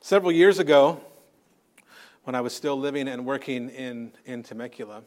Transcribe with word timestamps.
Several 0.00 0.30
years 0.30 0.60
ago, 0.60 1.00
when 2.22 2.36
I 2.36 2.40
was 2.40 2.54
still 2.54 2.78
living 2.78 3.08
and 3.08 3.26
working 3.26 3.68
in, 3.68 4.12
in 4.24 4.44
Temecula, 4.44 5.02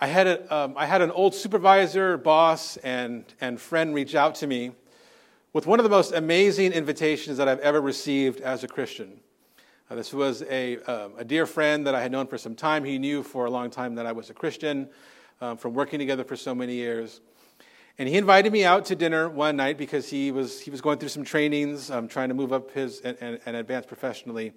I 0.00 0.06
had, 0.06 0.28
a, 0.28 0.54
um, 0.56 0.74
I 0.76 0.86
had 0.86 1.02
an 1.02 1.10
old 1.10 1.34
supervisor, 1.34 2.16
boss, 2.16 2.76
and, 2.78 3.24
and 3.40 3.60
friend 3.60 3.96
reach 3.96 4.14
out 4.14 4.36
to 4.36 4.46
me 4.46 4.70
with 5.52 5.66
one 5.66 5.80
of 5.80 5.84
the 5.84 5.90
most 5.90 6.12
amazing 6.12 6.72
invitations 6.72 7.36
that 7.38 7.48
I've 7.48 7.58
ever 7.58 7.80
received 7.80 8.40
as 8.40 8.62
a 8.62 8.68
Christian. 8.68 9.18
Uh, 9.90 9.96
this 9.96 10.14
was 10.14 10.42
a, 10.42 10.78
uh, 10.86 11.08
a 11.18 11.24
dear 11.24 11.44
friend 11.44 11.84
that 11.84 11.96
I 11.96 12.00
had 12.00 12.12
known 12.12 12.28
for 12.28 12.38
some 12.38 12.54
time. 12.54 12.84
He 12.84 12.96
knew 12.96 13.24
for 13.24 13.46
a 13.46 13.50
long 13.50 13.70
time 13.70 13.96
that 13.96 14.06
I 14.06 14.12
was 14.12 14.30
a 14.30 14.34
Christian 14.34 14.88
um, 15.40 15.56
from 15.56 15.74
working 15.74 15.98
together 15.98 16.22
for 16.22 16.36
so 16.36 16.54
many 16.54 16.74
years. 16.74 17.20
And 18.00 18.08
he 18.08 18.16
invited 18.16 18.52
me 18.52 18.64
out 18.64 18.84
to 18.86 18.96
dinner 18.96 19.28
one 19.28 19.56
night 19.56 19.76
because 19.76 20.08
he 20.08 20.30
was, 20.30 20.60
he 20.60 20.70
was 20.70 20.80
going 20.80 20.98
through 20.98 21.08
some 21.08 21.24
trainings, 21.24 21.90
um, 21.90 22.06
trying 22.06 22.28
to 22.28 22.34
move 22.34 22.52
up 22.52 22.70
his 22.70 23.00
and, 23.00 23.18
and, 23.20 23.40
and 23.44 23.56
advance 23.56 23.86
professionally. 23.86 24.52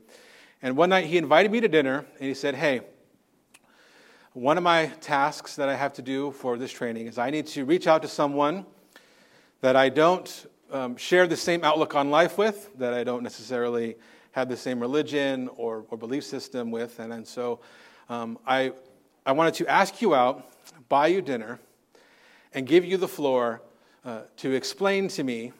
And 0.61 0.77
one 0.77 0.89
night 0.89 1.05
he 1.05 1.17
invited 1.17 1.51
me 1.51 1.59
to 1.59 1.67
dinner 1.67 2.05
and 2.19 2.27
he 2.27 2.35
said, 2.35 2.53
Hey, 2.53 2.81
one 4.33 4.57
of 4.57 4.63
my 4.63 4.87
tasks 5.01 5.55
that 5.55 5.69
I 5.69 5.75
have 5.75 5.93
to 5.93 6.03
do 6.03 6.31
for 6.31 6.55
this 6.55 6.71
training 6.71 7.07
is 7.07 7.17
I 7.17 7.31
need 7.31 7.47
to 7.47 7.65
reach 7.65 7.87
out 7.87 8.03
to 8.03 8.07
someone 8.07 8.63
that 9.61 9.75
I 9.75 9.89
don't 9.89 10.45
um, 10.71 10.95
share 10.95 11.25
the 11.25 11.35
same 11.35 11.63
outlook 11.63 11.95
on 11.95 12.11
life 12.11 12.37
with, 12.37 12.69
that 12.77 12.93
I 12.93 13.03
don't 13.03 13.23
necessarily 13.23 13.95
have 14.33 14.49
the 14.49 14.57
same 14.57 14.79
religion 14.79 15.49
or, 15.55 15.83
or 15.89 15.97
belief 15.97 16.23
system 16.25 16.69
with. 16.69 16.99
And, 16.99 17.11
and 17.11 17.27
so 17.27 17.59
um, 18.07 18.37
I, 18.45 18.73
I 19.25 19.31
wanted 19.31 19.55
to 19.55 19.67
ask 19.67 19.99
you 19.99 20.13
out, 20.13 20.47
buy 20.89 21.07
you 21.07 21.23
dinner 21.23 21.59
and 22.53 22.67
give 22.67 22.85
you 22.85 22.97
the 22.97 23.07
floor 23.07 23.61
uh, 24.05 24.21
to 24.37 24.53
explain 24.53 25.07
to 25.09 25.23
me 25.23 25.53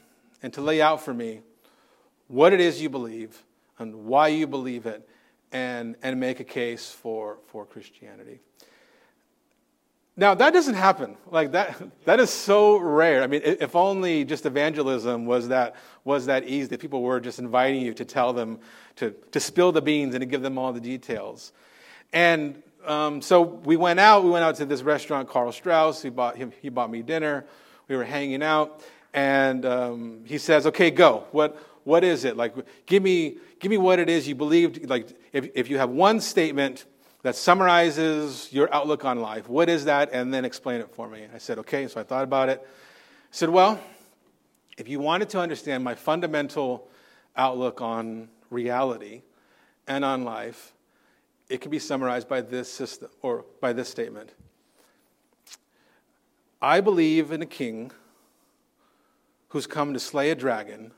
and 0.44 0.52
to 0.54 0.62
lay 0.62 0.82
out 0.82 1.02
for 1.04 1.14
me 1.14 1.42
what 2.28 2.54
it 2.54 2.60
is 2.60 2.82
you 2.82 2.90
believe 2.90 3.44
and 3.80 4.06
why 4.06 4.28
you 4.28 4.48
believe 4.48 4.86
it 4.86 5.08
and, 5.52 5.96
and 6.02 6.20
make 6.20 6.40
a 6.40 6.44
case 6.44 6.92
for, 6.92 7.38
for 7.48 7.66
Christianity. 7.66 8.40
Now, 10.18 10.36
that 10.36 10.54
doesn't 10.54 10.76
happen. 10.76 11.18
Like, 11.30 11.54
that, 11.54 11.82
that 12.06 12.20
is 12.20 12.30
so 12.30 12.78
rare. 12.78 13.24
I 13.24 13.28
mean, 13.28 13.42
if 13.44 13.76
only 13.76 14.26
just 14.26 14.46
evangelism 14.46 15.26
was 15.26 15.48
that, 15.48 15.76
was 16.04 16.26
that 16.26 16.44
easy, 16.44 16.68
that 16.68 16.80
people 16.80 17.02
were 17.02 17.20
just 17.20 17.40
inviting 17.40 17.82
you 17.82 17.94
to 17.94 18.06
tell 18.06 18.34
them, 18.34 18.60
to, 18.98 19.12
to 19.32 19.40
spill 19.40 19.72
the 19.72 19.82
beans 19.82 20.14
and 20.14 20.22
to 20.22 20.26
give 20.26 20.42
them 20.42 20.58
all 20.58 20.74
the 20.74 20.82
details. 20.82 21.54
And 22.14 22.62
um, 22.86 23.22
so 23.22 23.42
we 23.42 23.78
went 23.78 24.00
out. 24.00 24.24
We 24.24 24.30
went 24.30 24.44
out 24.44 24.56
to 24.56 24.66
this 24.66 24.82
restaurant, 24.82 25.30
Karl 25.30 25.52
Strauss. 25.52 26.02
He 26.02 26.10
bought, 26.10 26.38
he, 26.38 26.46
he 26.62 26.70
bought 26.70 26.90
me 26.90 27.02
dinner. 27.02 27.46
We 27.88 27.96
were 27.96 28.04
hanging 28.04 28.44
out. 28.44 28.82
And 29.14 29.66
um, 29.66 30.22
he 30.26 30.38
says, 30.38 30.66
okay, 30.68 30.92
go. 30.92 31.26
What, 31.32 31.58
what 31.84 32.04
is 32.04 32.24
it? 32.24 32.38
Like, 32.38 32.56
give 32.86 33.04
me, 33.04 33.38
give 33.60 33.70
me 33.70 33.78
what 33.78 34.00
it 34.00 34.10
is 34.10 34.28
you 34.28 34.36
believed. 34.36 34.90
Like, 34.90 35.10
if, 35.34 35.50
if 35.56 35.70
you 35.70 35.78
have 35.78 35.90
one 35.90 36.20
statement 36.20 36.86
that 37.24 37.36
summarizes 37.36 38.48
your 38.52 38.74
outlook 38.74 39.06
on 39.06 39.20
life, 39.20 39.50
what 39.50 39.70
is 39.70 39.86
that? 39.86 40.10
And 40.14 40.34
then 40.34 40.46
explain 40.46 40.82
it 40.82 40.90
for 40.96 41.08
me. 41.08 41.28
I 41.34 41.38
said, 41.38 41.60
okay. 41.60 41.88
So 41.88 42.00
I 42.00 42.04
thought 42.04 42.24
about 42.24 42.50
it. 42.50 42.62
I 42.64 42.68
said, 43.32 43.50
well, 43.50 43.80
if 44.78 44.88
you 44.88 45.00
wanted 45.00 45.30
to 45.30 45.40
understand 45.40 45.84
my 45.84 45.96
fundamental 45.96 46.88
outlook 47.36 47.82
on 47.82 48.30
reality 48.50 49.22
and 49.88 50.04
on 50.04 50.24
life, 50.24 50.74
it 51.52 51.60
can 51.60 51.70
be 51.70 51.80
summarized 51.80 52.30
by 52.30 52.40
this 52.40 52.72
system 52.72 53.10
or 53.22 53.44
by 53.60 53.74
this 53.74 53.90
statement. 53.90 54.32
I 56.62 56.80
believe 56.80 57.34
in 57.34 57.42
a 57.42 57.46
king 57.46 57.92
who's 59.50 59.68
come 59.68 59.92
to 59.94 60.00
slay 60.00 60.30
a 60.30 60.36
dragon 60.36 60.94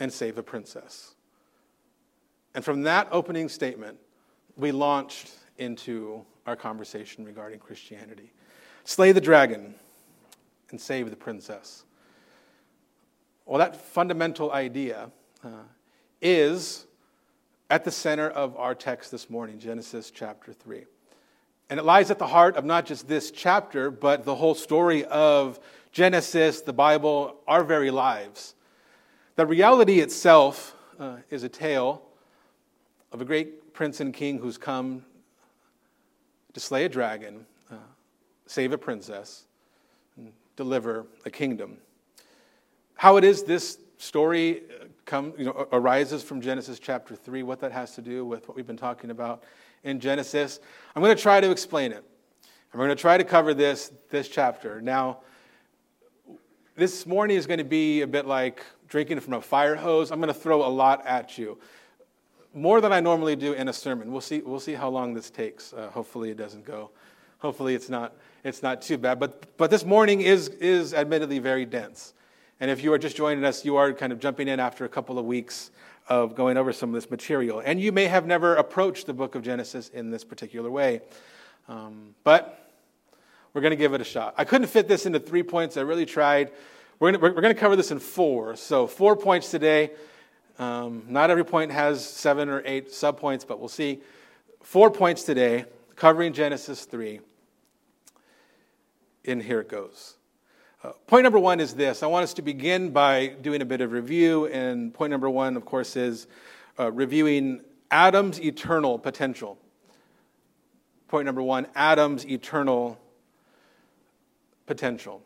and 0.00 0.12
save 0.12 0.38
a 0.38 0.42
princess. 0.42 1.14
And 2.56 2.64
from 2.64 2.82
that 2.82 3.06
opening 3.12 3.48
statement, 3.48 3.96
we 4.56 4.72
launched 4.72 5.30
into 5.58 6.26
our 6.46 6.56
conversation 6.56 7.24
regarding 7.24 7.60
Christianity. 7.60 8.32
Slay 8.82 9.12
the 9.12 9.20
dragon 9.20 9.76
and 10.70 10.80
save 10.80 11.10
the 11.10 11.16
princess. 11.16 11.84
Well, 13.46 13.60
that 13.60 13.76
fundamental 13.76 14.50
idea 14.50 15.10
uh, 15.44 15.62
is 16.20 16.86
at 17.74 17.82
the 17.82 17.90
center 17.90 18.30
of 18.30 18.56
our 18.56 18.72
text 18.72 19.10
this 19.10 19.28
morning, 19.28 19.58
Genesis 19.58 20.12
chapter 20.12 20.52
3. 20.52 20.84
And 21.68 21.80
it 21.80 21.82
lies 21.82 22.08
at 22.12 22.20
the 22.20 22.26
heart 22.28 22.54
of 22.54 22.64
not 22.64 22.86
just 22.86 23.08
this 23.08 23.32
chapter, 23.32 23.90
but 23.90 24.24
the 24.24 24.36
whole 24.36 24.54
story 24.54 25.04
of 25.06 25.58
Genesis, 25.90 26.60
the 26.60 26.72
Bible, 26.72 27.34
our 27.48 27.64
very 27.64 27.90
lives. 27.90 28.54
The 29.34 29.44
reality 29.44 29.98
itself 29.98 30.76
uh, 31.00 31.16
is 31.30 31.42
a 31.42 31.48
tale 31.48 32.02
of 33.10 33.20
a 33.20 33.24
great 33.24 33.74
prince 33.74 33.98
and 33.98 34.14
king 34.14 34.38
who's 34.38 34.56
come 34.56 35.04
to 36.52 36.60
slay 36.60 36.84
a 36.84 36.88
dragon, 36.88 37.44
uh, 37.72 37.74
save 38.46 38.70
a 38.70 38.78
princess, 38.78 39.46
and 40.16 40.32
deliver 40.54 41.06
a 41.24 41.30
kingdom. 41.30 41.78
How 42.94 43.16
it 43.16 43.24
is 43.24 43.42
this 43.42 43.78
story 43.98 44.62
come, 45.04 45.34
you 45.36 45.44
know, 45.44 45.68
arises 45.72 46.22
from 46.22 46.40
Genesis 46.40 46.78
chapter 46.78 47.14
3, 47.14 47.42
what 47.42 47.60
that 47.60 47.72
has 47.72 47.94
to 47.94 48.02
do 48.02 48.24
with 48.24 48.48
what 48.48 48.56
we've 48.56 48.66
been 48.66 48.76
talking 48.76 49.10
about 49.10 49.44
in 49.82 50.00
Genesis. 50.00 50.60
I'm 50.94 51.02
going 51.02 51.14
to 51.14 51.22
try 51.22 51.40
to 51.40 51.50
explain 51.50 51.92
it. 51.92 52.04
And 52.72 52.80
we're 52.80 52.86
going 52.86 52.96
to 52.96 53.00
try 53.00 53.18
to 53.18 53.24
cover 53.24 53.54
this, 53.54 53.92
this 54.10 54.28
chapter. 54.28 54.80
Now, 54.80 55.18
this 56.76 57.06
morning 57.06 57.36
is 57.36 57.46
going 57.46 57.58
to 57.58 57.64
be 57.64 58.00
a 58.00 58.06
bit 58.06 58.26
like 58.26 58.64
drinking 58.88 59.20
from 59.20 59.34
a 59.34 59.40
fire 59.40 59.76
hose. 59.76 60.10
I'm 60.10 60.20
going 60.20 60.32
to 60.32 60.38
throw 60.38 60.66
a 60.66 60.68
lot 60.68 61.06
at 61.06 61.38
you. 61.38 61.58
More 62.52 62.80
than 62.80 62.92
I 62.92 63.00
normally 63.00 63.36
do 63.36 63.52
in 63.52 63.68
a 63.68 63.72
sermon. 63.72 64.10
We'll 64.10 64.20
see, 64.20 64.40
we'll 64.40 64.60
see 64.60 64.74
how 64.74 64.88
long 64.88 65.14
this 65.14 65.30
takes. 65.30 65.72
Uh, 65.72 65.88
hopefully, 65.90 66.30
it 66.30 66.36
doesn't 66.36 66.64
go. 66.64 66.90
Hopefully, 67.38 67.74
it's 67.74 67.90
not, 67.90 68.14
it's 68.42 68.62
not 68.62 68.80
too 68.80 68.96
bad. 68.96 69.20
But, 69.20 69.56
but 69.56 69.70
this 69.70 69.84
morning 69.84 70.22
is, 70.22 70.48
is 70.48 70.94
admittedly 70.94 71.38
very 71.38 71.64
dense. 71.64 72.14
And 72.60 72.70
if 72.70 72.82
you 72.82 72.92
are 72.92 72.98
just 72.98 73.16
joining 73.16 73.44
us, 73.44 73.64
you 73.64 73.76
are 73.76 73.92
kind 73.92 74.12
of 74.12 74.20
jumping 74.20 74.48
in 74.48 74.60
after 74.60 74.84
a 74.84 74.88
couple 74.88 75.18
of 75.18 75.24
weeks 75.24 75.70
of 76.08 76.34
going 76.34 76.56
over 76.56 76.72
some 76.72 76.90
of 76.90 76.94
this 76.94 77.10
material. 77.10 77.60
And 77.64 77.80
you 77.80 77.92
may 77.92 78.06
have 78.06 78.26
never 78.26 78.56
approached 78.56 79.06
the 79.06 79.14
book 79.14 79.34
of 79.34 79.42
Genesis 79.42 79.88
in 79.88 80.10
this 80.10 80.24
particular 80.24 80.70
way. 80.70 81.00
Um, 81.68 82.14
but 82.24 82.70
we're 83.52 83.60
going 83.60 83.72
to 83.72 83.76
give 83.76 83.94
it 83.94 84.00
a 84.00 84.04
shot. 84.04 84.34
I 84.36 84.44
couldn't 84.44 84.68
fit 84.68 84.88
this 84.88 85.06
into 85.06 85.18
three 85.18 85.42
points. 85.42 85.76
I 85.76 85.80
really 85.80 86.06
tried. 86.06 86.52
We're 86.98 87.12
going 87.12 87.42
to, 87.42 87.54
cover 87.54 87.76
this 87.76 87.90
in 87.90 87.98
four. 87.98 88.56
So, 88.56 88.86
four 88.86 89.16
points 89.16 89.50
today. 89.50 89.90
Um, 90.58 91.04
not 91.08 91.30
every 91.30 91.44
point 91.44 91.72
has 91.72 92.04
seven 92.04 92.48
or 92.48 92.62
eight 92.64 92.90
subpoints, 92.90 93.46
but 93.46 93.58
we'll 93.58 93.68
see. 93.68 94.00
Four 94.62 94.90
points 94.90 95.24
today, 95.24 95.64
covering 95.96 96.32
Genesis 96.32 96.84
3. 96.84 97.20
And 99.26 99.42
here 99.42 99.60
it 99.60 99.68
goes. 99.68 100.14
Uh, 100.84 100.92
point 101.06 101.22
number 101.22 101.38
one 101.38 101.60
is 101.60 101.72
this. 101.72 102.02
I 102.02 102.06
want 102.08 102.24
us 102.24 102.34
to 102.34 102.42
begin 102.42 102.90
by 102.90 103.28
doing 103.28 103.62
a 103.62 103.64
bit 103.64 103.80
of 103.80 103.92
review. 103.92 104.48
And 104.48 104.92
point 104.92 105.10
number 105.10 105.30
one, 105.30 105.56
of 105.56 105.64
course, 105.64 105.96
is 105.96 106.26
uh, 106.78 106.92
reviewing 106.92 107.62
Adam's 107.90 108.38
eternal 108.38 108.98
potential. 108.98 109.56
Point 111.08 111.24
number 111.24 111.42
one 111.42 111.68
Adam's 111.74 112.26
eternal 112.26 113.00
potential. 114.66 115.22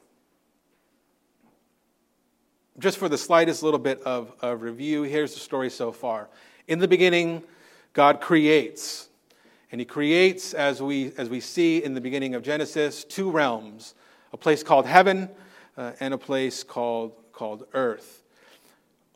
Just 2.78 2.96
for 2.96 3.08
the 3.08 3.18
slightest 3.18 3.64
little 3.64 3.80
bit 3.80 4.00
of, 4.02 4.32
of 4.40 4.62
review, 4.62 5.02
here's 5.02 5.34
the 5.34 5.40
story 5.40 5.70
so 5.70 5.90
far. 5.90 6.28
In 6.68 6.78
the 6.78 6.86
beginning, 6.86 7.42
God 7.94 8.20
creates. 8.20 9.08
And 9.72 9.80
he 9.80 9.84
creates, 9.84 10.54
as 10.54 10.80
we, 10.80 11.10
as 11.18 11.28
we 11.28 11.40
see 11.40 11.82
in 11.82 11.94
the 11.94 12.00
beginning 12.00 12.36
of 12.36 12.44
Genesis, 12.44 13.02
two 13.02 13.28
realms 13.28 13.96
a 14.32 14.36
place 14.36 14.62
called 14.62 14.86
heaven 14.86 15.28
uh, 15.78 15.92
and 16.00 16.12
a 16.12 16.18
place 16.18 16.64
called, 16.64 17.12
called 17.32 17.64
earth. 17.72 18.24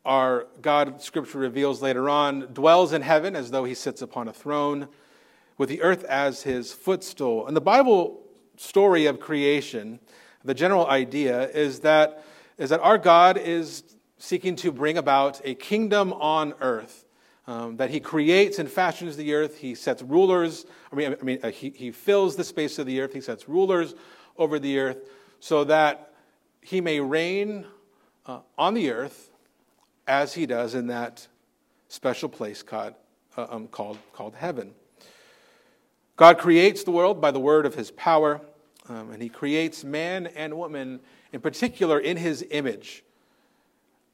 Our 0.05 0.47
God, 0.62 1.03
Scripture 1.03 1.38
reveals 1.38 1.82
later 1.82 2.09
on, 2.09 2.53
dwells 2.53 2.93
in 2.93 3.03
heaven 3.03 3.37
as 3.37 3.50
though 3.50 3.64
he 3.64 3.75
sits 3.75 4.00
upon 4.00 4.29
a 4.29 4.32
throne, 4.32 4.88
with 5.59 5.69
the 5.69 5.82
earth 5.82 6.05
as 6.05 6.44
his 6.44 6.73
footstool. 6.73 7.47
And 7.47 7.56
the 7.56 7.61
Bible 7.61 8.23
story 8.56 9.06
of 9.06 9.20
creation, 9.20 10.00
the 10.44 10.55
general 10.55 10.87
idea 10.87 11.49
is 11.50 11.81
that, 11.81 12.25
is 12.59 12.70
that 12.70 12.81
our 12.81 12.97
God 12.97 13.37
is 13.37 13.82
seeking 14.19 14.56
to 14.56 14.73
bring 14.73 14.99
about 14.99 15.41
a 15.44 15.55
kingdom 15.55 16.12
on 16.14 16.55
earth. 16.61 17.05
Um, 17.44 17.76
that 17.79 17.91
he 17.91 17.99
creates 17.99 18.61
and 18.61 18.70
fashions 18.70 19.17
the 19.17 19.35
earth. 19.35 19.59
He 19.59 19.75
sets 19.75 20.00
rulers, 20.00 20.64
I 20.93 20.94
mean, 20.94 21.17
I 21.20 21.25
mean 21.25 21.41
uh, 21.43 21.50
he, 21.50 21.70
he 21.70 21.91
fills 21.91 22.37
the 22.37 22.44
space 22.44 22.79
of 22.79 22.87
the 22.87 23.00
earth. 23.00 23.12
He 23.12 23.20
sets 23.20 23.49
rulers 23.49 23.97
over 24.38 24.61
the 24.61 24.79
earth 24.79 24.99
so 25.41 25.64
that 25.64 26.12
he 26.62 26.81
may 26.81 27.00
reign 27.00 27.67
uh, 28.26 28.41
on 28.56 28.75
the 28.75 28.91
earth 28.91 29.31
as 30.06 30.35
he 30.35 30.47
does 30.47 30.75
in 30.75 30.87
that 30.87 31.26
special 31.88 32.29
place 32.29 32.62
called, 32.62 32.94
uh, 33.37 33.47
um, 33.50 33.69
called, 33.69 33.99
called 34.14 34.35
heaven. 34.35 34.73
God 36.17 36.38
creates 36.38 36.85
the 36.85 36.91
world 36.91 37.20
by 37.20 37.31
the 37.31 37.41
word 37.41 37.67
of 37.67 37.75
his 37.75 37.91
power, 37.91 38.41
um, 38.88 39.11
and 39.11 39.23
he 39.23 39.29
creates 39.29 39.85
man 39.85 40.29
and 40.29 40.55
woman 40.56 41.00
in 41.32 41.41
particular 41.41 41.99
in 41.99 42.17
his 42.17 42.44
image. 42.50 43.03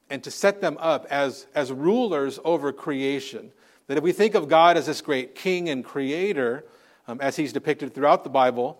and 0.09 0.23
to 0.23 0.31
set 0.31 0.61
them 0.61 0.77
up 0.79 1.05
as, 1.09 1.45
as 1.53 1.71
rulers 1.71 2.39
over 2.43 2.73
creation. 2.73 3.51
That 3.87 3.97
if 3.97 4.03
we 4.03 4.11
think 4.11 4.35
of 4.35 4.47
God 4.47 4.77
as 4.77 4.85
this 4.87 5.01
great 5.01 5.35
king 5.35 5.69
and 5.69 5.83
creator, 5.85 6.65
um, 7.07 7.19
as 7.21 7.35
he's 7.35 7.53
depicted 7.53 7.93
throughout 7.93 8.23
the 8.23 8.29
Bible, 8.29 8.79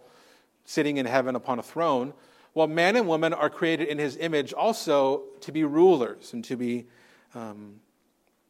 sitting 0.65 0.97
in 0.97 1.05
heaven 1.05 1.35
upon 1.35 1.59
a 1.59 1.63
throne, 1.63 2.13
well, 2.59 2.67
man 2.67 2.97
and 2.97 3.07
woman 3.07 3.31
are 3.31 3.49
created 3.49 3.87
in 3.87 3.97
his 3.97 4.17
image 4.17 4.51
also 4.51 5.23
to 5.39 5.53
be 5.53 5.63
rulers 5.63 6.33
and 6.33 6.43
to 6.43 6.57
be 6.57 6.87
um, 7.33 7.75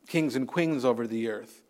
kings 0.08 0.36
and 0.36 0.48
queens 0.48 0.84
over 0.84 1.06
the 1.06 1.30
earth. 1.30 1.62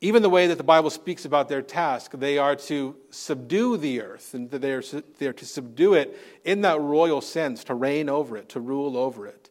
Even 0.00 0.22
the 0.22 0.30
way 0.30 0.46
that 0.46 0.58
the 0.58 0.62
Bible 0.62 0.90
speaks 0.90 1.24
about 1.24 1.48
their 1.48 1.60
task, 1.60 2.12
they 2.12 2.38
are 2.38 2.54
to 2.54 2.94
subdue 3.10 3.76
the 3.76 4.00
earth, 4.00 4.32
and 4.34 4.48
they 4.48 4.70
are, 4.74 4.82
they 5.18 5.26
are 5.26 5.32
to 5.32 5.44
subdue 5.44 5.94
it 5.94 6.16
in 6.44 6.60
that 6.60 6.80
royal 6.80 7.20
sense, 7.20 7.64
to 7.64 7.74
reign 7.74 8.08
over 8.08 8.36
it, 8.36 8.48
to 8.50 8.60
rule 8.60 8.96
over 8.96 9.26
it. 9.26 9.50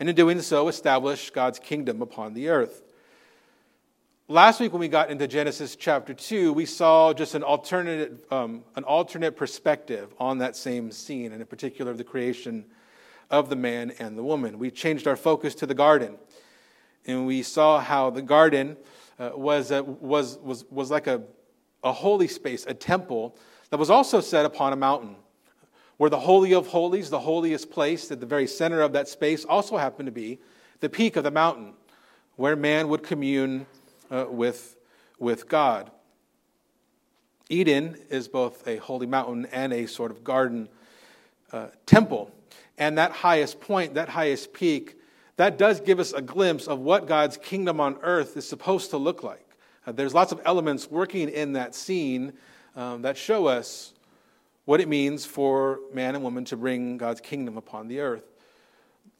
And 0.00 0.08
in 0.08 0.16
doing 0.16 0.40
so, 0.40 0.66
establish 0.66 1.30
God's 1.30 1.60
kingdom 1.60 2.02
upon 2.02 2.34
the 2.34 2.48
earth. 2.48 2.82
Last 4.30 4.60
week, 4.60 4.72
when 4.72 4.78
we 4.78 4.86
got 4.86 5.10
into 5.10 5.26
Genesis 5.26 5.74
chapter 5.74 6.14
2, 6.14 6.52
we 6.52 6.64
saw 6.64 7.12
just 7.12 7.34
an 7.34 7.42
alternate, 7.42 8.32
um, 8.32 8.62
an 8.76 8.84
alternate 8.84 9.32
perspective 9.32 10.14
on 10.20 10.38
that 10.38 10.54
same 10.54 10.92
scene, 10.92 11.32
and 11.32 11.40
in 11.40 11.48
particular, 11.48 11.94
the 11.94 12.04
creation 12.04 12.64
of 13.28 13.48
the 13.48 13.56
man 13.56 13.90
and 13.98 14.16
the 14.16 14.22
woman. 14.22 14.60
We 14.60 14.70
changed 14.70 15.08
our 15.08 15.16
focus 15.16 15.56
to 15.56 15.66
the 15.66 15.74
garden, 15.74 16.16
and 17.06 17.26
we 17.26 17.42
saw 17.42 17.80
how 17.80 18.10
the 18.10 18.22
garden 18.22 18.76
uh, 19.18 19.32
was, 19.34 19.72
a, 19.72 19.82
was, 19.82 20.38
was, 20.38 20.64
was 20.70 20.92
like 20.92 21.08
a, 21.08 21.22
a 21.82 21.90
holy 21.90 22.28
space, 22.28 22.64
a 22.66 22.74
temple 22.74 23.36
that 23.70 23.78
was 23.78 23.90
also 23.90 24.20
set 24.20 24.46
upon 24.46 24.72
a 24.72 24.76
mountain, 24.76 25.16
where 25.96 26.08
the 26.08 26.20
Holy 26.20 26.54
of 26.54 26.68
Holies, 26.68 27.10
the 27.10 27.18
holiest 27.18 27.72
place 27.72 28.12
at 28.12 28.20
the 28.20 28.26
very 28.26 28.46
center 28.46 28.80
of 28.80 28.92
that 28.92 29.08
space, 29.08 29.44
also 29.44 29.76
happened 29.76 30.06
to 30.06 30.12
be 30.12 30.38
the 30.78 30.88
peak 30.88 31.16
of 31.16 31.24
the 31.24 31.32
mountain, 31.32 31.74
where 32.36 32.54
man 32.54 32.86
would 32.86 33.02
commune 33.02 33.66
uh, 34.10 34.26
with, 34.28 34.76
with 35.18 35.48
God. 35.48 35.90
Eden 37.48 37.96
is 38.10 38.28
both 38.28 38.66
a 38.66 38.76
holy 38.76 39.06
mountain 39.06 39.46
and 39.46 39.72
a 39.72 39.86
sort 39.86 40.10
of 40.10 40.22
garden 40.22 40.68
uh, 41.52 41.66
temple. 41.86 42.30
And 42.78 42.96
that 42.96 43.12
highest 43.12 43.60
point, 43.60 43.94
that 43.94 44.08
highest 44.08 44.52
peak, 44.52 44.96
that 45.36 45.58
does 45.58 45.80
give 45.80 45.98
us 45.98 46.12
a 46.12 46.22
glimpse 46.22 46.66
of 46.66 46.78
what 46.78 47.06
God's 47.06 47.36
kingdom 47.36 47.80
on 47.80 47.98
earth 48.02 48.36
is 48.36 48.48
supposed 48.48 48.90
to 48.90 48.98
look 48.98 49.22
like. 49.22 49.46
Uh, 49.86 49.92
there's 49.92 50.14
lots 50.14 50.32
of 50.32 50.40
elements 50.44 50.90
working 50.90 51.28
in 51.28 51.54
that 51.54 51.74
scene 51.74 52.32
um, 52.76 53.02
that 53.02 53.16
show 53.16 53.46
us 53.46 53.92
what 54.64 54.80
it 54.80 54.88
means 54.88 55.24
for 55.24 55.80
man 55.92 56.14
and 56.14 56.22
woman 56.22 56.44
to 56.44 56.56
bring 56.56 56.96
God's 56.96 57.20
kingdom 57.20 57.56
upon 57.56 57.88
the 57.88 58.00
earth. 58.00 58.24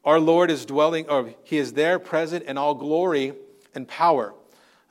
Our 0.05 0.19
Lord 0.19 0.49
is 0.49 0.65
dwelling, 0.65 1.09
or 1.09 1.33
He 1.43 1.57
is 1.57 1.73
there 1.73 1.99
present 1.99 2.45
in 2.45 2.57
all 2.57 2.73
glory 2.73 3.33
and 3.75 3.87
power. 3.87 4.33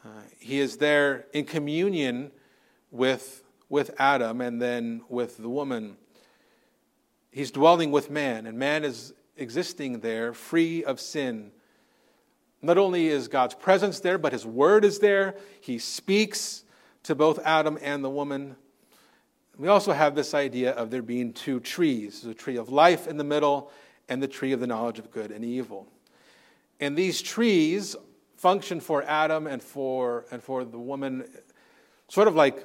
Uh, 0.04 0.08
he 0.38 0.60
is 0.60 0.78
there 0.78 1.26
in 1.32 1.44
communion 1.44 2.30
with, 2.90 3.42
with 3.68 3.94
Adam 3.98 4.40
and 4.40 4.60
then 4.60 5.02
with 5.08 5.36
the 5.36 5.48
woman. 5.48 5.96
He's 7.30 7.50
dwelling 7.50 7.90
with 7.90 8.10
man, 8.10 8.46
and 8.46 8.58
man 8.58 8.84
is 8.84 9.12
existing 9.36 10.00
there 10.00 10.32
free 10.32 10.84
of 10.84 11.00
sin. 11.00 11.52
Not 12.62 12.78
only 12.78 13.08
is 13.08 13.28
God's 13.28 13.54
presence 13.54 14.00
there, 14.00 14.18
but 14.18 14.32
his 14.32 14.44
word 14.44 14.84
is 14.84 14.98
there. 14.98 15.36
He 15.60 15.78
speaks 15.78 16.64
to 17.04 17.14
both 17.14 17.38
Adam 17.44 17.78
and 17.80 18.04
the 18.04 18.10
woman. 18.10 18.56
We 19.58 19.68
also 19.68 19.92
have 19.92 20.14
this 20.14 20.34
idea 20.34 20.72
of 20.72 20.90
there 20.90 21.02
being 21.02 21.32
two 21.32 21.60
trees 21.60 22.22
the 22.22 22.34
tree 22.34 22.56
of 22.56 22.70
life 22.70 23.06
in 23.06 23.16
the 23.16 23.24
middle 23.24 23.70
and 24.08 24.22
the 24.22 24.28
tree 24.28 24.52
of 24.52 24.60
the 24.60 24.66
knowledge 24.66 24.98
of 24.98 25.10
good 25.10 25.30
and 25.30 25.44
evil. 25.44 25.86
And 26.80 26.96
these 26.96 27.20
trees 27.22 27.96
function 28.40 28.80
for 28.80 29.02
Adam 29.02 29.46
and 29.46 29.62
for, 29.62 30.24
and 30.30 30.42
for 30.42 30.64
the 30.64 30.78
woman, 30.78 31.28
sort 32.08 32.26
of 32.26 32.34
like, 32.34 32.64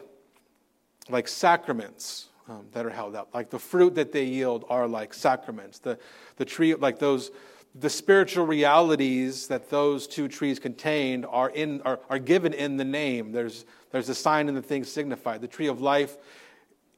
like 1.09 1.27
sacraments 1.27 2.29
um, 2.47 2.65
that 2.71 2.85
are 2.85 2.89
held 2.89 3.13
out. 3.13 3.27
Like 3.33 3.49
the 3.49 3.59
fruit 3.59 3.95
that 3.95 4.13
they 4.13 4.23
yield 4.23 4.63
are 4.69 4.87
like 4.87 5.13
sacraments. 5.13 5.79
The, 5.79 5.99
the 6.37 6.45
tree, 6.45 6.73
like 6.75 6.97
those, 6.97 7.29
the 7.77 7.89
spiritual 7.89 8.45
realities 8.45 9.47
that 9.49 9.69
those 9.69 10.07
two 10.07 10.29
trees 10.29 10.59
contained 10.59 11.25
are, 11.25 11.49
in, 11.49 11.81
are, 11.81 11.99
are 12.09 12.19
given 12.19 12.53
in 12.53 12.77
the 12.77 12.85
name. 12.85 13.33
There's, 13.33 13.65
there's 13.91 14.07
a 14.07 14.15
sign 14.15 14.47
in 14.47 14.55
the 14.55 14.61
thing 14.61 14.85
signified. 14.85 15.41
The 15.41 15.49
tree 15.49 15.67
of 15.67 15.81
life 15.81 16.15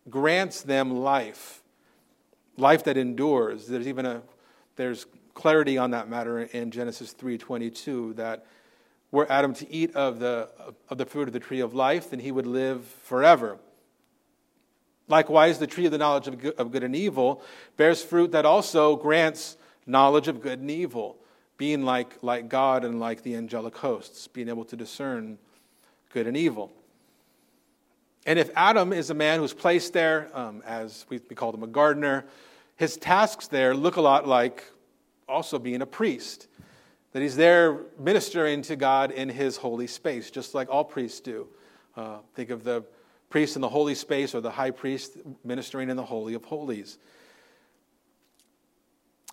grants 0.07 0.61
them 0.61 0.91
life, 0.97 1.63
life 2.57 2.83
that 2.83 2.95
endures. 2.95 3.65
There's 3.65 3.87
even 3.87 4.05
a, 4.05 4.21
there's 4.75 5.07
clarity 5.33 5.79
on 5.79 5.89
that 5.91 6.09
matter 6.09 6.41
in 6.43 6.69
Genesis 6.69 7.15
3.22 7.15 8.17
that 8.17 8.45
were 9.11 9.31
Adam 9.31 9.53
to 9.55 9.71
eat 9.71 9.95
of 9.95 10.19
the, 10.19 10.49
of 10.89 10.97
the 10.97 11.05
fruit 11.05 11.27
of 11.27 11.33
the 11.33 11.39
tree 11.39 11.59
of 11.59 11.73
life, 11.73 12.09
then 12.09 12.19
he 12.19 12.31
would 12.31 12.47
live 12.47 12.83
forever. 12.85 13.57
Likewise, 15.07 15.59
the 15.59 15.67
tree 15.67 15.85
of 15.85 15.91
the 15.91 15.97
knowledge 15.97 16.27
of 16.27 16.39
good, 16.39 16.53
of 16.55 16.71
good 16.71 16.83
and 16.83 16.95
evil 16.95 17.41
bears 17.77 18.03
fruit 18.03 18.31
that 18.31 18.45
also 18.45 18.95
grants 18.95 19.57
knowledge 19.85 20.27
of 20.27 20.41
good 20.41 20.59
and 20.59 20.69
evil, 20.69 21.17
being 21.57 21.83
like, 21.83 22.17
like 22.21 22.49
God 22.49 22.83
and 22.83 22.99
like 22.99 23.23
the 23.23 23.35
angelic 23.35 23.77
hosts, 23.77 24.27
being 24.27 24.49
able 24.49 24.65
to 24.65 24.75
discern 24.75 25.37
good 26.11 26.27
and 26.27 26.35
evil. 26.35 26.71
And 28.25 28.37
if 28.37 28.49
Adam 28.57 28.91
is 28.91 29.09
a 29.09 29.13
man 29.13 29.39
who's 29.39 29.53
placed 29.53 29.93
there, 29.93 30.29
um, 30.33 30.61
as 30.65 31.05
we, 31.07 31.21
we 31.29 31.35
called 31.35 31.55
him 31.55 31.63
a 31.63 31.67
gardener, 31.67 32.25
his 32.75 32.97
tasks 32.97 33.47
there 33.47 33.73
look 33.73 33.95
a 33.95 34.01
lot 34.01 34.27
like 34.27 34.65
also 35.29 35.57
being 35.57 35.81
a 35.81 35.85
priest 35.85 36.47
that 37.13 37.21
he's 37.21 37.35
there 37.35 37.81
ministering 37.97 38.61
to 38.63 38.75
God 38.75 39.11
in 39.11 39.29
his 39.29 39.57
holy 39.57 39.87
space, 39.87 40.29
just 40.29 40.53
like 40.53 40.69
all 40.69 40.83
priests 40.83 41.19
do. 41.19 41.47
Uh, 41.95 42.17
think 42.35 42.49
of 42.49 42.63
the 42.63 42.83
priest 43.29 43.55
in 43.55 43.61
the 43.61 43.69
holy 43.69 43.95
space 43.95 44.35
or 44.35 44.41
the 44.41 44.51
high 44.51 44.71
priest 44.71 45.17
ministering 45.43 45.89
in 45.89 45.97
the 45.97 46.05
Holy 46.05 46.33
of 46.33 46.45
Holies. 46.45 46.97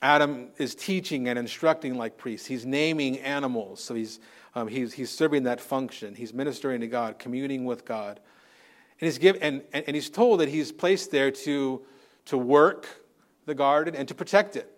Adam 0.02 0.48
is 0.58 0.74
teaching 0.74 1.28
and 1.28 1.38
instructing 1.38 1.96
like 1.96 2.18
priests. 2.18 2.46
He's 2.46 2.66
naming 2.66 3.18
animals, 3.20 3.82
so 3.82 3.94
he's, 3.94 4.20
um, 4.54 4.68
he's, 4.68 4.92
he's 4.92 5.10
serving 5.10 5.44
that 5.44 5.60
function. 5.60 6.14
He's 6.14 6.34
ministering 6.34 6.80
to 6.80 6.86
God, 6.86 7.18
communing 7.18 7.64
with 7.64 7.84
God. 7.84 8.20
And 9.00 9.06
he's, 9.06 9.18
give, 9.18 9.38
and, 9.40 9.62
and 9.72 9.94
he's 9.94 10.10
told 10.10 10.40
that 10.40 10.48
he's 10.48 10.72
placed 10.72 11.10
there 11.10 11.30
to, 11.30 11.82
to 12.26 12.38
work 12.38 12.86
the 13.46 13.54
garden 13.54 13.94
and 13.94 14.06
to 14.08 14.14
protect 14.14 14.56
it 14.56 14.73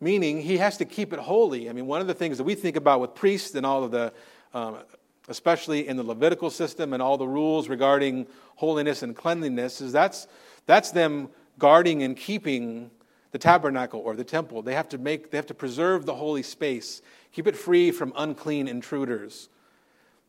meaning 0.00 0.40
he 0.40 0.58
has 0.58 0.76
to 0.78 0.84
keep 0.84 1.12
it 1.12 1.18
holy. 1.18 1.68
I 1.68 1.72
mean, 1.72 1.86
one 1.86 2.00
of 2.00 2.06
the 2.06 2.14
things 2.14 2.38
that 2.38 2.44
we 2.44 2.54
think 2.54 2.76
about 2.76 3.00
with 3.00 3.14
priests 3.14 3.54
and 3.54 3.64
all 3.64 3.84
of 3.84 3.90
the, 3.90 4.12
um, 4.52 4.78
especially 5.28 5.88
in 5.88 5.96
the 5.96 6.02
Levitical 6.02 6.50
system 6.50 6.92
and 6.92 7.02
all 7.02 7.16
the 7.16 7.26
rules 7.26 7.68
regarding 7.68 8.26
holiness 8.56 9.02
and 9.02 9.16
cleanliness, 9.16 9.80
is 9.80 9.92
that's, 9.92 10.26
that's 10.66 10.90
them 10.90 11.28
guarding 11.58 12.02
and 12.02 12.16
keeping 12.16 12.90
the 13.32 13.38
tabernacle 13.38 14.00
or 14.00 14.14
the 14.14 14.24
temple. 14.24 14.62
They 14.62 14.74
have 14.74 14.88
to 14.90 14.98
make, 14.98 15.30
they 15.30 15.38
have 15.38 15.46
to 15.46 15.54
preserve 15.54 16.06
the 16.06 16.14
holy 16.14 16.42
space, 16.42 17.02
keep 17.32 17.46
it 17.46 17.56
free 17.56 17.90
from 17.90 18.12
unclean 18.16 18.68
intruders. 18.68 19.48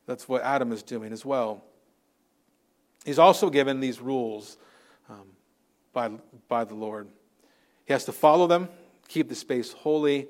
That's 0.06 0.28
what 0.30 0.42
Adam 0.44 0.72
is 0.72 0.84
doing 0.84 1.12
as 1.12 1.26
well. 1.26 1.64
He's 3.06 3.20
also 3.20 3.50
given 3.50 3.80
these 3.80 4.02
rules 4.02 4.58
um, 5.10 5.28
by, 5.94 6.12
by 6.48 6.64
the 6.64 6.76
Lord. 6.76 7.08
He 7.86 7.94
has 7.94 8.06
to 8.06 8.12
follow 8.12 8.48
them 8.48 8.70
keep 9.08 9.30
the 9.30 9.36
space 9.36 9.72
holy, 9.72 10.28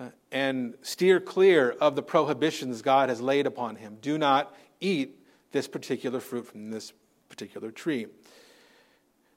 uh, 0.00 0.08
and 0.32 0.74
steer 0.82 1.20
clear 1.20 1.70
of 1.80 1.96
the 1.96 2.02
prohibitions 2.02 2.82
God 2.82 3.08
has 3.08 3.20
laid 3.20 3.46
upon 3.46 3.76
him. 3.76 3.98
Do 4.00 4.18
not 4.18 4.54
eat 4.80 5.16
this 5.52 5.68
particular 5.68 6.20
fruit 6.20 6.46
from 6.46 6.70
this 6.70 6.92
particular 7.28 7.70
tree. 7.70 8.06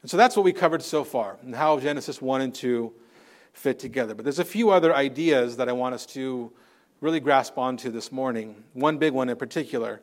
And 0.01 0.12
so 0.12 0.17
that's 0.17 0.36
what 0.36 0.43
we 0.43 0.53
covered 0.53 0.81
so 0.81 1.03
far, 1.03 1.38
and 1.41 1.55
how 1.55 1.79
Genesis 1.79 2.21
1 2.21 2.41
and 2.41 2.53
2 2.53 2.93
fit 3.53 3.79
together. 3.79 4.13
But 4.13 4.24
there's 4.24 4.39
a 4.39 4.45
few 4.45 4.69
other 4.69 4.95
ideas 4.95 5.57
that 5.57 5.67
I 5.67 5.74
want 5.74 5.95
us 5.95 6.05
to 6.07 6.51
really 7.01 7.19
grasp 7.19 7.57
onto 7.57 7.91
this 7.91 8.12
morning. 8.12 8.63
One 8.74 8.97
big 8.97 9.13
one 9.13 9.29
in 9.29 9.38
particular. 9.38 10.01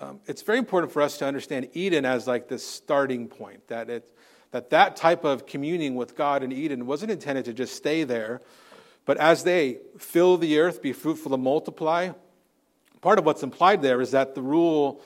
Um, 0.00 0.20
it's 0.26 0.42
very 0.42 0.58
important 0.58 0.92
for 0.92 1.02
us 1.02 1.18
to 1.18 1.26
understand 1.26 1.68
Eden 1.72 2.04
as 2.04 2.26
like 2.26 2.48
this 2.48 2.64
starting 2.64 3.26
point, 3.26 3.66
that 3.68 3.90
it, 3.90 4.12
that 4.50 4.70
that 4.70 4.96
type 4.96 5.24
of 5.24 5.46
communing 5.46 5.94
with 5.94 6.16
God 6.16 6.42
in 6.42 6.52
Eden 6.52 6.86
wasn't 6.86 7.10
intended 7.10 7.44
to 7.46 7.52
just 7.52 7.74
stay 7.74 8.04
there, 8.04 8.40
but 9.04 9.16
as 9.18 9.44
they 9.44 9.78
fill 9.98 10.36
the 10.36 10.58
earth, 10.58 10.82
be 10.82 10.92
fruitful 10.92 11.34
and 11.34 11.42
multiply, 11.42 12.10
part 13.00 13.18
of 13.18 13.24
what's 13.24 13.42
implied 13.42 13.82
there 13.82 14.00
is 14.00 14.10
that 14.10 14.34
the 14.34 14.42
rule 14.42 15.00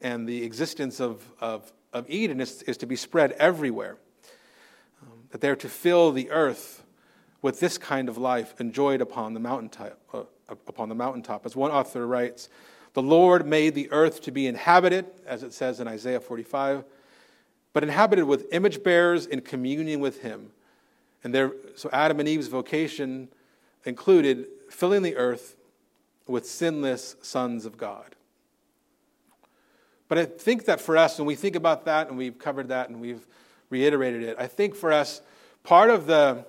and 0.00 0.28
the 0.28 0.42
existence 0.42 1.00
of, 1.00 1.26
of, 1.40 1.72
of 1.92 2.08
Eden 2.08 2.40
is, 2.40 2.62
is 2.62 2.76
to 2.78 2.86
be 2.86 2.96
spread 2.96 3.32
everywhere. 3.32 3.96
Um, 5.02 5.08
that 5.30 5.40
they're 5.40 5.56
to 5.56 5.68
fill 5.68 6.12
the 6.12 6.30
earth 6.30 6.82
with 7.40 7.60
this 7.60 7.78
kind 7.78 8.08
of 8.08 8.16
life 8.16 8.54
enjoyed 8.60 9.00
upon 9.00 9.34
the 9.34 9.40
mountaintop. 9.40 9.98
Uh, 10.12 10.22
upon 10.66 10.88
the 10.88 10.94
mountaintop. 10.94 11.46
As 11.46 11.56
one 11.56 11.70
author 11.70 12.06
writes, 12.06 12.48
the 12.94 13.02
Lord 13.02 13.46
made 13.46 13.74
the 13.74 13.90
earth 13.90 14.22
to 14.22 14.30
be 14.30 14.46
inhabited, 14.46 15.06
as 15.26 15.42
it 15.42 15.52
says 15.52 15.80
in 15.80 15.88
Isaiah 15.88 16.20
45 16.20 16.84
but 17.72 17.82
inhabited 17.82 18.24
with 18.24 18.52
image 18.52 18.82
bearers 18.82 19.26
in 19.26 19.40
communion 19.40 20.00
with 20.00 20.22
him. 20.22 20.50
And 21.24 21.34
there, 21.34 21.52
so 21.74 21.88
Adam 21.92 22.20
and 22.20 22.28
Eve's 22.28 22.48
vocation 22.48 23.28
included 23.84 24.46
filling 24.70 25.02
the 25.02 25.16
earth 25.16 25.56
with 26.26 26.46
sinless 26.46 27.16
sons 27.22 27.64
of 27.64 27.76
God. 27.76 28.14
But 30.08 30.18
I 30.18 30.24
think 30.26 30.66
that 30.66 30.80
for 30.80 30.96
us, 30.96 31.18
when 31.18 31.26
we 31.26 31.34
think 31.34 31.56
about 31.56 31.86
that, 31.86 32.08
and 32.08 32.18
we've 32.18 32.38
covered 32.38 32.68
that 32.68 32.90
and 32.90 33.00
we've 33.00 33.26
reiterated 33.70 34.22
it, 34.22 34.36
I 34.38 34.46
think 34.46 34.74
for 34.74 34.92
us, 34.92 35.22
part 35.62 35.88
of 35.88 36.06
the, 36.06 36.44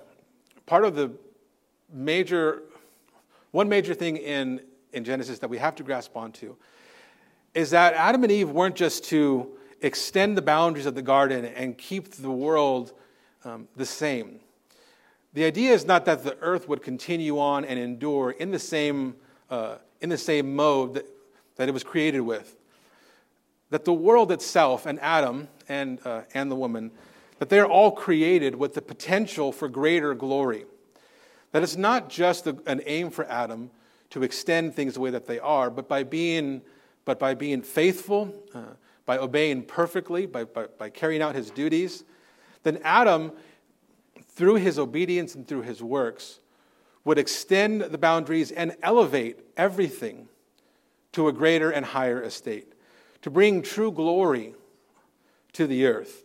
part 0.66 0.84
of 0.84 0.94
the 0.94 1.12
major, 1.90 2.62
one 3.52 3.68
major 3.68 3.94
thing 3.94 4.18
in, 4.18 4.60
in 4.92 5.04
Genesis 5.04 5.38
that 5.38 5.48
we 5.48 5.58
have 5.58 5.74
to 5.76 5.82
grasp 5.82 6.16
onto 6.16 6.56
is 7.54 7.70
that 7.70 7.94
Adam 7.94 8.22
and 8.24 8.32
Eve 8.32 8.50
weren't 8.50 8.74
just 8.74 9.04
to 9.04 9.53
extend 9.84 10.36
the 10.36 10.42
boundaries 10.42 10.86
of 10.86 10.94
the 10.94 11.02
garden 11.02 11.44
and 11.44 11.76
keep 11.76 12.10
the 12.14 12.30
world 12.30 12.92
um, 13.44 13.68
the 13.76 13.86
same. 13.86 14.40
The 15.34 15.44
idea 15.44 15.72
is 15.72 15.84
not 15.84 16.04
that 16.04 16.24
the 16.24 16.36
earth 16.40 16.68
would 16.68 16.82
continue 16.82 17.38
on 17.38 17.64
and 17.64 17.78
endure 17.78 18.30
in 18.30 18.50
the 18.50 18.58
same, 18.58 19.16
uh, 19.50 19.76
in 20.00 20.08
the 20.08 20.18
same 20.18 20.54
mode 20.54 20.94
that, 20.94 21.06
that 21.56 21.68
it 21.68 21.72
was 21.72 21.84
created 21.84 22.20
with 22.20 22.56
that 23.74 23.84
the 23.84 23.92
world 23.92 24.30
itself 24.30 24.86
and 24.86 25.00
Adam 25.00 25.48
and, 25.68 25.98
uh, 26.04 26.22
and 26.32 26.48
the 26.48 26.54
woman, 26.54 26.92
that 27.40 27.48
they're 27.48 27.66
all 27.66 27.90
created 27.90 28.54
with 28.54 28.74
the 28.74 28.80
potential 28.80 29.50
for 29.50 29.68
greater 29.68 30.14
glory. 30.14 30.64
That 31.50 31.64
it's 31.64 31.76
not 31.76 32.08
just 32.08 32.46
a, 32.46 32.56
an 32.66 32.82
aim 32.86 33.10
for 33.10 33.24
Adam 33.24 33.70
to 34.10 34.22
extend 34.22 34.76
things 34.76 34.94
the 34.94 35.00
way 35.00 35.10
that 35.10 35.26
they 35.26 35.40
are, 35.40 35.70
but 35.70 35.88
by 35.88 36.04
being, 36.04 36.62
but 37.04 37.18
by 37.18 37.34
being 37.34 37.62
faithful, 37.62 38.32
uh, 38.54 38.60
by 39.06 39.18
obeying 39.18 39.62
perfectly, 39.62 40.26
by, 40.26 40.44
by, 40.44 40.66
by 40.78 40.90
carrying 40.90 41.22
out 41.22 41.34
his 41.34 41.50
duties, 41.50 42.04
then 42.62 42.80
Adam, 42.82 43.32
through 44.28 44.54
his 44.54 44.78
obedience 44.78 45.34
and 45.34 45.46
through 45.46 45.62
his 45.62 45.82
works, 45.82 46.40
would 47.04 47.18
extend 47.18 47.82
the 47.82 47.98
boundaries 47.98 48.50
and 48.50 48.74
elevate 48.82 49.38
everything 49.56 50.28
to 51.12 51.28
a 51.28 51.32
greater 51.32 51.70
and 51.70 51.84
higher 51.84 52.22
estate 52.22 52.72
to 53.22 53.30
bring 53.30 53.62
true 53.62 53.92
glory 53.92 54.54
to 55.52 55.66
the 55.66 55.86
earth. 55.86 56.24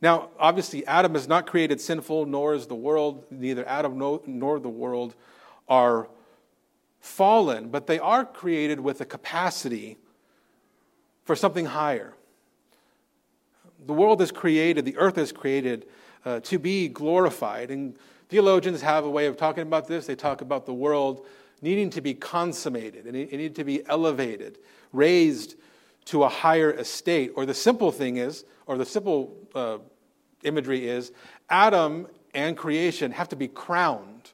Now, 0.00 0.30
obviously, 0.38 0.84
Adam 0.86 1.14
is 1.14 1.28
not 1.28 1.46
created 1.46 1.80
sinful, 1.80 2.26
nor 2.26 2.54
is 2.54 2.66
the 2.66 2.74
world, 2.74 3.24
neither 3.30 3.66
Adam 3.68 3.96
nor 4.26 4.58
the 4.58 4.68
world 4.68 5.14
are 5.68 6.08
fallen, 7.00 7.68
but 7.68 7.86
they 7.86 7.98
are 7.98 8.24
created 8.24 8.80
with 8.80 9.00
a 9.00 9.04
capacity 9.04 9.98
for 11.24 11.36
something 11.36 11.66
higher. 11.66 12.14
The 13.86 13.92
world 13.92 14.22
is 14.22 14.30
created, 14.30 14.84
the 14.84 14.96
earth 14.96 15.18
is 15.18 15.32
created 15.32 15.86
uh, 16.24 16.40
to 16.40 16.58
be 16.58 16.88
glorified. 16.88 17.70
And 17.70 17.96
theologians 18.28 18.80
have 18.82 19.04
a 19.04 19.10
way 19.10 19.26
of 19.26 19.36
talking 19.36 19.62
about 19.62 19.88
this. 19.88 20.06
They 20.06 20.14
talk 20.14 20.40
about 20.40 20.66
the 20.66 20.74
world 20.74 21.26
needing 21.60 21.90
to 21.90 22.00
be 22.00 22.14
consummated, 22.14 23.06
and 23.06 23.16
it 23.16 23.30
needed 23.30 23.54
to 23.54 23.64
be 23.64 23.86
elevated, 23.86 24.58
raised 24.92 25.54
to 26.06 26.24
a 26.24 26.28
higher 26.28 26.72
estate. 26.72 27.32
Or 27.36 27.46
the 27.46 27.54
simple 27.54 27.92
thing 27.92 28.16
is, 28.16 28.44
or 28.66 28.76
the 28.76 28.84
simple 28.84 29.36
uh, 29.54 29.78
imagery 30.42 30.88
is, 30.88 31.12
Adam 31.48 32.08
and 32.34 32.56
creation 32.56 33.12
have 33.12 33.28
to 33.28 33.36
be 33.36 33.46
crowned. 33.46 34.32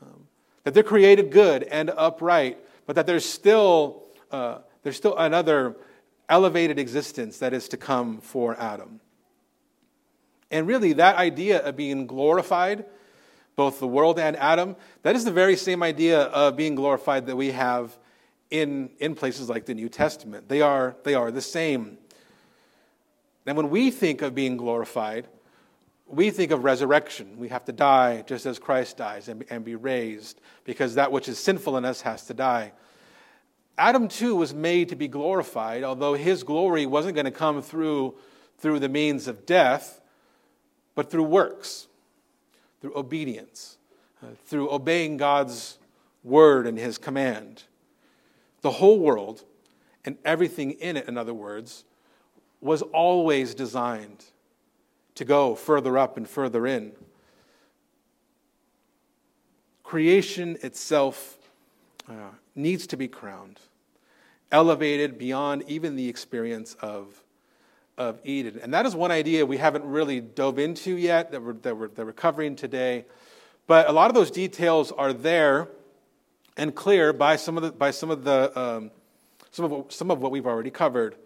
Um, 0.00 0.26
that 0.64 0.74
they're 0.74 0.82
created 0.82 1.32
good 1.32 1.64
and 1.64 1.90
upright, 1.90 2.58
but 2.86 2.94
that 2.96 3.06
there's 3.06 3.24
still, 3.24 4.04
uh, 4.30 4.58
there's 4.82 4.96
still 4.96 5.16
another 5.16 5.76
elevated 6.32 6.78
existence 6.78 7.40
that 7.40 7.52
is 7.52 7.68
to 7.68 7.76
come 7.76 8.18
for 8.18 8.58
Adam. 8.58 9.00
And 10.50 10.66
really, 10.66 10.94
that 10.94 11.16
idea 11.16 11.62
of 11.62 11.76
being 11.76 12.06
glorified 12.06 12.86
both 13.54 13.78
the 13.78 13.86
world 13.86 14.18
and 14.18 14.34
Adam, 14.36 14.74
that 15.02 15.14
is 15.14 15.26
the 15.26 15.30
very 15.30 15.56
same 15.56 15.82
idea 15.82 16.22
of 16.22 16.56
being 16.56 16.74
glorified 16.74 17.26
that 17.26 17.36
we 17.36 17.50
have 17.50 17.98
in, 18.50 18.88
in 18.98 19.14
places 19.14 19.50
like 19.50 19.66
the 19.66 19.74
New 19.74 19.90
Testament. 19.90 20.48
They 20.48 20.62
are, 20.62 20.96
they 21.04 21.12
are 21.12 21.30
the 21.30 21.42
same. 21.42 21.98
And 23.44 23.54
when 23.54 23.68
we 23.68 23.90
think 23.90 24.22
of 24.22 24.34
being 24.34 24.56
glorified, 24.56 25.28
we 26.06 26.30
think 26.30 26.50
of 26.50 26.64
resurrection. 26.64 27.36
We 27.36 27.48
have 27.48 27.66
to 27.66 27.72
die 27.72 28.22
just 28.22 28.46
as 28.46 28.58
Christ 28.58 28.96
dies 28.96 29.28
and, 29.28 29.44
and 29.50 29.66
be 29.66 29.74
raised 29.74 30.40
because 30.64 30.94
that 30.94 31.12
which 31.12 31.28
is 31.28 31.38
sinful 31.38 31.76
in 31.76 31.84
us 31.84 32.00
has 32.00 32.24
to 32.26 32.34
die. 32.34 32.72
Adam, 33.78 34.08
too, 34.08 34.36
was 34.36 34.52
made 34.52 34.88
to 34.90 34.96
be 34.96 35.08
glorified, 35.08 35.82
although 35.82 36.14
his 36.14 36.42
glory 36.42 36.86
wasn't 36.86 37.14
going 37.14 37.24
to 37.24 37.30
come 37.30 37.62
through, 37.62 38.14
through 38.58 38.78
the 38.78 38.88
means 38.88 39.28
of 39.28 39.46
death, 39.46 40.00
but 40.94 41.10
through 41.10 41.24
works 41.24 41.88
through 42.82 42.92
obedience, 42.96 43.78
uh, 44.22 44.26
through 44.44 44.68
obeying 44.70 45.16
God's 45.16 45.78
word 46.24 46.66
and 46.66 46.76
his 46.76 46.98
command. 46.98 47.62
The 48.60 48.72
whole 48.72 48.98
world 48.98 49.44
and 50.04 50.18
everything 50.24 50.72
in 50.72 50.96
it, 50.96 51.06
in 51.06 51.16
other 51.16 51.32
words, 51.32 51.84
was 52.60 52.82
always 52.82 53.54
designed 53.54 54.24
to 55.14 55.24
go 55.24 55.54
further 55.54 55.96
up 55.96 56.16
and 56.16 56.28
further 56.28 56.66
in. 56.66 56.90
Creation 59.84 60.58
itself 60.62 61.38
uh, 62.08 62.30
needs 62.54 62.86
to 62.88 62.96
be 62.96 63.08
crowned, 63.08 63.60
elevated 64.50 65.18
beyond 65.18 65.64
even 65.68 65.96
the 65.96 66.08
experience 66.08 66.74
of 66.80 67.22
of 67.98 68.20
Eden. 68.24 68.58
And 68.62 68.72
that 68.74 68.86
is 68.86 68.96
one 68.96 69.10
idea 69.10 69.44
we 69.44 69.58
haven't 69.58 69.84
really 69.84 70.20
dove 70.20 70.58
into 70.58 70.96
yet 70.96 71.30
that 71.32 71.42
we're, 71.42 71.52
that 71.54 71.76
we're, 71.76 71.88
that 71.88 72.06
we're 72.06 72.12
covering 72.12 72.56
today. 72.56 73.04
But 73.66 73.88
a 73.88 73.92
lot 73.92 74.08
of 74.08 74.14
those 74.14 74.30
details 74.30 74.92
are 74.92 75.12
there 75.12 75.68
and 76.56 76.74
clear 76.74 77.12
by 77.12 77.36
some 77.36 77.56
of 77.56 77.62
the, 77.62 77.72
by 77.72 77.90
some 77.90 78.10
of, 78.10 78.24
the 78.24 78.58
um, 78.58 78.90
some, 79.50 79.72
of 79.72 79.92
some 79.92 80.10
of 80.10 80.20
what 80.20 80.32
we've 80.32 80.46
already 80.46 80.70
covered. 80.70 81.16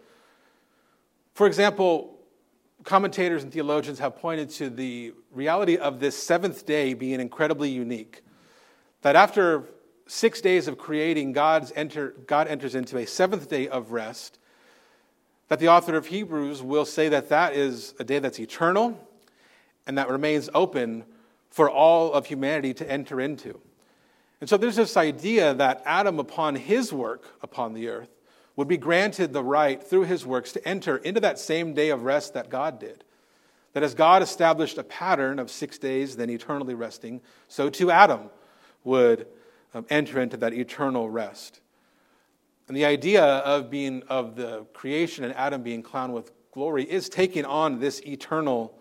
For 1.33 1.47
example, 1.47 2.17
commentators 2.83 3.43
and 3.43 3.51
theologians 3.51 3.99
have 3.99 4.17
pointed 4.17 4.49
to 4.51 4.69
the 4.69 5.13
reality 5.31 5.77
of 5.77 5.99
this 5.99 6.17
seventh 6.17 6.65
day 6.65 6.93
being 6.93 7.19
incredibly 7.19 7.69
unique. 7.69 8.21
That 9.01 9.15
after 9.15 9.63
six 10.07 10.41
days 10.41 10.67
of 10.67 10.77
creating, 10.77 11.33
God's 11.33 11.71
enter, 11.75 12.15
God 12.25 12.47
enters 12.47 12.75
into 12.75 12.97
a 12.97 13.05
seventh 13.05 13.49
day 13.49 13.67
of 13.67 13.91
rest 13.91 14.39
that 15.49 15.59
the 15.59 15.69
author 15.69 15.95
of 15.95 16.07
Hebrews 16.07 16.61
will 16.61 16.85
say 16.85 17.09
that 17.09 17.29
that 17.29 17.53
is 17.53 17.93
a 17.99 18.03
day 18.03 18.19
that's 18.19 18.39
eternal 18.39 18.99
and 19.85 19.97
that 19.97 20.09
remains 20.09 20.49
open 20.53 21.05
for 21.49 21.69
all 21.69 22.11
of 22.11 22.25
humanity 22.25 22.73
to 22.75 22.91
enter 22.91 23.21
into. 23.21 23.59
And 24.41 24.49
so 24.49 24.57
there's 24.57 24.75
this 24.75 24.97
idea 24.97 25.53
that 25.55 25.81
Adam, 25.85 26.19
upon 26.19 26.55
his 26.55 26.93
work 26.93 27.25
upon 27.41 27.73
the 27.73 27.87
earth, 27.87 28.09
would 28.55 28.67
be 28.67 28.77
granted 28.77 29.33
the 29.33 29.43
right 29.43 29.81
through 29.81 30.03
his 30.03 30.25
works 30.25 30.51
to 30.51 30.67
enter 30.67 30.97
into 30.97 31.19
that 31.21 31.39
same 31.39 31.73
day 31.73 31.89
of 31.89 32.03
rest 32.03 32.33
that 32.33 32.49
God 32.49 32.79
did. 32.79 33.03
That 33.73 33.83
as 33.83 33.93
God 33.93 34.21
established 34.21 34.77
a 34.77 34.83
pattern 34.83 35.39
of 35.39 35.51
six 35.51 35.77
days, 35.77 36.15
then 36.15 36.29
eternally 36.29 36.73
resting, 36.73 37.21
so 37.47 37.69
too 37.69 37.91
Adam 37.91 38.29
would 38.83 39.27
um, 39.73 39.85
enter 39.89 40.21
into 40.21 40.37
that 40.37 40.53
eternal 40.53 41.09
rest. 41.09 41.61
And 42.67 42.75
the 42.75 42.85
idea 42.85 43.23
of 43.23 43.69
being 43.69 44.03
of 44.09 44.35
the 44.35 44.65
creation 44.73 45.23
and 45.23 45.33
Adam 45.35 45.63
being 45.63 45.81
crowned 45.81 46.13
with 46.13 46.31
glory 46.51 46.83
is 46.83 47.07
taking 47.09 47.45
on 47.45 47.79
this 47.79 48.01
eternal 48.01 48.77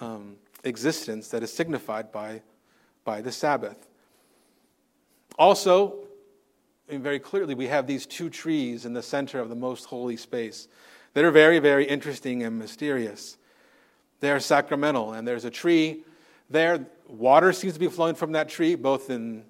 um, 0.00 0.36
existence 0.64 1.28
that 1.28 1.42
is 1.42 1.52
signified 1.52 2.12
by, 2.12 2.42
by 3.04 3.20
the 3.20 3.32
Sabbath. 3.32 3.88
Also, 5.38 6.06
very 6.88 7.18
clearly, 7.18 7.54
we 7.54 7.66
have 7.66 7.86
these 7.86 8.06
two 8.06 8.30
trees 8.30 8.84
in 8.84 8.92
the 8.92 9.02
center 9.02 9.40
of 9.40 9.48
the 9.48 9.54
most 9.54 9.84
holy 9.84 10.16
space 10.16 10.68
that 11.14 11.24
are 11.24 11.30
very, 11.30 11.58
very 11.58 11.84
interesting 11.84 12.42
and 12.42 12.58
mysterious. 12.58 13.36
They 14.20 14.30
are 14.30 14.40
sacramental, 14.40 15.12
and 15.12 15.26
there's 15.26 15.44
a 15.44 15.50
tree 15.50 16.04
there. 16.50 16.86
Water 17.06 17.52
seems 17.52 17.74
to 17.74 17.80
be 17.80 17.88
flowing 17.88 18.14
from 18.14 18.32
that 18.32 18.48
tree, 18.48 18.74
both 18.74 19.10
in, 19.10 19.44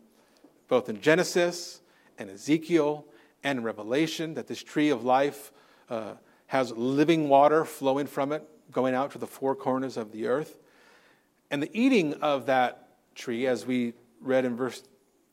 both 0.68 0.88
in 0.88 1.00
Genesis 1.00 1.80
and 2.18 2.30
Ezekiel 2.30 3.06
and 3.42 3.64
Revelation 3.64 4.34
that 4.34 4.46
this 4.46 4.62
tree 4.62 4.90
of 4.90 5.04
life 5.04 5.52
uh, 5.90 6.14
has 6.46 6.72
living 6.72 7.28
water 7.28 7.64
flowing 7.64 8.06
from 8.06 8.32
it, 8.32 8.46
going 8.70 8.94
out 8.94 9.10
to 9.12 9.18
the 9.18 9.26
four 9.26 9.54
corners 9.54 9.96
of 9.96 10.12
the 10.12 10.26
earth. 10.26 10.58
And 11.50 11.62
the 11.62 11.70
eating 11.72 12.14
of 12.14 12.46
that 12.46 12.88
tree, 13.14 13.46
as 13.46 13.66
we 13.66 13.94
read 14.20 14.44
in 14.44 14.56
verse 14.56 14.82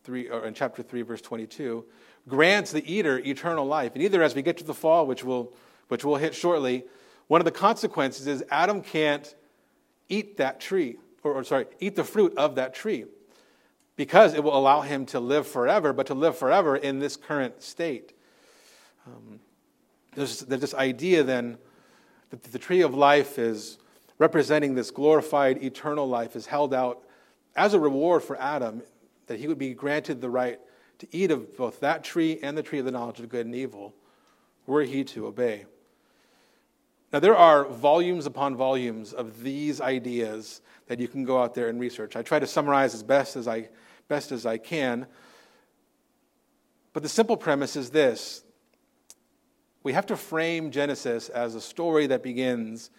3 0.05 0.29
or 0.29 0.45
in 0.45 0.53
chapter 0.53 0.83
3 0.83 1.01
verse 1.01 1.21
22 1.21 1.83
grants 2.27 2.71
the 2.71 2.91
eater 2.91 3.19
eternal 3.19 3.65
life 3.65 3.93
and 3.95 4.03
either 4.03 4.21
as 4.21 4.35
we 4.35 4.41
get 4.41 4.57
to 4.57 4.63
the 4.63 4.73
fall 4.73 5.07
which 5.07 5.23
will 5.23 5.53
which 5.87 6.05
we'll 6.05 6.15
hit 6.15 6.35
shortly 6.35 6.85
one 7.27 7.41
of 7.41 7.45
the 7.45 7.51
consequences 7.51 8.27
is 8.27 8.43
adam 8.51 8.81
can't 8.81 9.35
eat 10.07 10.37
that 10.37 10.59
tree 10.59 10.97
or, 11.23 11.33
or 11.33 11.43
sorry 11.43 11.65
eat 11.79 11.95
the 11.95 12.03
fruit 12.03 12.33
of 12.37 12.55
that 12.55 12.73
tree 12.73 13.05
because 13.95 14.33
it 14.33 14.43
will 14.43 14.57
allow 14.57 14.81
him 14.81 15.05
to 15.07 15.19
live 15.19 15.47
forever, 15.47 15.93
but 15.93 16.07
to 16.07 16.13
live 16.13 16.37
forever 16.37 16.75
in 16.75 16.99
this 16.99 17.15
current 17.15 17.61
state. 17.61 18.13
Um, 19.07 19.39
there's, 20.15 20.41
there's 20.41 20.61
this 20.61 20.73
idea 20.73 21.23
then 21.23 21.57
that 22.29 22.43
the 22.43 22.59
tree 22.59 22.81
of 22.81 22.93
life 22.93 23.37
is 23.39 23.77
representing 24.17 24.75
this 24.75 24.91
glorified 24.91 25.63
eternal 25.63 26.07
life, 26.07 26.35
is 26.35 26.45
held 26.45 26.73
out 26.73 27.03
as 27.55 27.73
a 27.73 27.79
reward 27.79 28.23
for 28.23 28.39
Adam 28.41 28.81
that 29.27 29.39
he 29.39 29.47
would 29.47 29.57
be 29.57 29.73
granted 29.73 30.21
the 30.21 30.29
right 30.29 30.59
to 30.99 31.07
eat 31.11 31.31
of 31.31 31.57
both 31.57 31.79
that 31.81 32.03
tree 32.03 32.39
and 32.41 32.57
the 32.57 32.63
tree 32.63 32.79
of 32.79 32.85
the 32.85 32.91
knowledge 32.91 33.19
of 33.19 33.29
good 33.29 33.45
and 33.45 33.55
evil, 33.55 33.93
were 34.65 34.83
he 34.83 35.03
to 35.03 35.27
obey. 35.27 35.65
Now, 37.11 37.19
there 37.19 37.35
are 37.35 37.65
volumes 37.65 38.25
upon 38.25 38.55
volumes 38.55 39.13
of 39.13 39.41
these 39.41 39.79
ideas 39.79 40.61
that 40.87 40.99
you 40.99 41.07
can 41.07 41.23
go 41.23 41.41
out 41.41 41.53
there 41.53 41.69
and 41.69 41.79
research. 41.79 42.15
I 42.15 42.21
try 42.21 42.39
to 42.39 42.47
summarize 42.47 42.93
as 42.93 43.03
best 43.03 43.35
as 43.35 43.47
I, 43.47 43.69
best 44.07 44.31
as 44.31 44.45
I 44.45 44.57
can. 44.57 45.07
But 46.93 47.03
the 47.03 47.09
simple 47.09 47.38
premise 47.38 47.75
is 47.75 47.89
this 47.89 48.43
we 49.83 49.93
have 49.93 50.07
to 50.07 50.17
frame 50.17 50.71
Genesis 50.71 51.29
as 51.29 51.53
a 51.53 51.62
story 51.62 52.07
that 52.07 52.24
begins, 52.24 52.89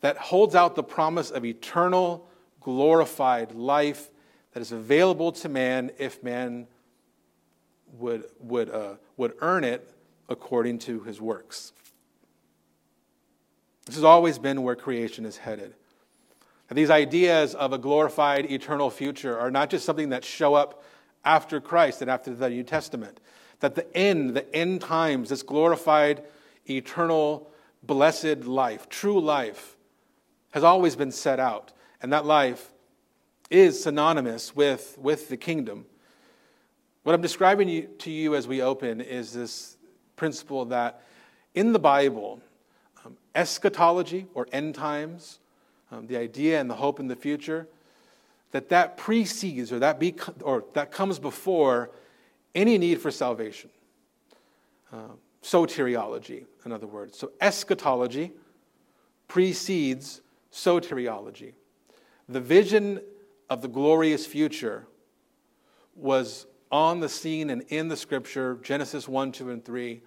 that 0.00 0.16
holds 0.16 0.56
out 0.56 0.74
the 0.74 0.82
promise 0.82 1.30
of 1.30 1.44
eternal, 1.44 2.26
glorified 2.60 3.52
life 3.52 4.10
that 4.52 4.60
is 4.60 4.72
available 4.72 5.30
to 5.30 5.48
man 5.48 5.92
if 5.98 6.22
man 6.24 6.66
would, 7.98 8.24
would, 8.40 8.68
uh, 8.68 8.94
would 9.16 9.34
earn 9.40 9.62
it 9.62 9.88
according 10.28 10.78
to 10.80 11.00
his 11.00 11.20
works. 11.20 11.72
This 13.86 13.94
has 13.94 14.04
always 14.04 14.38
been 14.38 14.62
where 14.62 14.74
creation 14.74 15.26
is 15.26 15.36
headed. 15.36 15.74
These 16.70 16.90
ideas 16.90 17.54
of 17.54 17.72
a 17.72 17.78
glorified 17.78 18.50
eternal 18.50 18.90
future 18.90 19.38
are 19.38 19.50
not 19.50 19.70
just 19.70 19.84
something 19.84 20.08
that 20.08 20.24
show 20.24 20.54
up 20.54 20.82
after 21.24 21.60
Christ 21.60 22.00
and 22.00 22.10
after 22.10 22.34
the 22.34 22.48
New 22.48 22.62
Testament. 22.62 23.20
That 23.60 23.74
the 23.74 23.96
end, 23.96 24.30
the 24.34 24.54
end 24.54 24.80
times, 24.80 25.28
this 25.28 25.42
glorified, 25.42 26.24
eternal, 26.68 27.50
blessed 27.82 28.44
life, 28.44 28.88
true 28.88 29.20
life, 29.20 29.76
has 30.52 30.64
always 30.64 30.96
been 30.96 31.12
set 31.12 31.38
out. 31.38 31.72
And 32.00 32.12
that 32.12 32.24
life 32.24 32.72
is 33.50 33.82
synonymous 33.82 34.56
with, 34.56 34.96
with 34.98 35.28
the 35.28 35.36
kingdom. 35.36 35.86
What 37.02 37.14
I'm 37.14 37.20
describing 37.20 37.88
to 37.98 38.10
you 38.10 38.34
as 38.34 38.48
we 38.48 38.62
open 38.62 39.00
is 39.00 39.32
this 39.32 39.76
principle 40.16 40.64
that 40.66 41.02
in 41.54 41.72
the 41.72 41.78
Bible, 41.78 42.40
um, 43.04 43.16
eschatology 43.34 44.26
or 44.34 44.48
end 44.52 44.74
times, 44.74 45.38
um, 45.90 46.06
the 46.06 46.16
idea 46.16 46.60
and 46.60 46.68
the 46.68 46.74
hope 46.74 47.00
in 47.00 47.08
the 47.08 47.16
future, 47.16 47.68
that 48.52 48.68
that 48.68 48.96
precedes 48.96 49.72
or 49.72 49.78
that, 49.80 49.98
be, 49.98 50.14
or 50.42 50.64
that 50.74 50.92
comes 50.92 51.18
before 51.18 51.90
any 52.54 52.78
need 52.78 53.00
for 53.00 53.10
salvation. 53.10 53.70
Uh, 54.92 55.08
soteriology, 55.42 56.44
in 56.64 56.72
other 56.72 56.86
words. 56.86 57.18
So 57.18 57.32
eschatology 57.40 58.32
precedes 59.28 60.22
soteriology. 60.52 61.52
The 62.28 62.40
vision 62.40 63.00
of 63.50 63.60
the 63.60 63.68
glorious 63.68 64.26
future 64.26 64.86
was 65.94 66.46
on 66.72 67.00
the 67.00 67.08
scene 67.08 67.50
and 67.50 67.62
in 67.68 67.88
the 67.88 67.96
scripture, 67.96 68.58
Genesis 68.62 69.06
1, 69.06 69.32
2, 69.32 69.50
and 69.50 69.64
3, 69.64 70.02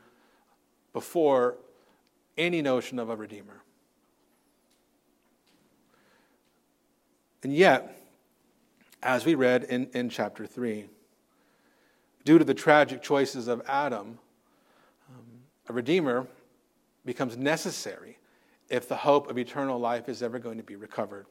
before 0.91 1.57
any 2.37 2.61
notion 2.61 2.99
of 2.99 3.09
a 3.09 3.15
redeemer. 3.15 3.61
And 7.43 7.53
yet, 7.53 7.97
as 9.03 9.25
we 9.25 9.35
read 9.35 9.63
in, 9.65 9.89
in 9.93 10.09
chapter 10.09 10.45
3, 10.45 10.87
due 12.25 12.37
to 12.37 12.43
the 12.43 12.53
tragic 12.53 13.01
choices 13.01 13.47
of 13.47 13.61
Adam, 13.67 14.19
um, 15.09 15.25
a 15.69 15.73
redeemer 15.73 16.27
becomes 17.05 17.37
necessary 17.37 18.17
if 18.69 18.89
the 18.89 18.97
hope 18.97 19.29
of 19.29 19.37
eternal 19.37 19.79
life 19.79 20.09
is 20.09 20.21
ever 20.21 20.39
going 20.39 20.57
to 20.57 20.63
be 20.63 20.75
recovered. 20.75 21.25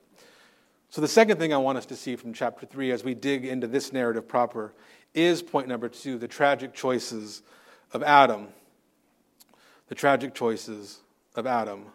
So, 0.88 1.00
the 1.00 1.08
second 1.08 1.38
thing 1.38 1.52
I 1.52 1.58
want 1.58 1.78
us 1.78 1.86
to 1.86 1.96
see 1.96 2.16
from 2.16 2.32
chapter 2.32 2.64
3 2.64 2.92
as 2.92 3.04
we 3.04 3.14
dig 3.14 3.44
into 3.44 3.66
this 3.66 3.92
narrative 3.92 4.26
proper 4.28 4.72
is 5.14 5.42
point 5.42 5.66
number 5.66 5.88
two 5.88 6.18
the 6.18 6.28
tragic 6.28 6.72
choices 6.72 7.42
of 7.92 8.02
Adam. 8.02 8.48
The 9.88 9.94
tragic 9.94 10.34
choices 10.34 11.00
of 11.34 11.46
Adam. 11.46 11.86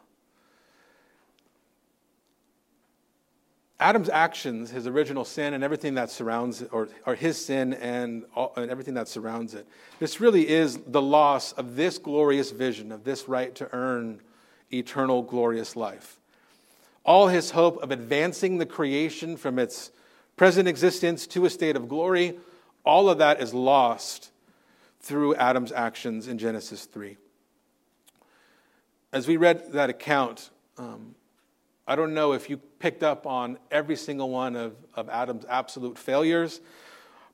Adam's 3.82 4.10
actions, 4.10 4.70
his 4.70 4.88
original 4.88 5.26
sin, 5.26 5.54
and 5.54 5.64
everything 5.64 5.96
that 5.96 6.10
surrounds 6.10 6.62
it, 6.62 6.70
or, 6.72 6.88
or 7.06 7.16
his 7.16 7.44
sin 7.44 7.74
and, 7.74 8.24
all, 8.36 8.54
and 8.56 8.72
everything 8.72 8.94
that 8.94 9.08
surrounds 9.08 9.54
it, 9.54 9.68
this 10.00 10.22
really 10.22 10.48
is 10.48 10.78
the 10.88 11.02
loss 11.02 11.52
of 11.54 11.76
this 11.76 11.98
glorious 11.98 12.52
vision, 12.52 12.92
of 12.92 13.04
this 13.04 13.28
right 13.28 13.54
to 13.56 13.68
earn 13.74 14.22
eternal 14.72 15.24
glorious 15.24 15.76
life. 15.76 16.20
All 17.04 17.28
his 17.28 17.52
hope 17.52 17.82
of 17.82 17.92
advancing 17.92 18.60
the 18.60 18.66
creation 18.66 19.36
from 19.36 19.60
its 19.60 19.92
present 20.38 20.68
existence 20.68 21.28
to 21.28 21.46
a 21.46 21.50
state 21.50 21.76
of 21.76 21.90
glory 21.90 22.38
all 22.84 23.10
of 23.10 23.20
that 23.20 23.42
is 23.42 23.54
lost 23.54 24.32
through 25.00 25.36
Adam's 25.36 25.72
actions 25.72 26.28
in 26.28 26.38
Genesis 26.38 26.86
3. 26.86 27.18
As 29.14 29.28
we 29.28 29.38
read 29.38 29.74
that 29.74 29.90
account, 29.90 30.50
um, 30.78 31.16
I 31.92 31.96
don't 31.96 32.14
know 32.14 32.32
if 32.32 32.50
you 32.50 32.56
picked 32.56 33.04
up 33.04 33.28
on 33.28 33.58
every 33.70 33.98
single 33.98 34.30
one 34.30 34.56
of, 34.56 34.78
of 34.94 35.10
Adam's 35.10 35.44
absolute 35.50 35.98
failures, 35.98 36.62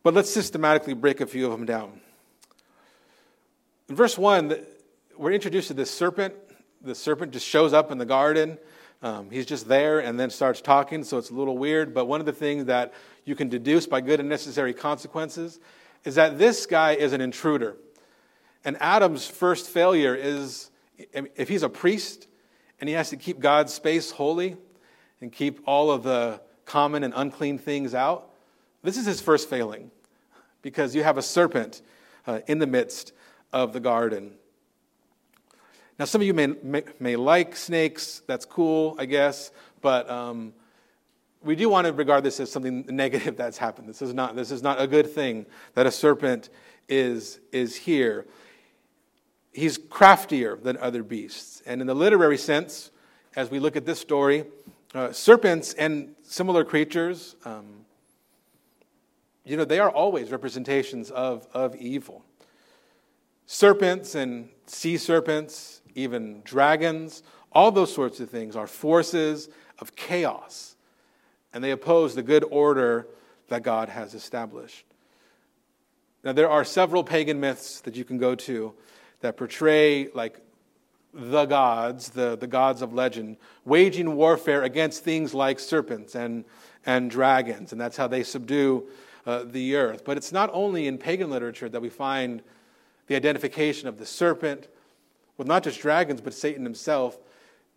but 0.02 0.16
let's 0.16 0.32
systematically 0.32 0.96
break 0.96 1.22
a 1.22 1.28
few 1.28 1.46
of 1.46 1.52
them 1.52 1.68
down. 1.68 2.02
In 3.88 3.96
verse 3.96 4.18
1, 4.18 4.58
we're 5.16 5.34
introduced 5.34 5.68
to 5.68 5.76
this 5.76 5.92
serpent. 5.92 6.34
The 6.82 6.96
serpent 6.96 7.34
just 7.34 7.46
shows 7.46 7.72
up 7.72 7.92
in 7.92 8.00
the 8.00 8.06
garden. 8.06 8.58
Um, 9.04 9.30
he's 9.30 9.46
just 9.46 9.68
there 9.68 10.00
and 10.00 10.20
then 10.20 10.32
starts 10.32 10.60
talking, 10.60 11.04
so 11.04 11.20
it's 11.20 11.30
a 11.30 11.36
little 11.36 11.60
weird. 11.60 11.94
But 11.94 12.06
one 12.06 12.20
of 12.20 12.26
the 12.26 12.34
things 12.34 12.66
that 12.66 12.96
you 13.26 13.36
can 13.36 13.50
deduce 13.50 13.86
by 13.86 14.02
good 14.02 14.20
and 14.20 14.28
necessary 14.28 14.74
consequences 14.74 15.60
is 16.04 16.16
that 16.16 16.40
this 16.40 16.66
guy 16.66 16.94
is 16.94 17.14
an 17.14 17.22
intruder. 17.22 17.78
And 18.66 18.76
Adam's 18.82 19.28
first 19.28 19.70
failure 19.70 20.16
is 20.16 20.72
if 20.98 21.48
he's 21.48 21.62
a 21.62 21.70
priest 21.70 22.28
and 22.80 22.88
he 22.88 22.96
has 22.96 23.10
to 23.10 23.18
keep 23.18 23.40
God's 23.40 23.74
space 23.74 24.12
holy 24.12 24.58
and 25.22 25.32
keep 25.32 25.62
all 25.66 25.92
of 25.92 26.04
the 26.04 26.42
common 26.66 27.04
and 27.04 27.14
unclean 27.16 27.58
things 27.58 27.96
out, 27.96 28.30
this 28.84 28.98
is 28.98 29.06
his 29.06 29.22
first 29.22 29.50
failing 29.50 29.92
because 30.62 30.96
you 30.96 31.04
have 31.04 31.18
a 31.18 31.22
serpent 31.22 31.82
uh, 32.26 32.42
in 32.48 32.60
the 32.60 32.68
midst 32.68 33.14
of 33.54 33.74
the 33.74 33.80
garden. 33.80 34.34
Now, 35.98 36.06
some 36.06 36.22
of 36.22 36.28
you 36.28 36.34
may, 36.34 36.48
may, 36.48 36.84
may 37.00 37.16
like 37.16 37.56
snakes. 37.56 38.22
That's 38.28 38.46
cool, 38.46 38.96
I 39.00 39.06
guess. 39.06 39.52
But 39.82 40.10
um, 40.10 40.54
we 41.44 41.56
do 41.56 41.70
want 41.70 41.88
to 41.88 41.94
regard 41.94 42.24
this 42.24 42.40
as 42.40 42.52
something 42.52 42.86
negative 42.90 43.38
that's 43.38 43.58
happened. 43.58 43.90
This 43.90 44.02
is 44.02 44.14
not, 44.14 44.36
this 44.36 44.52
is 44.52 44.62
not 44.62 44.80
a 44.80 44.86
good 44.86 45.10
thing 45.10 45.46
that 45.74 45.88
a 45.88 45.92
serpent 45.92 46.50
is, 46.88 47.40
is 47.52 47.76
here. 47.76 48.28
He's 49.58 49.80
craftier 49.80 50.56
than 50.56 50.78
other 50.78 51.02
beasts. 51.02 51.64
And 51.66 51.82
in 51.82 51.88
the 51.88 51.96
literary 51.96 52.38
sense, 52.38 52.92
as 53.36 53.50
we 53.50 53.58
look 53.58 53.76
at 53.76 53.88
this 53.88 54.00
story, 54.00 54.46
uh, 54.94 55.12
serpents 55.12 55.74
and 55.74 56.14
similar 56.22 56.64
creatures, 56.64 57.36
um, 57.44 57.66
you 59.44 59.58
know, 59.58 59.66
they 59.66 59.80
are 59.80 59.90
always 59.90 60.30
representations 60.32 61.10
of, 61.10 61.48
of 61.56 61.76
evil. 61.78 62.24
Serpents 63.48 64.14
and 64.14 64.50
sea 64.68 64.96
serpents, 64.96 65.82
even 65.96 66.44
dragons, 66.44 67.24
all 67.52 67.72
those 67.72 67.92
sorts 67.92 68.20
of 68.20 68.30
things 68.30 68.56
are 68.56 68.68
forces 68.68 69.50
of 69.80 69.96
chaos 69.96 70.76
and 71.52 71.64
they 71.64 71.72
oppose 71.72 72.14
the 72.14 72.22
good 72.22 72.46
order 72.52 73.08
that 73.48 73.64
God 73.64 73.90
has 73.90 74.14
established. 74.14 74.86
Now, 76.24 76.34
there 76.34 76.48
are 76.48 76.64
several 76.64 77.04
pagan 77.04 77.40
myths 77.40 77.82
that 77.82 77.96
you 77.96 78.06
can 78.06 78.20
go 78.20 78.36
to 78.36 78.76
that 79.22 79.38
portray, 79.38 80.10
like, 80.14 80.40
the 81.14 81.46
gods, 81.46 82.10
the, 82.10 82.38
the 82.38 82.48
gods 82.48 82.82
of 82.82 82.94
legend, 82.94 83.38
waging 83.66 84.16
warfare 84.16 84.64
against 84.64 85.04
things 85.04 85.34
like 85.34 85.60
serpents 85.60 86.16
and, 86.16 86.46
and 86.86 87.10
dragons, 87.10 87.72
and 87.72 87.82
that's 87.82 87.98
how 87.98 88.08
they 88.08 88.24
subdue 88.24 88.88
uh, 89.26 89.44
the 89.46 89.76
earth. 89.76 90.04
But 90.06 90.18
it's 90.18 90.32
not 90.32 90.50
only 90.54 90.88
in 90.88 90.98
pagan 90.98 91.30
literature 91.30 91.70
that 91.70 91.82
we 91.82 91.90
find 91.90 92.44
the 93.08 93.16
identification 93.16 93.88
of 93.88 93.98
the 93.98 94.06
serpent 94.06 94.68
with 95.38 95.48
not 95.48 95.64
just 95.64 95.80
dragons, 95.80 96.22
but 96.22 96.34
Satan 96.34 96.64
himself. 96.64 97.18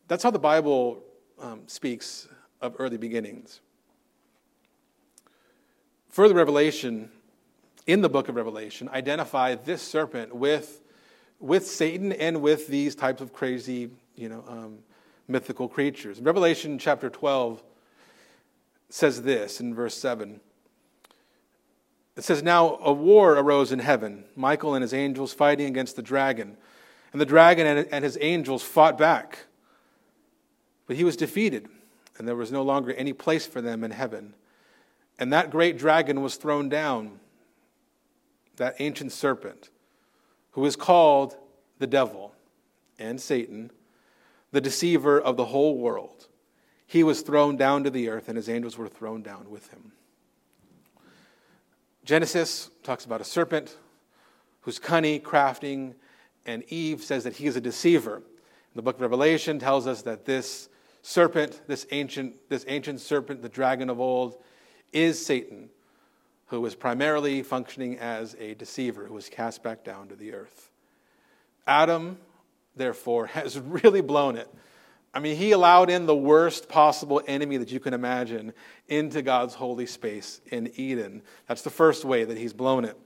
That's 0.08 0.22
how 0.22 0.30
the 0.30 0.38
Bible 0.38 1.02
um, 1.40 1.62
speaks 1.66 2.28
of 2.60 2.76
early 2.78 2.98
beginnings. 2.98 3.60
Further 6.10 6.34
revelation 6.34 7.10
in 7.86 8.02
the 8.02 8.08
book 8.08 8.28
of 8.28 8.34
Revelation 8.34 8.88
identify 8.90 9.54
this 9.54 9.80
serpent 9.80 10.34
with, 10.34 10.82
with 11.40 11.66
Satan 11.66 12.12
and 12.12 12.42
with 12.42 12.68
these 12.68 12.94
types 12.94 13.20
of 13.20 13.32
crazy, 13.32 13.90
you 14.14 14.28
know, 14.28 14.44
um, 14.46 14.78
mythical 15.26 15.68
creatures. 15.68 16.20
Revelation 16.20 16.78
chapter 16.78 17.08
12 17.08 17.62
says 18.90 19.22
this 19.22 19.60
in 19.60 19.74
verse 19.74 19.96
7. 19.96 20.40
It 22.16 22.24
says, 22.24 22.42
Now 22.42 22.78
a 22.82 22.92
war 22.92 23.34
arose 23.38 23.72
in 23.72 23.78
heaven, 23.78 24.24
Michael 24.36 24.74
and 24.74 24.82
his 24.82 24.92
angels 24.92 25.32
fighting 25.32 25.66
against 25.66 25.96
the 25.96 26.02
dragon. 26.02 26.56
And 27.12 27.20
the 27.20 27.26
dragon 27.26 27.86
and 27.90 28.04
his 28.04 28.18
angels 28.20 28.62
fought 28.62 28.98
back. 28.98 29.46
But 30.86 30.96
he 30.96 31.04
was 31.04 31.16
defeated, 31.16 31.68
and 32.18 32.28
there 32.28 32.36
was 32.36 32.52
no 32.52 32.62
longer 32.62 32.92
any 32.92 33.12
place 33.12 33.46
for 33.46 33.60
them 33.60 33.82
in 33.82 33.92
heaven 33.92 34.34
And 35.18 35.32
that 35.32 35.50
great 35.50 35.78
dragon 35.78 36.20
was 36.22 36.36
thrown 36.36 36.68
down, 36.68 37.20
that 38.56 38.76
ancient 38.78 39.12
serpent, 39.12 39.70
who 40.52 40.64
is 40.64 40.76
called 40.76 41.36
the 41.78 41.86
devil 41.86 42.34
and 42.98 43.20
Satan, 43.20 43.70
the 44.52 44.60
deceiver 44.60 45.20
of 45.20 45.36
the 45.36 45.46
whole 45.46 45.78
world. 45.78 46.28
He 46.86 47.02
was 47.02 47.22
thrown 47.22 47.56
down 47.56 47.84
to 47.84 47.90
the 47.90 48.08
earth, 48.08 48.28
and 48.28 48.36
his 48.36 48.48
angels 48.48 48.76
were 48.76 48.88
thrown 48.88 49.22
down 49.22 49.48
with 49.48 49.70
him. 49.70 49.92
Genesis 52.04 52.70
talks 52.82 53.04
about 53.04 53.20
a 53.20 53.24
serpent 53.24 53.76
who's 54.62 54.78
cunning, 54.78 55.20
crafting, 55.20 55.94
and 56.46 56.64
Eve 56.64 57.02
says 57.02 57.24
that 57.24 57.36
he 57.36 57.46
is 57.46 57.56
a 57.56 57.60
deceiver. 57.60 58.22
The 58.74 58.82
book 58.82 58.96
of 58.96 59.02
Revelation 59.02 59.58
tells 59.58 59.86
us 59.86 60.02
that 60.02 60.24
this 60.24 60.68
serpent, 61.02 61.60
this 61.66 61.86
ancient, 61.92 62.34
this 62.48 62.64
ancient 62.68 63.00
serpent, 63.00 63.42
the 63.42 63.48
dragon 63.48 63.88
of 63.88 64.00
old, 64.00 64.42
is 64.92 65.24
Satan, 65.24 65.70
who 66.50 66.60
was 66.60 66.74
primarily 66.74 67.44
functioning 67.44 67.96
as 67.98 68.34
a 68.40 68.54
deceiver 68.54 69.06
who 69.06 69.14
was 69.14 69.28
cast 69.28 69.62
back 69.62 69.84
down 69.84 70.08
to 70.08 70.16
the 70.16 70.34
earth. 70.34 70.70
Adam, 71.64 72.18
therefore, 72.74 73.26
has 73.28 73.58
really 73.58 74.00
blown 74.00 74.36
it. 74.36 74.48
I 75.14 75.20
mean, 75.20 75.36
he 75.36 75.52
allowed 75.52 75.90
in 75.90 76.06
the 76.06 76.14
worst 76.14 76.68
possible 76.68 77.22
enemy 77.26 77.56
that 77.56 77.70
you 77.70 77.80
can 77.80 77.94
imagine 77.94 78.52
into 78.88 79.22
God's 79.22 79.54
holy 79.54 79.86
space 79.86 80.40
in 80.50 80.72
Eden. 80.76 81.22
That's 81.46 81.62
the 81.62 81.70
first 81.70 82.04
way 82.04 82.24
that 82.24 82.36
he's 82.36 82.52
blown 82.52 82.84
it. 82.84 82.96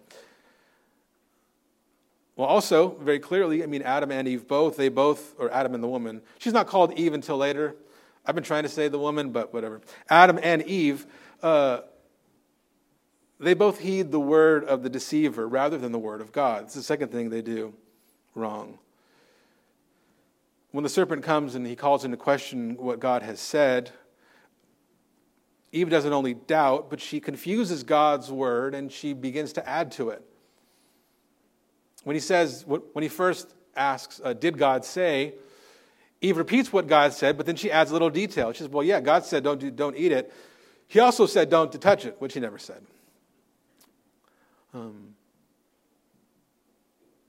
Well, 2.36 2.48
also, 2.48 2.96
very 2.96 3.20
clearly, 3.20 3.62
I 3.62 3.66
mean, 3.66 3.82
Adam 3.82 4.10
and 4.10 4.26
Eve 4.26 4.48
both, 4.48 4.76
they 4.76 4.88
both, 4.88 5.34
or 5.38 5.52
Adam 5.52 5.74
and 5.74 5.82
the 5.82 5.88
woman, 5.88 6.22
she's 6.38 6.52
not 6.52 6.66
called 6.66 6.94
Eve 6.94 7.12
until 7.12 7.36
later. 7.36 7.76
I've 8.26 8.34
been 8.34 8.44
trying 8.44 8.64
to 8.64 8.68
say 8.70 8.88
the 8.88 8.98
woman, 8.98 9.30
but 9.30 9.52
whatever. 9.52 9.82
Adam 10.08 10.38
and 10.42 10.62
Eve, 10.62 11.06
uh, 11.42 11.80
they 13.40 13.54
both 13.54 13.80
heed 13.80 14.10
the 14.12 14.20
word 14.20 14.64
of 14.64 14.82
the 14.82 14.88
deceiver 14.88 15.48
rather 15.48 15.76
than 15.76 15.92
the 15.92 15.98
word 15.98 16.20
of 16.20 16.32
God. 16.32 16.64
It's 16.64 16.74
the 16.74 16.82
second 16.82 17.10
thing 17.10 17.30
they 17.30 17.42
do 17.42 17.74
wrong. 18.34 18.78
When 20.70 20.82
the 20.82 20.90
serpent 20.90 21.22
comes 21.22 21.54
and 21.54 21.66
he 21.66 21.76
calls 21.76 22.04
into 22.04 22.16
question 22.16 22.76
what 22.76 23.00
God 23.00 23.22
has 23.22 23.40
said, 23.40 23.90
Eve 25.72 25.90
doesn't 25.90 26.12
only 26.12 26.34
doubt, 26.34 26.90
but 26.90 27.00
she 27.00 27.20
confuses 27.20 27.82
God's 27.82 28.30
word 28.30 28.74
and 28.74 28.90
she 28.90 29.12
begins 29.12 29.52
to 29.54 29.68
add 29.68 29.90
to 29.92 30.10
it. 30.10 30.22
When 32.04 32.14
he 32.14 32.20
says, 32.20 32.64
when 32.66 33.02
he 33.02 33.08
first 33.08 33.52
asks, 33.76 34.20
uh, 34.22 34.34
Did 34.34 34.58
God 34.58 34.84
say? 34.84 35.34
Eve 36.20 36.36
repeats 36.36 36.72
what 36.72 36.86
God 36.86 37.12
said, 37.12 37.36
but 37.36 37.44
then 37.44 37.56
she 37.56 37.70
adds 37.70 37.90
a 37.90 37.92
little 37.92 38.10
detail. 38.10 38.52
She 38.52 38.58
says, 38.58 38.68
Well, 38.68 38.84
yeah, 38.84 39.00
God 39.00 39.24
said 39.24 39.42
don't, 39.42 39.58
do, 39.58 39.70
don't 39.70 39.96
eat 39.96 40.12
it. 40.12 40.32
He 40.86 41.00
also 41.00 41.26
said 41.26 41.50
don't 41.50 41.72
to 41.72 41.78
touch 41.78 42.06
it, 42.06 42.16
which 42.20 42.34
he 42.34 42.40
never 42.40 42.58
said. 42.58 42.82
Um, 44.74 45.14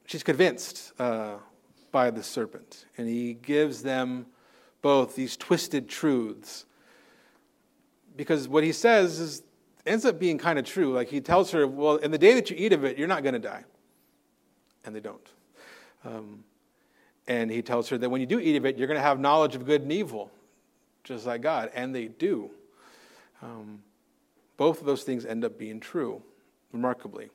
she's 0.05 0.23
convinced 0.23 0.91
uh, 0.99 1.35
by 1.91 2.11
the 2.11 2.23
serpent, 2.23 2.85
and 2.97 3.07
he 3.07 3.35
gives 3.35 3.83
them 3.83 4.25
both 4.81 5.15
these 5.15 5.37
twisted 5.37 5.87
truths. 5.87 6.65
Because 8.17 8.47
what 8.47 8.63
he 8.63 8.71
says 8.71 9.19
is, 9.19 9.43
ends 9.85 10.05
up 10.05 10.19
being 10.19 10.37
kind 10.37 10.57
of 10.57 10.65
true. 10.65 10.93
Like 10.93 11.09
he 11.09 11.21
tells 11.21 11.51
her, 11.51 11.67
Well, 11.67 11.97
in 11.97 12.11
the 12.11 12.17
day 12.17 12.33
that 12.33 12.49
you 12.49 12.55
eat 12.57 12.73
of 12.73 12.83
it, 12.83 12.97
you're 12.97 13.07
not 13.07 13.23
going 13.23 13.33
to 13.33 13.39
die 13.39 13.63
and 14.85 14.95
they 14.95 14.99
don't. 14.99 15.27
Um, 16.03 16.43
and 17.27 17.49
he 17.49 17.61
tells 17.61 17.89
her 17.89 17.97
that 17.97 18.09
when 18.09 18.21
you 18.21 18.27
do 18.27 18.39
eat 18.39 18.55
of 18.55 18.65
it, 18.65 18.77
you're 18.77 18.87
going 18.87 18.99
to 18.99 19.03
have 19.03 19.19
knowledge 19.19 19.55
of 19.55 19.65
good 19.65 19.81
and 19.81 19.91
evil, 19.91 20.31
just 21.03 21.25
like 21.25 21.41
God. 21.41 21.71
And 21.73 21.93
they 21.93 22.07
do. 22.07 22.51
Um, 23.41 23.81
both 24.57 24.79
of 24.79 24.85
those 24.85 25.03
things 25.03 25.25
end 25.25 25.43
up 25.43 25.57
being 25.57 25.79
true, 25.79 26.21
remarkably. 26.71 27.29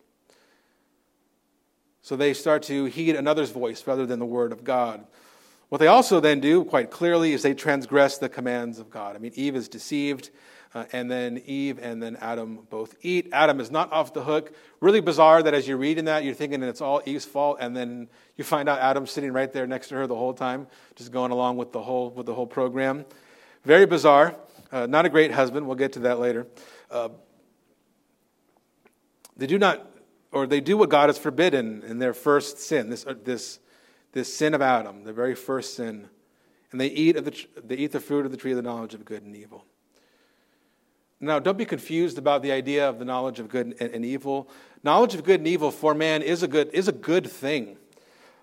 So 2.02 2.16
they 2.16 2.34
start 2.34 2.62
to 2.64 2.86
heed 2.86 3.16
another's 3.16 3.50
voice 3.50 3.86
rather 3.86 4.06
than 4.06 4.18
the 4.18 4.26
word 4.26 4.52
of 4.52 4.64
God. 4.64 5.06
What 5.68 5.78
they 5.78 5.86
also 5.86 6.18
then 6.18 6.40
do, 6.40 6.64
quite 6.64 6.90
clearly, 6.90 7.32
is 7.32 7.42
they 7.42 7.54
transgress 7.54 8.18
the 8.18 8.28
commands 8.28 8.78
of 8.78 8.90
God. 8.90 9.14
I 9.14 9.18
mean, 9.18 9.32
Eve 9.36 9.54
is 9.54 9.68
deceived 9.68 10.30
uh, 10.74 10.84
and 10.92 11.10
then 11.10 11.42
Eve 11.46 11.78
and 11.82 12.02
then 12.02 12.16
Adam 12.16 12.66
both 12.70 12.94
eat. 13.02 13.28
Adam 13.32 13.60
is 13.60 13.70
not 13.70 13.92
off 13.92 14.12
the 14.12 14.22
hook. 14.22 14.54
Really 14.80 15.00
bizarre 15.00 15.42
that 15.42 15.52
as 15.52 15.66
you're 15.66 15.76
reading 15.76 16.04
that, 16.04 16.24
you're 16.24 16.34
thinking 16.34 16.62
it's 16.62 16.80
all 16.80 17.02
Eve's 17.06 17.24
fault, 17.24 17.58
and 17.60 17.76
then 17.76 18.08
you 18.36 18.44
find 18.44 18.68
out 18.68 18.78
Adam's 18.78 19.10
sitting 19.10 19.32
right 19.32 19.52
there 19.52 19.66
next 19.66 19.88
to 19.88 19.96
her 19.96 20.06
the 20.06 20.14
whole 20.14 20.32
time, 20.32 20.68
just 20.94 21.10
going 21.10 21.32
along 21.32 21.56
with 21.56 21.72
the 21.72 21.82
whole, 21.82 22.10
with 22.10 22.26
the 22.26 22.34
whole 22.34 22.46
program. 22.46 23.04
Very 23.64 23.84
bizarre. 23.84 24.36
Uh, 24.70 24.86
not 24.86 25.04
a 25.04 25.08
great 25.08 25.32
husband. 25.32 25.66
We'll 25.66 25.76
get 25.76 25.94
to 25.94 26.00
that 26.00 26.20
later. 26.20 26.46
Uh, 26.88 27.08
they 29.36 29.46
do 29.46 29.58
not, 29.58 29.89
or 30.32 30.46
they 30.46 30.60
do 30.60 30.76
what 30.76 30.90
God 30.90 31.08
has 31.08 31.18
forbidden 31.18 31.82
in 31.82 31.98
their 31.98 32.14
first 32.14 32.58
sin, 32.58 32.90
this, 32.90 33.06
uh, 33.06 33.14
this, 33.24 33.58
this 34.12 34.32
sin 34.32 34.54
of 34.54 34.62
Adam, 34.62 35.04
the 35.04 35.12
very 35.12 35.34
first 35.34 35.74
sin. 35.74 36.08
And 36.72 36.80
they 36.80 36.88
eat, 36.88 37.16
of 37.16 37.24
the, 37.24 37.46
they 37.64 37.76
eat 37.76 37.92
the 37.92 38.00
fruit 38.00 38.24
of 38.24 38.30
the 38.30 38.36
tree 38.36 38.52
of 38.52 38.56
the 38.56 38.62
knowledge 38.62 38.94
of 38.94 39.04
good 39.04 39.24
and 39.24 39.34
evil. 39.34 39.64
Now, 41.18 41.38
don't 41.38 41.58
be 41.58 41.66
confused 41.66 42.16
about 42.16 42.42
the 42.42 42.52
idea 42.52 42.88
of 42.88 42.98
the 42.98 43.04
knowledge 43.04 43.40
of 43.40 43.48
good 43.48 43.76
and, 43.80 44.04
evil. 44.04 44.48
Knowledge 44.82 45.14
of 45.14 45.22
good 45.22 45.40
and 45.40 45.46
evil 45.46 45.70
for 45.70 45.94
man 45.94 46.22
is 46.22 46.42
a 46.42 46.48
good, 46.48 46.70
is 46.72 46.88
a 46.88 46.92
good 46.92 47.30
thing. 47.30 47.76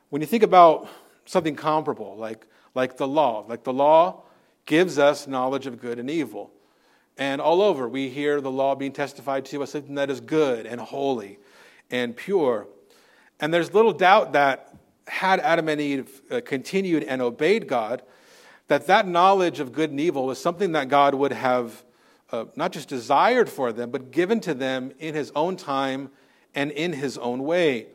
When 0.10 0.22
you 0.22 0.28
think 0.28 0.44
about 0.44 0.88
something 1.26 1.56
comparable, 1.56 2.16
like, 2.18 2.46
like 2.76 2.98
the 2.98 3.08
law, 3.08 3.46
like 3.48 3.64
the 3.64 3.74
law 3.74 4.24
gives 4.66 5.00
us 5.00 5.26
knowledge 5.26 5.66
of 5.66 5.82
good 5.82 5.98
and 5.98 6.10
evil. 6.10 6.52
And 7.18 7.42
all 7.42 7.64
over, 7.64 7.90
we 7.90 8.10
hear 8.10 8.42
the 8.42 8.52
law 8.52 8.76
being 8.76 8.92
testified 8.92 9.46
to 9.46 9.64
as 9.64 9.72
something 9.72 9.96
that 9.96 10.12
is 10.12 10.20
good 10.22 10.68
and 10.68 10.80
holy 10.80 11.40
and 11.92 12.16
pure. 12.16 12.68
And 13.40 13.54
there's 13.54 13.74
little 13.74 13.94
doubt 13.94 14.34
that 14.34 14.76
had 15.08 15.40
Adam 15.40 15.70
and 15.70 15.80
Eve 15.80 16.22
uh, 16.30 16.42
continued 16.44 17.04
and 17.04 17.22
obeyed 17.22 17.68
God, 17.68 18.02
that 18.68 18.88
that 18.88 19.08
knowledge 19.08 19.60
of 19.60 19.72
good 19.72 19.92
and 19.92 20.00
evil 20.00 20.26
was 20.26 20.40
something 20.40 20.74
that 20.74 20.90
God 20.90 21.14
would 21.14 21.32
have 21.32 21.84
uh, 22.32 22.46
not 22.56 22.72
just 22.74 22.90
desired 22.90 23.50
for 23.50 23.72
them, 23.72 23.90
but 23.90 24.12
given 24.12 24.40
to 24.42 24.54
them 24.54 24.92
in 25.00 25.16
his 25.16 25.32
own 25.36 25.56
time 25.56 26.10
and 26.54 26.72
in 26.72 26.92
his 26.94 27.18
own 27.18 27.44
way. 27.44 27.88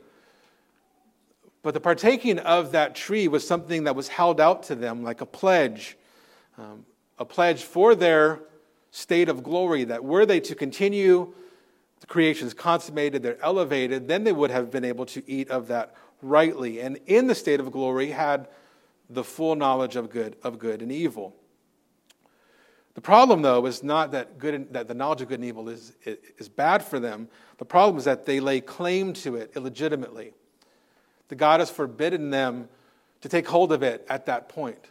But 1.63 1.75
the 1.75 1.81
partaking 1.81 2.39
of 2.39 2.73
that 2.73 2.95
tree 2.95 3.29
was 3.29 3.47
something 3.47 3.85
that 3.85 3.95
was 3.95 4.09
held 4.09 4.41
out 4.41 4.65
to 4.65 4.75
them 4.75 5.03
like 5.05 5.21
a 5.21 5.27
pledge, 5.27 5.97
um, 6.59 6.87
a 7.19 7.25
pledge 7.25 7.63
for 7.63 7.95
their 7.95 8.41
state 8.91 9.29
of 9.29 9.43
glory, 9.43 9.85
that 9.85 10.03
were 10.03 10.27
they 10.27 10.41
to 10.41 10.55
continue, 10.55 11.35
the 12.03 12.07
creation 12.09 12.49
is 12.49 12.53
consummated, 12.53 13.23
they're 13.23 13.41
elevated, 13.41 14.09
then 14.09 14.25
they 14.25 14.33
would 14.33 14.51
have 14.51 14.73
been 14.73 14.85
able 14.85 15.07
to 15.07 15.23
eat 15.31 15.49
of 15.51 15.69
that 15.69 15.95
rightly. 16.21 16.81
And 16.81 16.99
in 17.07 17.29
the 17.29 17.35
state 17.35 17.61
of 17.61 17.71
glory, 17.71 18.09
had 18.09 18.49
the 19.09 19.23
full 19.23 19.55
knowledge 19.55 19.95
of 19.95 20.11
good, 20.11 20.35
of 20.43 20.59
good 20.59 20.83
and 20.83 20.91
evil. 20.91 21.37
The 22.95 23.01
problem, 23.01 23.43
though, 23.43 23.65
is 23.67 23.85
not 23.85 24.11
that, 24.11 24.37
good, 24.37 24.73
that 24.73 24.88
the 24.88 24.95
knowledge 24.95 25.23
of 25.23 25.29
good 25.29 25.38
and 25.38 25.45
evil 25.45 25.69
is, 25.69 25.93
is 26.05 26.49
bad 26.49 26.85
for 26.85 26.99
them. 26.99 27.29
The 27.59 27.65
problem 27.65 27.99
is 27.99 28.05
that 28.05 28.27
they 28.27 28.41
lay 28.41 28.61
claim 28.61 29.12
to 29.15 29.37
it 29.37 29.53
illegitimately. 29.55 30.33
The 31.29 31.37
God 31.37 31.61
has 31.61 31.71
forbidden 31.71 32.31
them 32.31 32.69
to 33.21 33.29
take 33.29 33.47
hold 33.47 33.71
of 33.71 33.85
it 33.85 34.05
at 34.09 34.27
that 34.27 34.49
point. 34.49 34.91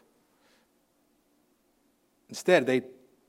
Instead, 2.29 2.65
they 2.65 2.83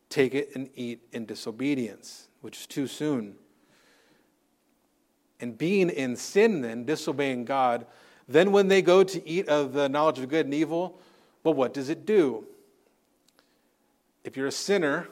take 0.08 0.36
it 0.36 0.52
and 0.54 0.70
eat 0.76 1.00
in 1.10 1.26
disobedience, 1.26 2.28
which 2.42 2.60
is 2.60 2.66
too 2.68 2.86
soon. 2.86 3.38
And 5.42 5.58
being 5.58 5.90
in 5.90 6.16
sin, 6.16 6.62
then, 6.62 6.84
disobeying 6.84 7.44
God, 7.44 7.84
then 8.26 8.52
when 8.52 8.68
they 8.68 8.80
go 8.80 9.04
to 9.04 9.28
eat 9.28 9.48
of 9.48 9.74
the 9.74 9.90
knowledge 9.90 10.18
of 10.18 10.30
good 10.30 10.46
and 10.46 10.54
evil, 10.54 10.98
well, 11.44 11.52
what 11.52 11.74
does 11.74 11.90
it 11.90 12.06
do? 12.06 12.46
if 14.24 14.36
you're 14.36 14.46
a 14.46 14.52
sinner 14.52 15.08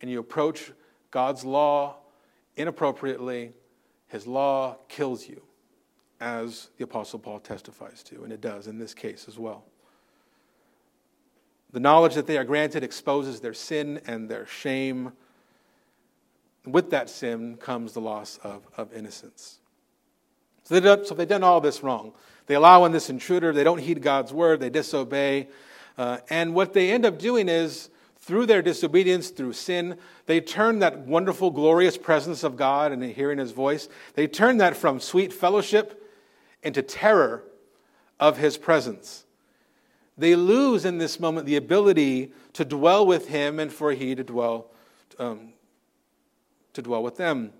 and 0.00 0.10
you 0.10 0.18
approach 0.18 0.72
God's 1.10 1.44
law 1.44 1.96
inappropriately, 2.56 3.52
his 4.08 4.26
law 4.26 4.76
kills 4.88 5.28
you, 5.28 5.42
as 6.20 6.68
the 6.78 6.84
Apostle 6.84 7.18
Paul 7.18 7.40
testifies 7.40 8.02
to, 8.04 8.24
and 8.24 8.32
it 8.32 8.40
does 8.40 8.66
in 8.66 8.78
this 8.78 8.94
case 8.94 9.26
as 9.28 9.38
well. 9.38 9.64
The 11.72 11.80
knowledge 11.80 12.14
that 12.14 12.26
they 12.26 12.38
are 12.38 12.44
granted 12.44 12.82
exposes 12.82 13.40
their 13.40 13.52
sin 13.52 14.00
and 14.06 14.28
their 14.28 14.46
shame. 14.46 15.12
With 16.64 16.90
that 16.90 17.10
sin 17.10 17.56
comes 17.56 17.92
the 17.92 18.00
loss 18.00 18.38
of, 18.42 18.66
of 18.76 18.92
innocence. 18.94 19.58
So, 20.66 20.80
they 20.80 21.04
so 21.04 21.14
they've 21.14 21.28
done 21.28 21.44
all 21.44 21.60
this 21.60 21.82
wrong. 21.84 22.12
They 22.46 22.56
allow 22.56 22.84
in 22.84 22.92
this 22.92 23.08
intruder, 23.08 23.52
they 23.52 23.64
don't 23.64 23.78
heed 23.78 24.02
God's 24.02 24.32
word, 24.32 24.60
they 24.60 24.70
disobey. 24.70 25.48
Uh, 25.96 26.18
and 26.28 26.54
what 26.54 26.72
they 26.72 26.90
end 26.90 27.06
up 27.06 27.18
doing 27.18 27.48
is 27.48 27.88
through 28.18 28.46
their 28.46 28.62
disobedience, 28.62 29.30
through 29.30 29.52
sin, 29.52 29.96
they 30.26 30.40
turn 30.40 30.80
that 30.80 30.98
wonderful, 30.98 31.52
glorious 31.52 31.96
presence 31.96 32.42
of 32.42 32.56
God 32.56 32.90
and 32.90 33.02
hearing 33.04 33.38
his 33.38 33.52
voice, 33.52 33.88
they 34.14 34.26
turn 34.26 34.58
that 34.58 34.76
from 34.76 34.98
sweet 34.98 35.32
fellowship 35.32 36.02
into 36.64 36.82
terror 36.82 37.44
of 38.18 38.38
his 38.38 38.58
presence. 38.58 39.24
They 40.18 40.34
lose 40.34 40.84
in 40.84 40.98
this 40.98 41.20
moment 41.20 41.46
the 41.46 41.56
ability 41.56 42.32
to 42.54 42.64
dwell 42.64 43.06
with 43.06 43.28
him 43.28 43.60
and 43.60 43.72
for 43.72 43.92
he 43.92 44.16
to 44.16 44.24
dwell, 44.24 44.72
um, 45.20 45.52
to 46.72 46.82
dwell 46.82 47.04
with 47.04 47.16
them. 47.16 47.52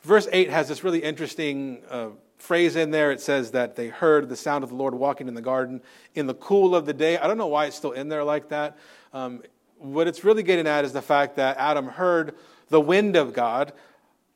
Verse 0.00 0.28
8 0.32 0.48
has 0.48 0.68
this 0.68 0.82
really 0.82 1.02
interesting 1.02 1.82
uh, 1.90 2.08
phrase 2.38 2.76
in 2.76 2.90
there. 2.90 3.10
It 3.10 3.20
says 3.20 3.50
that 3.50 3.76
they 3.76 3.88
heard 3.88 4.28
the 4.28 4.36
sound 4.36 4.64
of 4.64 4.70
the 4.70 4.76
Lord 4.76 4.94
walking 4.94 5.28
in 5.28 5.34
the 5.34 5.42
garden 5.42 5.82
in 6.14 6.26
the 6.26 6.34
cool 6.34 6.74
of 6.74 6.86
the 6.86 6.94
day. 6.94 7.18
I 7.18 7.26
don't 7.26 7.38
know 7.38 7.48
why 7.48 7.66
it's 7.66 7.76
still 7.76 7.92
in 7.92 8.08
there 8.08 8.24
like 8.24 8.48
that. 8.48 8.78
Um, 9.12 9.42
what 9.78 10.06
it's 10.06 10.24
really 10.24 10.42
getting 10.42 10.66
at 10.66 10.84
is 10.84 10.92
the 10.92 11.02
fact 11.02 11.36
that 11.36 11.56
Adam 11.58 11.86
heard 11.86 12.34
the 12.68 12.80
wind 12.80 13.16
of 13.16 13.32
God, 13.32 13.72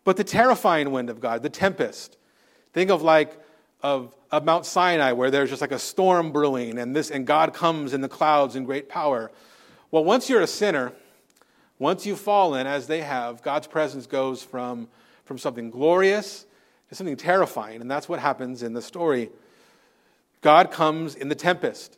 but 0.04 0.16
the 0.16 0.24
terrifying 0.24 0.90
wind 0.90 1.10
of 1.10 1.20
God, 1.20 1.42
the 1.42 1.50
tempest. 1.50 2.16
Think 2.72 2.90
of 2.90 3.02
like 3.02 3.38
of, 3.82 4.14
of 4.30 4.44
Mount 4.44 4.64
Sinai 4.64 5.12
where 5.12 5.30
there's 5.30 5.50
just 5.50 5.60
like 5.60 5.72
a 5.72 5.78
storm 5.78 6.32
brewing 6.32 6.78
and 6.78 6.94
this 6.94 7.10
and 7.10 7.26
God 7.26 7.52
comes 7.52 7.92
in 7.92 8.00
the 8.00 8.08
clouds 8.08 8.56
in 8.56 8.64
great 8.64 8.88
power. 8.88 9.30
Well, 9.90 10.04
once 10.04 10.30
you're 10.30 10.40
a 10.40 10.46
sinner, 10.46 10.92
once 11.78 12.06
you've 12.06 12.20
fallen 12.20 12.66
as 12.66 12.86
they 12.86 13.02
have, 13.02 13.42
God's 13.42 13.66
presence 13.66 14.06
goes 14.06 14.42
from, 14.42 14.88
from 15.24 15.36
something 15.36 15.70
glorious 15.70 16.46
to 16.92 16.96
something 16.96 17.16
terrifying, 17.16 17.80
and 17.80 17.90
that's 17.90 18.06
what 18.06 18.18
happens 18.18 18.62
in 18.62 18.74
the 18.74 18.82
story. 18.82 19.30
God 20.42 20.70
comes 20.70 21.14
in 21.14 21.30
the 21.30 21.34
tempest. 21.34 21.96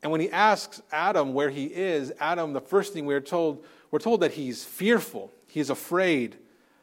And 0.00 0.12
when 0.12 0.20
he 0.20 0.30
asks 0.30 0.80
Adam 0.92 1.34
where 1.34 1.50
he 1.50 1.64
is, 1.64 2.12
Adam, 2.20 2.52
the 2.52 2.60
first 2.60 2.92
thing 2.92 3.04
we're 3.04 3.20
told, 3.20 3.64
we're 3.90 3.98
told 3.98 4.20
that 4.20 4.30
he's 4.30 4.62
fearful, 4.62 5.32
he's 5.48 5.70
afraid 5.70 6.36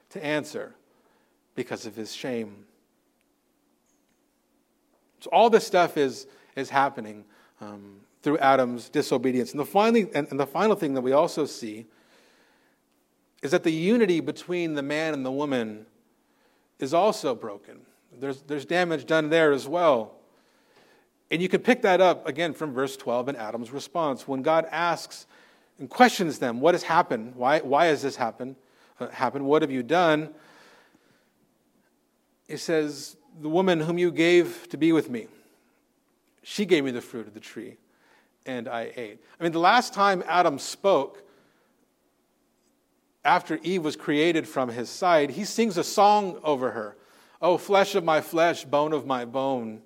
to 0.09 0.23
answer 0.23 0.75
because 1.55 1.85
of 1.85 1.95
his 1.95 2.13
shame. 2.13 2.65
So 5.21 5.29
all 5.31 5.49
this 5.49 5.65
stuff 5.65 5.95
is, 5.95 6.27
is 6.57 6.69
happening 6.69 7.23
um, 7.61 8.01
through 8.21 8.37
Adam's 8.39 8.89
disobedience. 8.89 9.51
And 9.51 9.61
the, 9.61 9.65
finally, 9.65 10.09
and, 10.13 10.27
and 10.29 10.37
the 10.37 10.45
final 10.45 10.75
thing 10.75 10.93
that 10.95 11.01
we 11.01 11.13
also 11.13 11.45
see 11.45 11.85
is 13.41 13.51
that 13.51 13.63
the 13.63 13.71
unity 13.71 14.19
between 14.19 14.73
the 14.73 14.83
man 14.83 15.13
and 15.13 15.25
the 15.25 15.31
woman 15.31 15.85
is 16.79 16.93
also 16.93 17.35
broken. 17.35 17.81
There's, 18.19 18.41
there's 18.41 18.65
damage 18.65 19.05
done 19.05 19.29
there 19.29 19.51
as 19.51 19.67
well. 19.67 20.15
And 21.31 21.41
you 21.41 21.49
can 21.49 21.61
pick 21.61 21.81
that 21.81 22.01
up 22.01 22.27
again 22.27 22.53
from 22.53 22.73
verse 22.73 22.95
12 22.95 23.29
in 23.29 23.35
Adam's 23.35 23.71
response. 23.71 24.27
When 24.27 24.41
God 24.41 24.67
asks 24.71 25.25
and 25.79 25.89
questions 25.89 26.39
them, 26.39 26.59
What 26.59 26.75
has 26.75 26.83
happened? 26.83 27.35
Why, 27.35 27.59
why 27.59 27.85
has 27.87 28.01
this 28.01 28.15
happened? 28.15 28.55
Uh, 28.99 29.07
happened? 29.07 29.45
What 29.45 29.61
have 29.61 29.71
you 29.71 29.83
done? 29.83 30.29
He 32.47 32.57
says, 32.57 33.17
The 33.41 33.49
woman 33.49 33.79
whom 33.79 33.97
you 33.97 34.11
gave 34.11 34.67
to 34.69 34.77
be 34.77 34.91
with 34.91 35.09
me, 35.09 35.27
she 36.43 36.65
gave 36.65 36.83
me 36.83 36.91
the 36.91 37.01
fruit 37.01 37.25
of 37.25 37.33
the 37.33 37.39
tree, 37.39 37.77
and 38.45 38.67
I 38.67 38.91
ate. 38.95 39.19
I 39.39 39.43
mean, 39.43 39.53
the 39.53 39.59
last 39.59 39.93
time 39.93 40.23
Adam 40.27 40.59
spoke, 40.59 41.23
after 43.25 43.59
Eve 43.63 43.83
was 43.83 43.95
created 43.95 44.47
from 44.47 44.69
his 44.69 44.89
side, 44.89 45.31
he 45.31 45.45
sings 45.45 45.77
a 45.77 45.83
song 45.83 46.39
over 46.43 46.71
her. 46.71 46.95
Oh, 47.41 47.57
flesh 47.57 47.95
of 47.95 48.03
my 48.03 48.21
flesh, 48.21 48.65
bone 48.65 48.93
of 48.93 49.05
my 49.05 49.25
bone. 49.25 49.81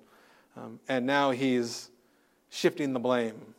Um, 0.56 0.80
and 0.88 1.06
now 1.06 1.30
he's 1.30 1.90
shifting 2.50 2.92
the 2.92 3.00
blame, 3.00 3.54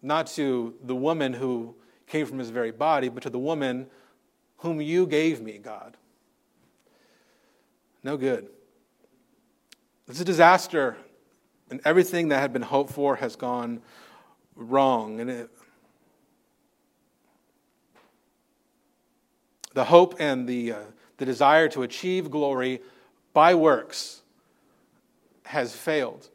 not 0.00 0.26
to 0.28 0.74
the 0.82 0.94
woman 0.94 1.32
who 1.32 1.74
came 2.06 2.26
from 2.26 2.38
his 2.38 2.50
very 2.50 2.72
body, 2.72 3.08
but 3.08 3.22
to 3.22 3.30
the 3.30 3.38
woman 3.38 3.86
whom 4.58 4.80
you 4.80 5.06
gave 5.06 5.40
me, 5.40 5.58
God. 5.58 5.96
No 8.02 8.16
good. 8.16 8.48
It's 10.08 10.20
a 10.20 10.24
disaster, 10.24 10.96
and 11.70 11.80
everything 11.84 12.28
that 12.28 12.40
had 12.40 12.52
been 12.52 12.62
hoped 12.62 12.92
for 12.92 13.16
has 13.16 13.36
gone 13.36 13.80
wrong. 14.56 15.20
And 15.20 15.30
it, 15.30 15.50
the 19.74 19.84
hope 19.84 20.16
and 20.18 20.48
the, 20.48 20.72
uh, 20.72 20.78
the 21.18 21.24
desire 21.24 21.68
to 21.68 21.82
achieve 21.82 22.30
glory 22.30 22.80
by 23.32 23.54
works 23.54 24.22
has 25.44 25.74
failed. 25.74 26.28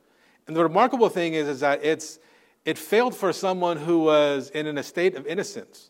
And 0.48 0.56
the 0.56 0.64
remarkable 0.64 1.10
thing 1.10 1.34
is, 1.34 1.48
is 1.48 1.60
that 1.60 1.84
it's, 1.84 2.20
it 2.66 2.78
failed 2.78 3.16
for 3.16 3.34
someone 3.34 3.78
who 3.78 4.00
was 4.00 4.50
in 4.50 4.68
an 4.68 4.78
estate 4.78 5.16
of 5.16 5.26
innocence, 5.28 5.90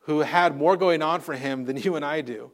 who 0.00 0.20
had 0.20 0.56
more 0.56 0.76
going 0.76 1.02
on 1.02 1.20
for 1.20 1.34
him 1.34 1.64
than 1.64 1.76
you 1.76 1.96
and 1.96 2.04
I 2.04 2.20
do. 2.20 2.50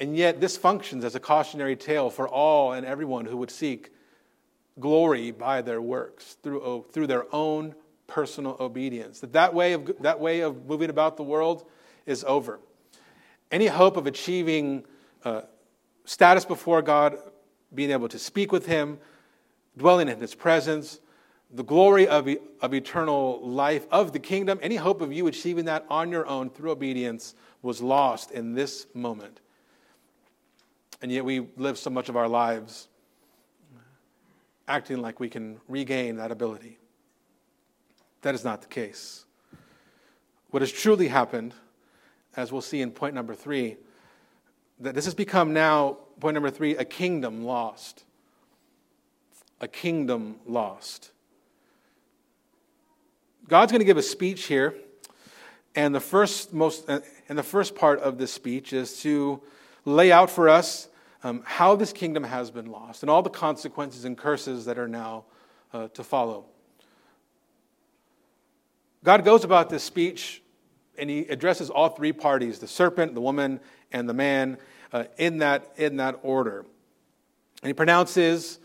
And 0.00 0.16
yet, 0.16 0.40
this 0.40 0.56
functions 0.56 1.04
as 1.04 1.14
a 1.14 1.20
cautionary 1.20 1.76
tale 1.76 2.10
for 2.10 2.28
all 2.28 2.72
and 2.72 2.84
everyone 2.84 3.26
who 3.26 3.36
would 3.36 3.50
seek 3.50 3.92
glory 4.80 5.30
by 5.30 5.62
their 5.62 5.80
works 5.80 6.36
through, 6.42 6.86
through 6.90 7.06
their 7.06 7.32
own 7.32 7.74
personal 8.06 8.56
obedience. 8.58 9.20
That, 9.20 9.32
that, 9.34 9.54
way 9.54 9.72
of, 9.72 9.92
that 10.00 10.18
way 10.18 10.40
of 10.40 10.66
moving 10.66 10.90
about 10.90 11.16
the 11.16 11.22
world 11.22 11.64
is 12.06 12.24
over. 12.24 12.60
Any 13.50 13.66
hope 13.66 13.96
of 13.96 14.06
achieving 14.06 14.84
uh, 15.24 15.42
status 16.04 16.44
before 16.44 16.82
God, 16.82 17.16
being 17.74 17.90
able 17.90 18.08
to 18.08 18.18
speak 18.18 18.52
with 18.52 18.66
Him, 18.66 18.98
dwelling 19.76 20.08
in 20.08 20.20
His 20.20 20.34
presence, 20.34 21.00
the 21.52 21.64
glory 21.64 22.08
of, 22.08 22.28
of 22.60 22.74
eternal 22.74 23.40
life, 23.46 23.86
of 23.90 24.12
the 24.12 24.18
kingdom, 24.18 24.58
any 24.60 24.76
hope 24.76 25.00
of 25.00 25.12
you 25.12 25.26
achieving 25.26 25.66
that 25.66 25.84
on 25.88 26.10
your 26.10 26.26
own 26.26 26.50
through 26.50 26.72
obedience 26.72 27.34
was 27.62 27.80
lost 27.80 28.30
in 28.32 28.54
this 28.54 28.86
moment. 28.92 29.40
And 31.00 31.12
yet 31.12 31.24
we 31.24 31.46
live 31.56 31.78
so 31.78 31.90
much 31.90 32.08
of 32.08 32.16
our 32.16 32.28
lives 32.28 32.88
acting 34.66 35.00
like 35.00 35.20
we 35.20 35.28
can 35.28 35.60
regain 35.68 36.16
that 36.16 36.30
ability. 36.30 36.78
That 38.22 38.34
is 38.34 38.44
not 38.44 38.62
the 38.62 38.68
case. 38.68 39.24
What 40.50 40.62
has 40.62 40.72
truly 40.72 41.08
happened 41.08 41.54
as 42.36 42.52
we'll 42.52 42.62
see 42.62 42.80
in 42.80 42.90
point 42.90 43.14
number 43.14 43.34
three, 43.34 43.76
that 44.80 44.94
this 44.94 45.04
has 45.04 45.14
become 45.14 45.52
now, 45.52 45.98
point 46.20 46.34
number 46.34 46.50
three, 46.50 46.76
a 46.76 46.84
kingdom 46.84 47.44
lost. 47.44 48.04
A 49.60 49.68
kingdom 49.68 50.36
lost. 50.46 51.10
God's 53.48 53.72
going 53.72 53.80
to 53.80 53.86
give 53.86 53.98
a 53.98 54.02
speech 54.02 54.46
here, 54.46 54.74
and 55.74 55.94
the 55.94 56.00
first 56.00 56.52
most 56.52 56.88
and 56.88 57.38
the 57.38 57.42
first 57.42 57.74
part 57.74 58.00
of 58.00 58.18
this 58.18 58.32
speech 58.32 58.72
is 58.72 59.00
to 59.02 59.40
lay 59.84 60.10
out 60.10 60.30
for 60.30 60.48
us 60.48 60.88
um, 61.22 61.42
how 61.44 61.76
this 61.76 61.92
kingdom 61.92 62.24
has 62.24 62.50
been 62.50 62.66
lost 62.66 63.02
and 63.02 63.10
all 63.10 63.22
the 63.22 63.30
consequences 63.30 64.04
and 64.04 64.16
curses 64.16 64.64
that 64.64 64.78
are 64.78 64.88
now 64.88 65.24
uh, 65.72 65.88
to 65.88 66.02
follow. 66.02 66.46
God 69.02 69.24
goes 69.24 69.44
about 69.44 69.68
this 69.68 69.82
speech 69.82 70.42
and 70.98 71.10
he 71.10 71.20
addresses 71.20 71.70
all 71.70 71.88
three 71.88 72.12
parties 72.12 72.58
the 72.58 72.68
serpent, 72.68 73.14
the 73.14 73.20
woman, 73.20 73.60
and 73.92 74.08
the 74.08 74.14
man 74.14 74.58
uh, 74.92 75.04
in, 75.18 75.38
that, 75.38 75.72
in 75.76 75.96
that 75.96 76.20
order. 76.22 76.64
And 77.62 77.68
he 77.68 77.72
pronounces, 77.72 78.58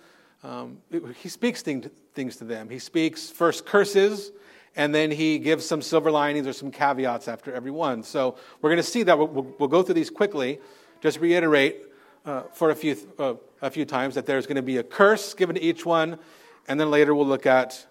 um, 0.43 0.79
he 1.21 1.29
speaks 1.29 1.61
thing, 1.61 1.89
things 2.13 2.37
to 2.37 2.43
them. 2.43 2.69
He 2.69 2.79
speaks 2.79 3.29
first 3.29 3.65
curses, 3.65 4.31
and 4.75 4.93
then 4.93 5.11
he 5.11 5.39
gives 5.39 5.65
some 5.65 5.81
silver 5.81 6.11
linings 6.11 6.47
or 6.47 6.53
some 6.53 6.71
caveats 6.71 7.27
after 7.27 7.53
every 7.53 7.71
one. 7.71 8.03
So 8.03 8.35
we're 8.61 8.69
going 8.69 8.77
to 8.77 8.83
see 8.83 9.03
that. 9.03 9.17
We'll, 9.17 9.27
we'll, 9.27 9.55
we'll 9.59 9.69
go 9.69 9.83
through 9.83 9.95
these 9.95 10.09
quickly. 10.09 10.59
Just 11.01 11.19
reiterate 11.19 11.85
uh, 12.25 12.43
for 12.53 12.69
a 12.69 12.75
few, 12.75 12.95
uh, 13.17 13.35
a 13.61 13.71
few 13.71 13.85
times 13.85 14.15
that 14.15 14.25
there's 14.25 14.45
going 14.45 14.57
to 14.57 14.61
be 14.61 14.77
a 14.77 14.83
curse 14.83 15.33
given 15.33 15.55
to 15.55 15.61
each 15.61 15.85
one, 15.85 16.19
and 16.67 16.79
then 16.79 16.91
later 16.91 17.15
we'll 17.15 17.25
look 17.25 17.45
at 17.45 17.85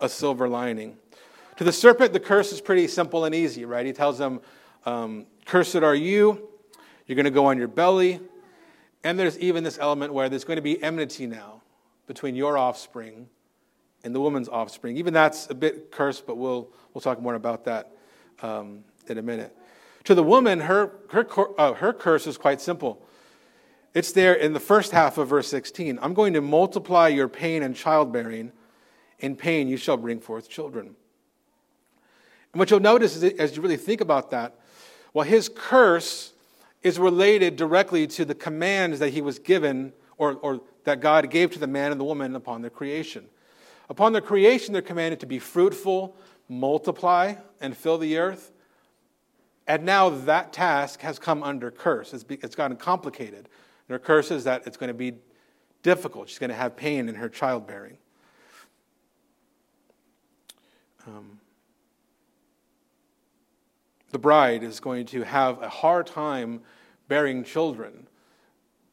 a 0.00 0.08
silver 0.08 0.48
lining. 0.48 0.96
To 1.56 1.64
the 1.64 1.72
serpent, 1.72 2.12
the 2.12 2.20
curse 2.20 2.52
is 2.52 2.60
pretty 2.60 2.88
simple 2.88 3.24
and 3.24 3.34
easy, 3.34 3.64
right? 3.64 3.86
He 3.86 3.92
tells 3.92 4.18
them, 4.18 4.40
um, 4.86 5.26
Cursed 5.46 5.76
are 5.76 5.94
you, 5.94 6.48
you're 7.06 7.16
going 7.16 7.24
to 7.24 7.30
go 7.30 7.46
on 7.46 7.58
your 7.58 7.68
belly. 7.68 8.20
And 9.04 9.18
there's 9.18 9.38
even 9.38 9.62
this 9.62 9.78
element 9.78 10.14
where 10.14 10.28
there's 10.28 10.44
going 10.44 10.56
to 10.56 10.62
be 10.62 10.82
enmity 10.82 11.26
now 11.26 11.62
between 12.06 12.34
your 12.34 12.56
offspring 12.56 13.28
and 14.02 14.14
the 14.14 14.20
woman's 14.20 14.48
offspring. 14.48 14.96
Even 14.96 15.12
that's 15.12 15.48
a 15.50 15.54
bit 15.54 15.92
cursed, 15.92 16.26
but 16.26 16.36
we'll, 16.36 16.68
we'll 16.92 17.02
talk 17.02 17.20
more 17.20 17.34
about 17.34 17.64
that 17.64 17.92
um, 18.42 18.82
in 19.06 19.18
a 19.18 19.22
minute. 19.22 19.54
To 20.04 20.14
the 20.14 20.22
woman, 20.22 20.60
her, 20.60 20.92
her, 21.10 21.26
uh, 21.58 21.74
her 21.74 21.92
curse 21.92 22.26
is 22.26 22.38
quite 22.38 22.60
simple. 22.60 23.06
It's 23.94 24.12
there 24.12 24.34
in 24.34 24.54
the 24.54 24.60
first 24.60 24.92
half 24.92 25.18
of 25.18 25.28
verse 25.28 25.48
16. 25.48 25.98
I'm 26.02 26.14
going 26.14 26.32
to 26.32 26.40
multiply 26.40 27.08
your 27.08 27.28
pain 27.28 27.62
and 27.62 27.76
childbearing. 27.76 28.52
In 29.20 29.36
pain 29.36 29.68
you 29.68 29.76
shall 29.76 29.96
bring 29.96 30.20
forth 30.20 30.48
children. 30.48 30.96
And 32.54 32.60
what 32.60 32.70
you'll 32.70 32.78
notice 32.78 33.16
is 33.16 33.24
as 33.34 33.56
you 33.56 33.62
really 33.62 33.76
think 33.76 34.00
about 34.00 34.30
that, 34.30 34.54
well, 35.12 35.26
his 35.26 35.48
curse 35.48 36.32
is 36.84 37.00
related 37.00 37.56
directly 37.56 38.06
to 38.06 38.24
the 38.24 38.34
commands 38.34 39.00
that 39.00 39.10
he 39.10 39.20
was 39.20 39.40
given 39.40 39.92
or, 40.18 40.34
or 40.34 40.60
that 40.84 41.00
God 41.00 41.28
gave 41.30 41.50
to 41.54 41.58
the 41.58 41.66
man 41.66 41.90
and 41.90 42.00
the 42.00 42.04
woman 42.04 42.36
upon 42.36 42.60
their 42.60 42.70
creation. 42.70 43.26
Upon 43.90 44.12
their 44.12 44.22
creation, 44.22 44.72
they're 44.72 44.82
commanded 44.82 45.18
to 45.20 45.26
be 45.26 45.40
fruitful, 45.40 46.16
multiply, 46.48 47.34
and 47.60 47.76
fill 47.76 47.98
the 47.98 48.18
earth. 48.18 48.52
And 49.66 49.84
now 49.84 50.10
that 50.10 50.52
task 50.52 51.00
has 51.00 51.18
come 51.18 51.42
under 51.42 51.72
curse. 51.72 52.14
It's, 52.14 52.22
be, 52.22 52.38
it's 52.40 52.54
gotten 52.54 52.76
complicated. 52.76 53.48
And 53.88 53.90
her 53.94 53.98
curse 53.98 54.30
is 54.30 54.44
that 54.44 54.64
it's 54.64 54.76
going 54.76 54.88
to 54.88 54.94
be 54.94 55.14
difficult. 55.82 56.28
She's 56.28 56.38
going 56.38 56.50
to 56.50 56.56
have 56.56 56.76
pain 56.76 57.08
in 57.08 57.16
her 57.16 57.28
childbearing. 57.28 57.98
Um, 61.04 61.40
the 64.14 64.18
bride 64.20 64.62
is 64.62 64.78
going 64.78 65.04
to 65.04 65.24
have 65.24 65.60
a 65.60 65.68
hard 65.68 66.06
time 66.06 66.60
bearing 67.08 67.42
children. 67.42 68.06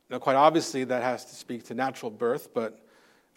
Now, 0.10 0.18
quite 0.18 0.36
obviously, 0.36 0.84
that 0.86 1.04
has 1.04 1.26
to 1.26 1.36
speak 1.36 1.64
to 1.66 1.76
natural 1.76 2.10
birth, 2.10 2.56
but 2.56 2.84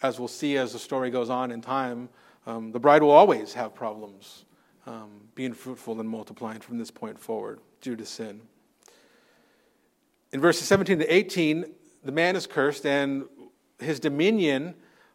as 0.01 0.17
we'll 0.17 0.27
see 0.27 0.57
as 0.57 0.73
the 0.73 0.79
story 0.79 1.11
goes 1.11 1.29
on 1.29 1.51
in 1.51 1.61
time, 1.61 2.09
um, 2.47 2.71
the 2.71 2.79
bride 2.79 3.03
will 3.03 3.11
always 3.11 3.53
have 3.53 3.75
problems 3.75 4.45
um, 4.87 5.11
being 5.35 5.53
fruitful 5.53 5.99
and 5.99 6.09
multiplying 6.09 6.59
from 6.59 6.79
this 6.79 6.89
point 6.89 7.19
forward 7.19 7.59
due 7.81 7.95
to 7.95 8.03
sin. 8.03 8.41
In 10.31 10.41
verses 10.41 10.67
17 10.67 10.97
to 10.97 11.05
18, 11.05 11.65
the 12.03 12.11
man 12.11 12.35
is 12.35 12.47
cursed, 12.47 12.87
and 12.87 13.25
his 13.77 13.99
dominion 13.99 14.73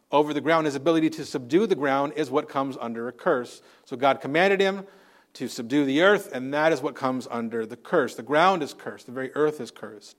over 0.09 0.33
the 0.33 0.39
ground, 0.39 0.67
his 0.67 0.75
ability 0.75 1.09
to 1.09 1.25
subdue 1.25 1.67
the 1.67 1.75
ground, 1.75 2.13
is 2.15 2.31
what 2.31 2.47
comes 2.47 2.77
under 2.79 3.09
a 3.09 3.11
curse. 3.11 3.61
So 3.83 3.97
God 3.97 4.21
commanded 4.21 4.61
him 4.61 4.85
to 5.33 5.47
subdue 5.47 5.85
the 5.85 6.01
earth, 6.01 6.31
and 6.33 6.53
that 6.53 6.71
is 6.71 6.81
what 6.81 6.95
comes 6.95 7.27
under 7.29 7.65
the 7.65 7.77
curse. 7.77 8.15
The 8.15 8.23
ground 8.23 8.63
is 8.63 8.73
cursed, 8.73 9.05
the 9.05 9.11
very 9.11 9.33
earth 9.35 9.61
is 9.61 9.71
cursed. 9.71 10.17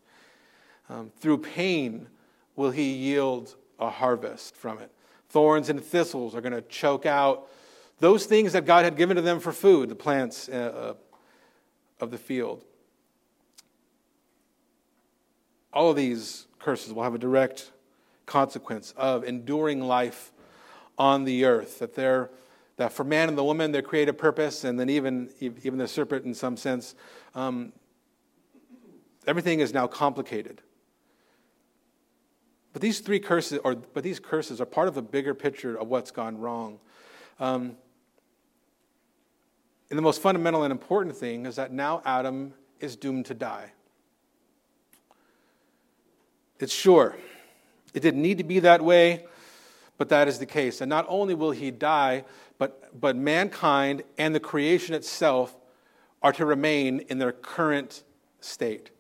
Um, 0.89 1.11
through 1.19 1.39
pain 1.39 2.09
will 2.57 2.71
he 2.71 2.93
yield 2.93 3.55
a 3.79 3.91
harvest 3.91 4.57
from 4.57 4.79
it. 4.79 4.91
Thorns 5.29 5.69
and 5.69 5.83
thistles 5.83 6.35
are 6.35 6.41
going 6.41 6.53
to 6.53 6.63
choke 6.63 7.07
out 7.07 7.49
those 7.99 8.27
things 8.27 8.53
that 8.53 8.67
God 8.67 8.85
had 8.85 8.97
given 8.97 9.17
to 9.17 9.23
them 9.23 9.41
for 9.41 9.53
food, 9.53 9.89
the 9.89 9.95
plants 9.95 10.49
uh, 10.49 10.53
uh 10.53 10.95
of 12.03 12.11
the 12.11 12.19
field. 12.19 12.65
All 15.73 15.91
of 15.91 15.97
these 15.97 16.49
curses 16.59 16.93
will 16.93 17.05
have 17.05 17.15
a 17.15 17.19
direct 17.19 17.71
consequence 18.27 18.93
of 18.97 19.23
enduring 19.23 19.81
life 19.81 20.33
on 20.99 21.25
the 21.25 21.45
earth, 21.45 21.79
that 21.79 21.95
they're 21.95 22.29
that 22.77 22.93
for 22.93 23.05
man 23.05 23.29
and 23.29 23.37
the 23.37 23.45
woman, 23.45 23.73
their 23.73 23.83
creative 23.83 24.17
purpose, 24.17 24.65
and 24.65 24.79
then 24.79 24.89
even, 24.89 25.31
even 25.41 25.79
the 25.79 25.89
serpent 25.89 26.25
in 26.25 26.35
some 26.35 26.57
sense, 26.57 26.95
um, 27.35 27.73
everything 29.27 29.61
is 29.61 29.73
now 29.73 29.87
complicated. 29.87 30.63
But 32.73 32.81
these 32.81 33.01
three 33.01 33.21
curses, 33.21 33.59
or 33.63 33.75
but 33.75 34.03
these 34.03 34.19
curses, 34.19 34.61
are 34.61 34.67
part 34.67 34.89
of 34.89 34.97
a 34.97 35.03
bigger 35.03 35.35
picture 35.35 35.77
of 35.77 35.89
what's 35.89 36.11
gone 36.11 36.39
wrong. 36.39 36.79
Um, 37.39 37.77
and 39.91 39.99
the 39.99 40.03
most 40.03 40.23
fundamental 40.23 40.63
and 40.63 40.73
important 40.73 41.17
thing 41.17 41.45
is 41.45 41.57
that 41.57 41.71
now 41.71 42.01
Adam 42.07 42.55
is 42.81 42.97
doomed 42.97 43.27
to 43.27 43.35
die. 43.35 43.73
It's 46.59 46.73
sure. 46.73 47.17
It 47.93 48.01
didn't 48.01 48.23
need 48.23 48.39
to 48.39 48.45
be 48.45 48.61
that 48.61 48.83
way, 48.83 49.27
but 49.99 50.09
that 50.09 50.29
is 50.29 50.39
the 50.39 50.47
case. 50.47 50.81
And 50.81 50.89
not 50.89 51.05
only 51.09 51.35
will 51.35 51.51
he 51.51 51.71
die, 51.71 52.25
but, 52.63 53.01
but 53.01 53.17
mankind 53.17 54.05
and 54.19 54.33
the 54.33 54.39
creation 54.39 54.95
itself 54.95 55.57
are 56.23 56.33
to 56.35 56.47
remain 56.47 57.01
in 57.09 57.19
their 57.19 57.33
current 57.33 58.05
state. 58.41 58.93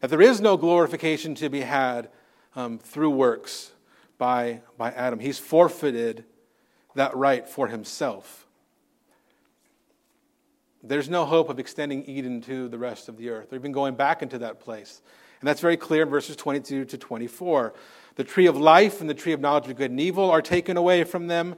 That 0.00 0.10
there 0.10 0.20
is 0.20 0.40
no 0.40 0.56
glorification 0.56 1.36
to 1.36 1.48
be 1.48 1.60
had 1.60 2.08
um, 2.56 2.80
through 2.80 3.10
works 3.10 3.70
by, 4.18 4.62
by 4.76 4.90
Adam. 4.90 5.20
He's 5.20 5.38
forfeited 5.38 6.24
that 6.96 7.16
right 7.16 7.48
for 7.48 7.68
himself. 7.68 8.48
There's 10.82 11.08
no 11.08 11.26
hope 11.26 11.48
of 11.48 11.60
extending 11.60 12.04
Eden 12.06 12.40
to 12.40 12.66
the 12.66 12.78
rest 12.78 13.08
of 13.08 13.18
the 13.18 13.30
earth. 13.30 13.50
They've 13.50 13.62
been 13.62 13.70
going 13.70 13.94
back 13.94 14.20
into 14.20 14.38
that 14.38 14.58
place. 14.58 15.00
And 15.40 15.46
that's 15.46 15.60
very 15.60 15.76
clear 15.76 16.02
in 16.02 16.08
verses 16.08 16.34
22 16.34 16.86
to 16.86 16.98
24. 16.98 17.72
The 18.16 18.24
tree 18.24 18.46
of 18.46 18.56
life 18.56 19.00
and 19.00 19.08
the 19.08 19.14
tree 19.14 19.32
of 19.32 19.40
knowledge 19.40 19.68
of 19.68 19.76
good 19.76 19.92
and 19.92 20.00
evil 20.00 20.28
are 20.28 20.42
taken 20.42 20.76
away 20.76 21.04
from 21.04 21.28
them. 21.28 21.54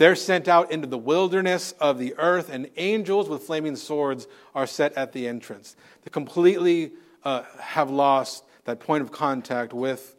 They're 0.00 0.16
sent 0.16 0.48
out 0.48 0.72
into 0.72 0.86
the 0.86 0.96
wilderness 0.96 1.72
of 1.72 1.98
the 1.98 2.14
earth, 2.16 2.48
and 2.48 2.70
angels 2.78 3.28
with 3.28 3.42
flaming 3.42 3.76
swords 3.76 4.26
are 4.54 4.66
set 4.66 4.94
at 4.94 5.12
the 5.12 5.28
entrance. 5.28 5.76
They 6.02 6.08
completely 6.08 6.92
uh, 7.22 7.42
have 7.58 7.90
lost 7.90 8.44
that 8.64 8.80
point 8.80 9.02
of 9.02 9.12
contact 9.12 9.74
with, 9.74 10.16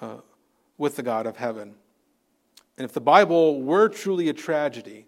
uh, 0.00 0.16
with 0.76 0.96
the 0.96 1.04
God 1.04 1.26
of 1.28 1.36
heaven. 1.36 1.76
And 2.76 2.84
if 2.84 2.90
the 2.90 3.00
Bible 3.00 3.62
were 3.62 3.88
truly 3.88 4.28
a 4.28 4.32
tragedy, 4.32 5.06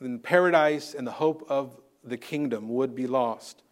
then 0.00 0.20
paradise 0.20 0.94
and 0.94 1.06
the 1.06 1.12
hope 1.12 1.44
of 1.50 1.78
the 2.02 2.16
kingdom 2.16 2.70
would 2.70 2.94
be 2.94 3.06
lost. 3.06 3.62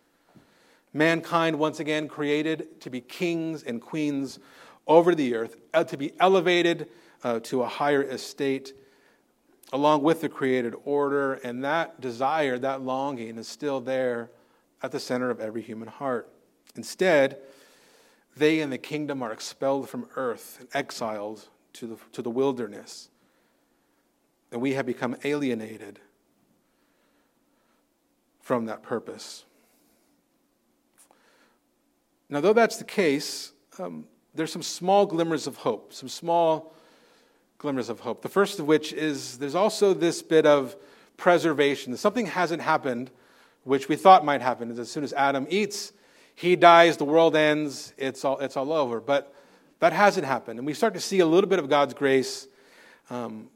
Mankind, 0.93 1.59
once 1.59 1.81
again, 1.81 2.09
created 2.09 2.79
to 2.83 2.91
be 2.91 3.01
kings 3.01 3.63
and 3.63 3.81
queens 3.81 4.39
over 4.87 5.15
the 5.15 5.35
earth, 5.35 5.57
uh, 5.73 5.85
to 5.85 5.97
be 5.97 6.13
elevated 6.21 6.89
uh, 7.25 7.41
to 7.41 7.63
a 7.63 7.69
higher 7.69 8.03
estate 8.03 8.73
along 9.73 10.03
with 10.03 10.21
the 10.21 10.29
created 10.29 10.75
order. 10.85 11.35
And 11.35 11.65
that 11.65 12.01
desire, 12.01 12.59
that 12.59 12.83
longing, 12.83 13.39
is 13.39 13.49
still 13.49 13.81
there 13.81 14.31
at 14.83 14.93
the 14.93 15.01
center 15.01 15.31
of 15.31 15.41
every 15.41 15.63
human 15.63 15.89
heart. 15.89 16.29
Instead, 16.77 17.39
they 18.37 18.61
in 18.61 18.71
the 18.71 18.79
kingdom 18.79 19.23
are 19.23 19.33
expelled 19.33 19.89
from 19.89 20.07
earth 20.17 20.59
and 20.61 20.69
exiled 20.73 21.49
to 21.75 21.87
the, 21.87 21.97
to 22.13 22.23
the 22.23 22.31
wilderness. 22.31 23.11
And 24.53 24.61
we 24.61 24.75
have 24.75 24.87
become 24.87 25.17
alienated 25.25 26.01
from 28.41 28.67
that 28.67 28.83
purpose. 28.83 29.45
Now, 32.31 32.41
though 32.41 32.53
that's 32.53 32.77
the 32.77 32.85
case, 32.85 33.53
um, 33.79 34.07
there's 34.35 34.53
some 34.53 34.63
small 34.63 35.05
glimmers 35.07 35.47
of 35.47 35.57
hope, 35.57 35.93
some 35.93 36.09
small 36.09 36.75
glimmers 37.59 37.89
of 37.89 38.01
hope. 38.01 38.23
The 38.23 38.29
first 38.29 38.59
of 38.59 38.67
which 38.67 38.93
is 38.93 39.39
there's 39.39 39.55
also 39.55 39.93
this 39.93 40.23
bit 40.23 40.47
of 40.47 40.77
preservation. 41.17 41.97
Something 41.97 42.27
hasn't 42.27 42.63
happened, 42.63 43.11
which 43.65 43.89
we 43.89 43.97
thought 43.97 44.25
might 44.25 44.41
happen. 44.41 44.79
As 44.79 44.91
soon 44.91 45.05
as 45.05 45.13
Adam 45.13 45.47
eats, 45.51 45.93
he 46.35 46.55
dies, 46.55 46.97
the 46.97 47.05
world 47.05 47.35
ends, 47.35 47.93
it's 47.99 48.25
all, 48.25 48.39
it's 48.39 48.57
all 48.57 48.73
over. 48.73 49.01
But 49.01 49.35
that 49.81 49.93
hasn't 49.93 50.27
happened. 50.27 50.59
And 50.61 50.67
we 50.67 50.75
start 50.75 50.95
to 50.95 51.01
see 51.01 51.19
a 51.19 51.27
little 51.27 51.51
bit 51.51 51.59
of 51.59 51.69
God's 51.69 51.95
grace 51.95 52.47
um, 53.11 53.49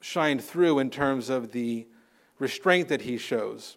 shine 0.00 0.38
through 0.38 0.78
in 0.78 0.90
terms 0.90 1.30
of 1.30 1.52
the 1.52 1.86
restraint 2.38 2.88
that 2.88 3.00
he 3.00 3.16
shows. 3.16 3.76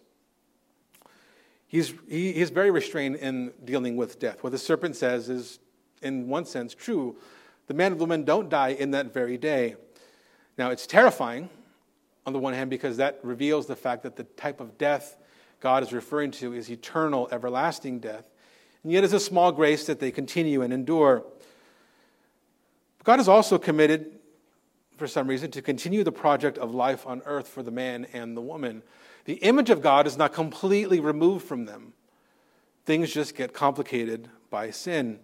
He's, 1.66 1.94
he, 2.06 2.32
he's 2.32 2.50
very 2.50 2.70
restrained 2.70 3.16
in 3.16 3.52
dealing 3.64 3.96
with 3.96 4.18
death. 4.18 4.42
What 4.42 4.50
the 4.50 4.58
serpent 4.58 4.94
says 4.94 5.30
is, 5.30 5.58
in 6.02 6.28
one 6.28 6.44
sense, 6.44 6.74
true. 6.74 7.16
The 7.72 7.78
man 7.78 7.92
and 7.92 7.98
the 7.98 8.04
woman 8.04 8.24
don't 8.24 8.50
die 8.50 8.68
in 8.68 8.90
that 8.90 9.14
very 9.14 9.38
day. 9.38 9.76
Now, 10.58 10.72
it's 10.72 10.86
terrifying 10.86 11.48
on 12.26 12.34
the 12.34 12.38
one 12.38 12.52
hand 12.52 12.68
because 12.68 12.98
that 12.98 13.18
reveals 13.22 13.66
the 13.66 13.76
fact 13.76 14.02
that 14.02 14.14
the 14.14 14.24
type 14.24 14.60
of 14.60 14.76
death 14.76 15.16
God 15.60 15.82
is 15.82 15.90
referring 15.90 16.32
to 16.32 16.52
is 16.52 16.70
eternal, 16.70 17.30
everlasting 17.32 17.98
death. 17.98 18.28
And 18.82 18.92
yet, 18.92 19.04
it's 19.04 19.14
a 19.14 19.18
small 19.18 19.52
grace 19.52 19.86
that 19.86 20.00
they 20.00 20.10
continue 20.10 20.60
and 20.60 20.70
endure. 20.70 21.24
God 23.04 23.20
is 23.20 23.26
also 23.26 23.56
committed, 23.56 24.18
for 24.98 25.06
some 25.06 25.26
reason, 25.26 25.50
to 25.52 25.62
continue 25.62 26.04
the 26.04 26.12
project 26.12 26.58
of 26.58 26.74
life 26.74 27.06
on 27.06 27.22
earth 27.24 27.48
for 27.48 27.62
the 27.62 27.70
man 27.70 28.06
and 28.12 28.36
the 28.36 28.42
woman. 28.42 28.82
The 29.24 29.36
image 29.36 29.70
of 29.70 29.80
God 29.80 30.06
is 30.06 30.18
not 30.18 30.34
completely 30.34 31.00
removed 31.00 31.46
from 31.46 31.64
them. 31.64 31.94
Things 32.84 33.10
just 33.14 33.34
get 33.34 33.54
complicated 33.54 34.28
by 34.50 34.72
sin. 34.72 35.20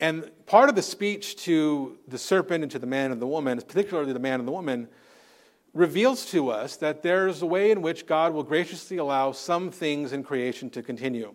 And 0.00 0.30
part 0.46 0.68
of 0.68 0.76
the 0.76 0.82
speech 0.82 1.36
to 1.44 1.98
the 2.06 2.18
serpent 2.18 2.62
and 2.62 2.70
to 2.70 2.78
the 2.78 2.86
man 2.86 3.10
and 3.10 3.20
the 3.20 3.26
woman, 3.26 3.60
particularly 3.60 4.12
the 4.12 4.20
man 4.20 4.38
and 4.38 4.46
the 4.46 4.52
woman, 4.52 4.88
reveals 5.74 6.26
to 6.26 6.50
us 6.50 6.76
that 6.76 7.02
there's 7.02 7.42
a 7.42 7.46
way 7.46 7.70
in 7.70 7.82
which 7.82 8.06
God 8.06 8.32
will 8.32 8.42
graciously 8.42 8.96
allow 8.96 9.32
some 9.32 9.70
things 9.70 10.12
in 10.12 10.22
creation 10.22 10.70
to 10.70 10.82
continue. 10.82 11.34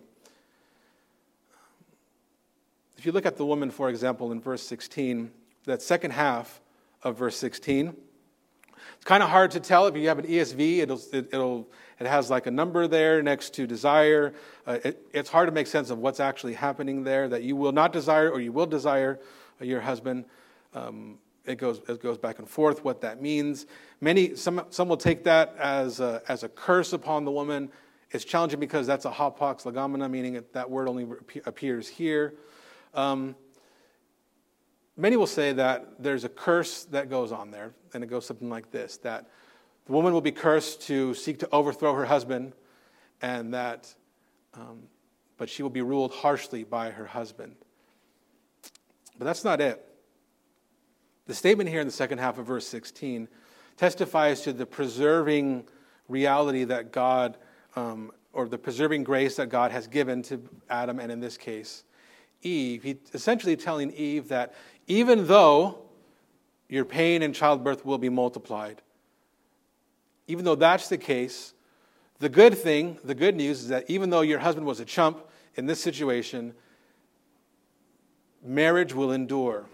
If 2.96 3.06
you 3.06 3.12
look 3.12 3.26
at 3.26 3.36
the 3.36 3.44
woman, 3.44 3.70
for 3.70 3.90
example, 3.90 4.32
in 4.32 4.40
verse 4.40 4.62
16, 4.62 5.30
that 5.64 5.82
second 5.82 6.12
half 6.12 6.60
of 7.02 7.18
verse 7.18 7.36
16, 7.36 7.88
it's 7.88 7.96
kind 9.04 9.22
of 9.22 9.28
hard 9.28 9.52
to 9.52 9.60
tell 9.60 9.86
if 9.86 9.96
you 9.96 10.08
have 10.08 10.18
an 10.18 10.26
ESV. 10.26 10.78
It'll, 10.78 11.00
it, 11.12 11.32
will 11.32 11.68
it 12.00 12.06
has 12.06 12.30
like 12.30 12.46
a 12.46 12.50
number 12.50 12.88
there 12.88 13.22
next 13.22 13.54
to 13.54 13.66
desire. 13.66 14.34
Uh, 14.66 14.78
it, 14.84 15.06
it's 15.12 15.30
hard 15.30 15.46
to 15.48 15.52
make 15.52 15.66
sense 15.66 15.90
of 15.90 15.98
what's 15.98 16.20
actually 16.20 16.54
happening 16.54 17.04
there. 17.04 17.28
That 17.28 17.42
you 17.42 17.56
will 17.56 17.72
not 17.72 17.92
desire 17.92 18.30
or 18.30 18.40
you 18.40 18.52
will 18.52 18.66
desire 18.66 19.20
your 19.60 19.80
husband. 19.80 20.24
Um, 20.74 21.18
it 21.44 21.56
goes 21.56 21.80
it 21.88 22.02
goes 22.02 22.18
back 22.18 22.38
and 22.38 22.48
forth 22.48 22.84
what 22.84 23.02
that 23.02 23.20
means. 23.20 23.66
Many 24.00 24.34
some 24.34 24.64
some 24.70 24.88
will 24.88 24.96
take 24.96 25.24
that 25.24 25.54
as 25.58 26.00
a, 26.00 26.22
as 26.26 26.42
a 26.42 26.48
curse 26.48 26.92
upon 26.92 27.24
the 27.24 27.30
woman. 27.30 27.70
It's 28.10 28.24
challenging 28.24 28.60
because 28.60 28.86
that's 28.86 29.04
a 29.04 29.10
hapax 29.10 29.64
legomena, 29.64 30.10
meaning 30.10 30.42
that 30.52 30.70
word 30.70 30.88
only 30.88 31.06
appears 31.46 31.88
here. 31.88 32.34
Um, 32.94 33.34
Many 34.96 35.16
will 35.16 35.26
say 35.26 35.52
that 35.52 36.02
there's 36.02 36.24
a 36.24 36.28
curse 36.28 36.84
that 36.84 37.10
goes 37.10 37.32
on 37.32 37.50
there, 37.50 37.74
and 37.92 38.04
it 38.04 38.06
goes 38.06 38.26
something 38.26 38.48
like 38.48 38.70
this 38.70 38.96
that 38.98 39.28
the 39.86 39.92
woman 39.92 40.12
will 40.12 40.20
be 40.20 40.32
cursed 40.32 40.82
to 40.82 41.14
seek 41.14 41.38
to 41.40 41.48
overthrow 41.52 41.94
her 41.94 42.04
husband, 42.06 42.52
and 43.20 43.52
that, 43.52 43.92
um, 44.54 44.84
but 45.36 45.50
she 45.50 45.62
will 45.62 45.70
be 45.70 45.82
ruled 45.82 46.12
harshly 46.12 46.64
by 46.64 46.90
her 46.90 47.06
husband. 47.06 47.56
But 49.18 49.24
that's 49.24 49.44
not 49.44 49.60
it. 49.60 49.84
The 51.26 51.34
statement 51.34 51.70
here 51.70 51.80
in 51.80 51.86
the 51.86 51.92
second 51.92 52.18
half 52.18 52.38
of 52.38 52.46
verse 52.46 52.66
16 52.66 53.28
testifies 53.76 54.42
to 54.42 54.52
the 54.52 54.66
preserving 54.66 55.66
reality 56.08 56.64
that 56.64 56.92
God, 56.92 57.36
um, 57.76 58.12
or 58.32 58.48
the 58.48 58.58
preserving 58.58 59.04
grace 59.04 59.36
that 59.36 59.48
God 59.48 59.72
has 59.72 59.86
given 59.86 60.22
to 60.24 60.42
Adam, 60.70 61.00
and 61.00 61.10
in 61.10 61.20
this 61.20 61.36
case, 61.36 61.84
Eve. 62.42 62.82
He's 62.82 62.96
essentially 63.12 63.56
telling 63.56 63.90
Eve 63.92 64.28
that 64.28 64.54
even 64.86 65.26
though 65.26 65.78
your 66.68 66.84
pain 66.84 67.22
in 67.22 67.32
childbirth 67.32 67.84
will 67.84 67.98
be 67.98 68.08
multiplied, 68.08 68.82
even 70.26 70.44
though 70.44 70.54
that's 70.54 70.88
the 70.88 70.98
case, 70.98 71.52
the 72.18 72.28
good 72.28 72.56
thing, 72.56 72.98
the 73.04 73.14
good 73.14 73.36
news 73.36 73.62
is 73.62 73.68
that 73.68 73.84
even 73.88 74.10
though 74.10 74.22
your 74.22 74.38
husband 74.38 74.66
was 74.66 74.80
a 74.80 74.84
chump 74.84 75.26
in 75.56 75.66
this 75.66 75.80
situation, 75.80 76.54
marriage 78.42 78.94
will 78.94 79.12
endure. 79.12 79.66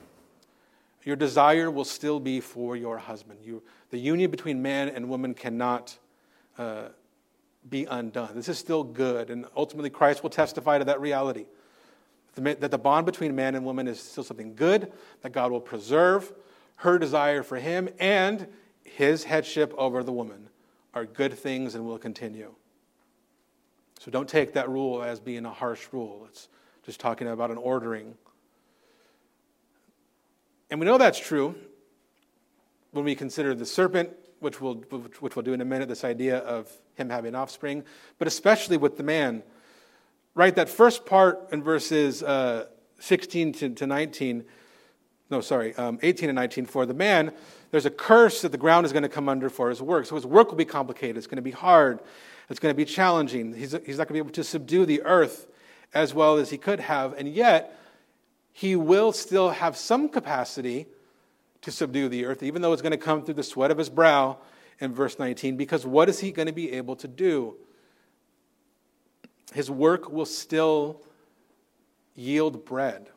Your 1.04 1.16
desire 1.16 1.70
will 1.70 1.84
still 1.84 2.20
be 2.20 2.40
for 2.40 2.76
your 2.76 2.98
husband. 2.98 3.40
You, 3.42 3.62
the 3.90 3.98
union 3.98 4.30
between 4.30 4.60
man 4.60 4.88
and 4.88 5.08
woman 5.08 5.34
cannot 5.34 5.96
uh, 6.58 6.88
be 7.68 7.84
undone. 7.84 8.30
This 8.34 8.48
is 8.48 8.58
still 8.58 8.84
good, 8.84 9.30
and 9.30 9.46
ultimately 9.56 9.90
Christ 9.90 10.22
will 10.22 10.30
testify 10.30 10.78
to 10.78 10.84
that 10.84 11.00
reality. 11.00 11.46
That 12.44 12.70
the 12.70 12.78
bond 12.78 13.06
between 13.06 13.34
man 13.34 13.54
and 13.54 13.64
woman 13.64 13.86
is 13.86 14.00
still 14.00 14.24
something 14.24 14.54
good, 14.54 14.92
that 15.22 15.32
God 15.32 15.50
will 15.50 15.60
preserve 15.60 16.32
her 16.76 16.98
desire 16.98 17.42
for 17.42 17.58
him 17.58 17.88
and 17.98 18.46
his 18.84 19.24
headship 19.24 19.74
over 19.76 20.02
the 20.02 20.12
woman 20.12 20.48
are 20.94 21.04
good 21.04 21.34
things 21.34 21.74
and 21.74 21.84
will 21.84 21.98
continue. 21.98 22.54
So 23.98 24.10
don't 24.10 24.28
take 24.28 24.54
that 24.54 24.68
rule 24.68 25.02
as 25.02 25.20
being 25.20 25.44
a 25.44 25.50
harsh 25.50 25.86
rule. 25.92 26.26
It's 26.28 26.48
just 26.84 27.00
talking 27.00 27.28
about 27.28 27.50
an 27.50 27.58
ordering. 27.58 28.14
And 30.70 30.80
we 30.80 30.86
know 30.86 30.96
that's 30.96 31.18
true 31.18 31.54
when 32.92 33.04
we 33.04 33.14
consider 33.14 33.54
the 33.54 33.66
serpent, 33.66 34.10
which 34.38 34.60
we'll, 34.60 34.76
which 35.20 35.36
we'll 35.36 35.42
do 35.42 35.52
in 35.52 35.60
a 35.60 35.64
minute, 35.66 35.88
this 35.88 36.04
idea 36.04 36.38
of 36.38 36.72
him 36.94 37.10
having 37.10 37.34
offspring, 37.34 37.84
but 38.18 38.26
especially 38.26 38.78
with 38.78 38.96
the 38.96 39.02
man. 39.02 39.42
Right, 40.40 40.54
that 40.54 40.70
first 40.70 41.04
part 41.04 41.48
in 41.52 41.62
verses 41.62 42.22
uh, 42.22 42.64
16 42.98 43.52
to, 43.52 43.68
to 43.74 43.86
19 43.86 44.44
no, 45.28 45.42
sorry, 45.42 45.74
um, 45.74 45.98
18 46.02 46.30
and 46.30 46.36
19. 46.36 46.64
For 46.64 46.86
the 46.86 46.94
man, 46.94 47.32
there's 47.70 47.84
a 47.84 47.90
curse 47.90 48.40
that 48.40 48.50
the 48.50 48.56
ground 48.56 48.86
is 48.86 48.92
going 48.92 49.02
to 49.02 49.10
come 49.10 49.28
under 49.28 49.50
for 49.50 49.68
his 49.68 49.82
work. 49.82 50.06
So 50.06 50.14
his 50.14 50.24
work 50.24 50.48
will 50.48 50.56
be 50.56 50.64
complicated. 50.64 51.18
It's 51.18 51.26
going 51.26 51.36
to 51.36 51.42
be 51.42 51.50
hard. 51.50 52.00
It's 52.48 52.58
going 52.58 52.72
to 52.72 52.76
be 52.76 52.86
challenging. 52.86 53.52
He's, 53.52 53.72
he's 53.84 53.98
not 53.98 54.08
going 54.08 54.08
to 54.08 54.12
be 54.14 54.18
able 54.20 54.30
to 54.30 54.42
subdue 54.42 54.86
the 54.86 55.02
earth 55.02 55.46
as 55.92 56.14
well 56.14 56.38
as 56.38 56.48
he 56.48 56.56
could 56.56 56.80
have. 56.80 57.12
And 57.18 57.28
yet, 57.28 57.78
he 58.50 58.76
will 58.76 59.12
still 59.12 59.50
have 59.50 59.76
some 59.76 60.08
capacity 60.08 60.86
to 61.60 61.70
subdue 61.70 62.08
the 62.08 62.24
earth, 62.24 62.42
even 62.42 62.62
though 62.62 62.72
it's 62.72 62.82
going 62.82 62.92
to 62.92 62.98
come 62.98 63.26
through 63.26 63.34
the 63.34 63.42
sweat 63.42 63.70
of 63.70 63.76
his 63.76 63.90
brow 63.90 64.38
in 64.80 64.94
verse 64.94 65.18
19. 65.18 65.58
Because 65.58 65.84
what 65.84 66.08
is 66.08 66.18
he 66.18 66.32
going 66.32 66.48
to 66.48 66.54
be 66.54 66.72
able 66.72 66.96
to 66.96 67.08
do? 67.08 67.56
His 69.52 69.70
work 69.70 70.10
will 70.10 70.26
still 70.26 71.02
yield 72.14 72.64
bread. 72.64 73.08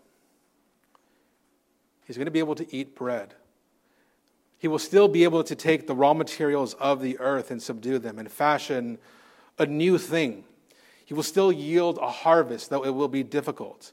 He's 2.05 2.17
going 2.17 2.25
to 2.25 2.31
be 2.31 2.39
able 2.39 2.55
to 2.55 2.75
eat 2.75 2.95
bread. 2.95 3.33
He 4.57 4.67
will 4.67 4.79
still 4.79 5.07
be 5.07 5.23
able 5.23 5.43
to 5.43 5.55
take 5.55 5.87
the 5.87 5.95
raw 5.95 6.13
materials 6.13 6.73
of 6.75 7.01
the 7.01 7.19
earth 7.19 7.51
and 7.51 7.61
subdue 7.61 7.99
them 7.99 8.17
and 8.17 8.31
fashion 8.31 8.97
a 9.59 9.65
new 9.65 9.97
thing. 9.97 10.43
He 11.05 11.13
will 11.13 11.23
still 11.23 11.51
yield 11.51 11.99
a 12.01 12.09
harvest, 12.09 12.69
though 12.69 12.83
it 12.83 12.89
will 12.89 13.07
be 13.07 13.23
difficult. 13.23 13.91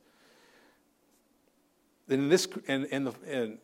In 2.09 2.29
this, 2.29 2.49
in, 2.67 2.87
in 2.87 3.05
the, 3.05 3.13
in, 3.27 3.59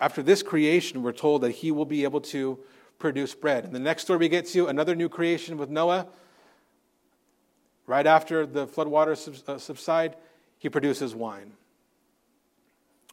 after 0.00 0.22
this 0.22 0.42
creation, 0.42 1.02
we're 1.02 1.12
told 1.12 1.42
that 1.42 1.50
he 1.50 1.70
will 1.70 1.84
be 1.84 2.04
able 2.04 2.20
to 2.22 2.58
produce 2.98 3.34
bread. 3.34 3.64
And 3.64 3.74
the 3.74 3.80
next 3.80 4.02
story 4.02 4.18
we 4.18 4.28
get 4.28 4.46
to, 4.46 4.66
another 4.66 4.94
new 4.94 5.08
creation 5.08 5.58
with 5.58 5.68
Noah. 5.68 6.06
Right 7.86 8.06
after 8.06 8.46
the 8.46 8.66
floodwaters 8.66 9.48
uh, 9.48 9.58
subside, 9.58 10.16
he 10.58 10.68
produces 10.68 11.14
wine. 11.14 11.52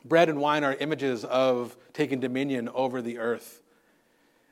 Bread 0.06 0.30
and 0.30 0.40
wine 0.40 0.64
are 0.64 0.74
images 0.76 1.26
of 1.26 1.76
taking 1.94 2.20
dominion 2.20 2.70
over 2.70 3.02
the 3.02 3.18
earth. 3.18 3.62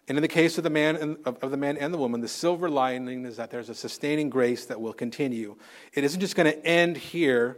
And 0.08 0.18
in 0.18 0.22
the 0.22 0.28
case 0.28 0.58
of 0.58 0.64
the 0.64 0.70
man 0.70 0.96
and, 0.96 1.18
of, 1.26 1.38
of 1.44 1.52
the 1.52 1.58
man 1.58 1.78
and 1.78 1.94
the 1.94 1.98
woman, 1.98 2.22
the 2.22 2.28
silver 2.28 2.70
lining 2.70 3.26
is 3.26 3.38
that 3.38 3.52
there's 3.52 3.70
a 3.70 3.76
sustaining 3.76 4.30
grace 4.30 4.66
that 4.66 4.80
will 4.80 4.94
continue. 4.94 5.56
It 5.94 6.04
isn't 6.04 6.20
just 6.20 6.36
going 6.36 6.52
to 6.52 6.66
end 6.66 6.98
here 6.98 7.58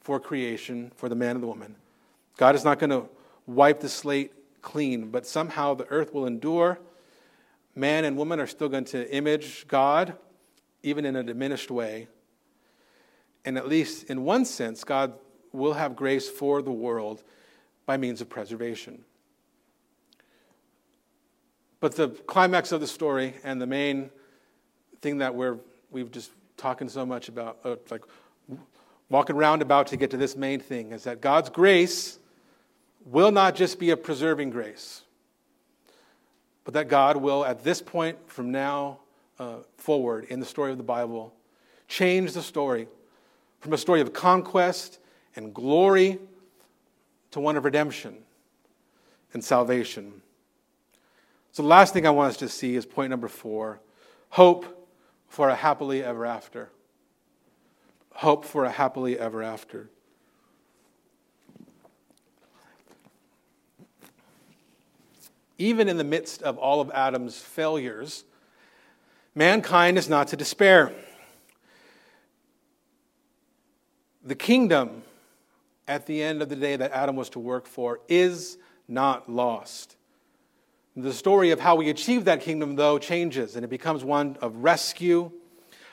for 0.00 0.18
creation, 0.18 0.90
for 0.96 1.08
the 1.08 1.14
man 1.14 1.36
and 1.36 1.42
the 1.42 1.46
woman. 1.46 1.76
God 2.36 2.54
is 2.54 2.64
not 2.64 2.80
going 2.80 2.90
to 2.90 3.04
wipe 3.46 3.80
the 3.80 3.88
slate 3.88 4.32
clean, 4.60 5.10
but 5.10 5.26
somehow 5.26 5.74
the 5.74 5.86
earth 5.86 6.12
will 6.12 6.26
endure. 6.26 6.80
Man 7.74 8.04
and 8.04 8.16
woman 8.16 8.40
are 8.40 8.46
still 8.46 8.68
going 8.68 8.84
to 8.86 9.08
image 9.14 9.66
God, 9.68 10.14
even 10.82 11.04
in 11.04 11.16
a 11.16 11.22
diminished 11.22 11.70
way. 11.70 12.08
And 13.44 13.56
at 13.56 13.68
least 13.68 14.04
in 14.04 14.24
one 14.24 14.44
sense, 14.44 14.84
God 14.84 15.14
will 15.52 15.74
have 15.74 15.96
grace 15.96 16.28
for 16.28 16.62
the 16.62 16.72
world 16.72 17.22
by 17.86 17.96
means 17.96 18.20
of 18.20 18.28
preservation. 18.28 19.04
But 21.80 21.96
the 21.96 22.08
climax 22.08 22.70
of 22.70 22.80
the 22.80 22.86
story 22.86 23.34
and 23.42 23.60
the 23.60 23.66
main 23.66 24.10
thing 25.00 25.18
that 25.18 25.34
we're, 25.34 25.58
we've 25.90 26.10
just 26.10 26.30
talking 26.56 26.88
so 26.88 27.04
much 27.04 27.28
about, 27.28 27.58
uh, 27.64 27.76
like 27.90 28.02
walking 29.08 29.34
roundabout 29.34 29.88
to 29.88 29.96
get 29.96 30.10
to 30.12 30.16
this 30.16 30.36
main 30.36 30.60
thing, 30.60 30.92
is 30.92 31.04
that 31.04 31.20
God's 31.20 31.50
grace 31.50 32.18
will 33.04 33.32
not 33.32 33.56
just 33.56 33.80
be 33.80 33.90
a 33.90 33.96
preserving 33.96 34.50
grace, 34.50 35.02
but 36.62 36.72
that 36.74 36.86
God 36.88 37.16
will, 37.16 37.44
at 37.44 37.64
this 37.64 37.82
point 37.82 38.16
from 38.28 38.52
now 38.52 39.00
uh, 39.38 39.56
forward 39.76 40.24
in 40.24 40.40
the 40.40 40.46
story 40.46 40.70
of 40.70 40.76
the 40.76 40.84
Bible, 40.84 41.34
change 41.88 42.32
the 42.32 42.42
story 42.42 42.88
from 43.60 43.72
a 43.72 43.78
story 43.78 44.00
of 44.00 44.12
conquest 44.12 44.98
and 45.36 45.54
glory 45.54 46.18
to 47.30 47.40
one 47.40 47.56
of 47.56 47.64
redemption 47.64 48.16
and 49.32 49.42
salvation. 49.42 50.22
So, 51.52 51.62
the 51.62 51.68
last 51.68 51.92
thing 51.92 52.06
I 52.06 52.10
want 52.10 52.30
us 52.30 52.36
to 52.38 52.48
see 52.48 52.76
is 52.76 52.86
point 52.86 53.10
number 53.10 53.28
four 53.28 53.80
hope 54.30 54.88
for 55.28 55.48
a 55.48 55.54
happily 55.54 56.02
ever 56.02 56.26
after. 56.26 56.70
Hope 58.14 58.44
for 58.44 58.64
a 58.64 58.70
happily 58.70 59.18
ever 59.18 59.42
after. 59.42 59.88
Even 65.58 65.88
in 65.88 65.96
the 65.96 66.04
midst 66.04 66.42
of 66.42 66.58
all 66.58 66.80
of 66.80 66.90
Adam's 66.90 67.38
failures, 67.38 68.24
mankind 69.34 69.98
is 69.98 70.08
not 70.08 70.28
to 70.28 70.36
despair. 70.36 70.92
The 74.24 74.34
kingdom 74.34 75.02
at 75.88 76.06
the 76.06 76.22
end 76.22 76.42
of 76.42 76.48
the 76.48 76.56
day 76.56 76.76
that 76.76 76.92
Adam 76.92 77.16
was 77.16 77.30
to 77.30 77.38
work 77.38 77.66
for 77.66 78.00
is 78.08 78.56
not 78.86 79.30
lost. 79.30 79.96
The 80.94 81.12
story 81.12 81.50
of 81.50 81.60
how 81.60 81.76
we 81.76 81.88
achieve 81.88 82.26
that 82.26 82.42
kingdom, 82.42 82.76
though, 82.76 82.98
changes, 82.98 83.56
and 83.56 83.64
it 83.64 83.68
becomes 83.68 84.04
one 84.04 84.36
of 84.40 84.56
rescue, 84.56 85.32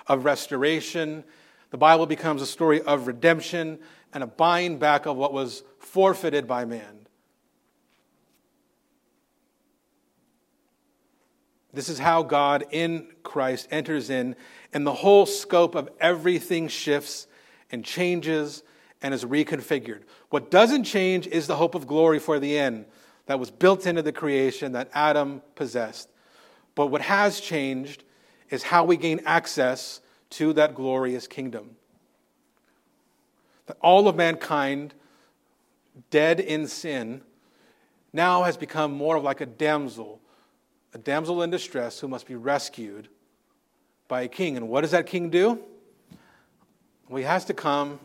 of 0.08 0.26
restoration. 0.26 1.24
The 1.72 1.78
Bible 1.78 2.06
becomes 2.06 2.42
a 2.42 2.46
story 2.46 2.82
of 2.82 3.08
redemption 3.08 3.80
and 4.14 4.24
a 4.24 4.28
buying 4.28 4.78
back 4.78 5.06
of 5.06 5.16
what 5.16 5.32
was 5.32 5.64
forfeited 5.78 6.48
by 6.48 6.66
man. 6.66 6.99
This 11.74 11.90
is 11.90 12.00
how 12.00 12.24
God 12.24 12.66
in 12.72 13.08
Christ 13.24 13.68
enters 13.70 14.10
in, 14.10 14.36
and 14.74 14.86
the 14.86 14.94
whole 14.94 15.26
scope 15.26 15.76
of 15.76 15.90
everything 16.00 16.68
shifts 16.68 17.28
and 17.72 17.86
changes 17.86 18.64
and 19.02 19.14
is 19.14 19.24
reconfigured. 19.24 20.02
What 20.30 20.52
doesn't 20.52 20.84
change 20.84 21.28
is 21.28 21.48
the 21.48 21.56
hope 21.56 21.76
of 21.76 21.88
glory 21.88 22.20
for 22.20 22.40
the 22.40 22.58
end 22.58 22.86
that 23.28 23.40
was 23.40 23.52
built 23.52 23.86
into 23.86 24.02
the 24.02 24.12
creation 24.12 24.72
that 24.72 24.90
Adam 24.94 25.42
possessed. 25.56 26.10
But 26.76 26.88
what 26.88 27.02
has 27.02 27.40
changed 27.40 28.04
is 28.50 28.64
how 28.64 28.84
we 28.84 28.98
gain 28.98 29.22
access 29.26 30.02
to 30.32 30.54
that 30.54 30.76
glorious 30.76 31.28
kingdom. 31.28 31.76
That 33.68 33.78
all 33.82 34.08
of 34.08 34.16
mankind, 34.16 34.96
dead 36.10 36.40
in 36.40 36.68
sin, 36.68 37.22
now 38.12 38.44
has 38.44 38.58
become 38.58 38.92
more 38.92 39.16
of 39.18 39.24
like 39.24 39.42
a 39.42 39.46
damsel, 39.46 40.20
a 40.94 40.98
damsel 40.98 41.42
in 41.42 41.50
distress 41.50 42.00
who 42.00 42.08
must 42.08 42.26
be 42.26 42.36
rescued 42.36 43.08
by 44.08 44.22
a 44.22 44.28
king. 44.28 44.58
And 44.58 44.70
what 44.70 44.82
does 44.82 44.92
that 44.92 45.06
king 45.06 45.30
do? 45.30 45.60
Well, 47.08 47.18
he 47.18 47.24
has 47.24 47.46
to 47.46 47.54
come 47.54 48.00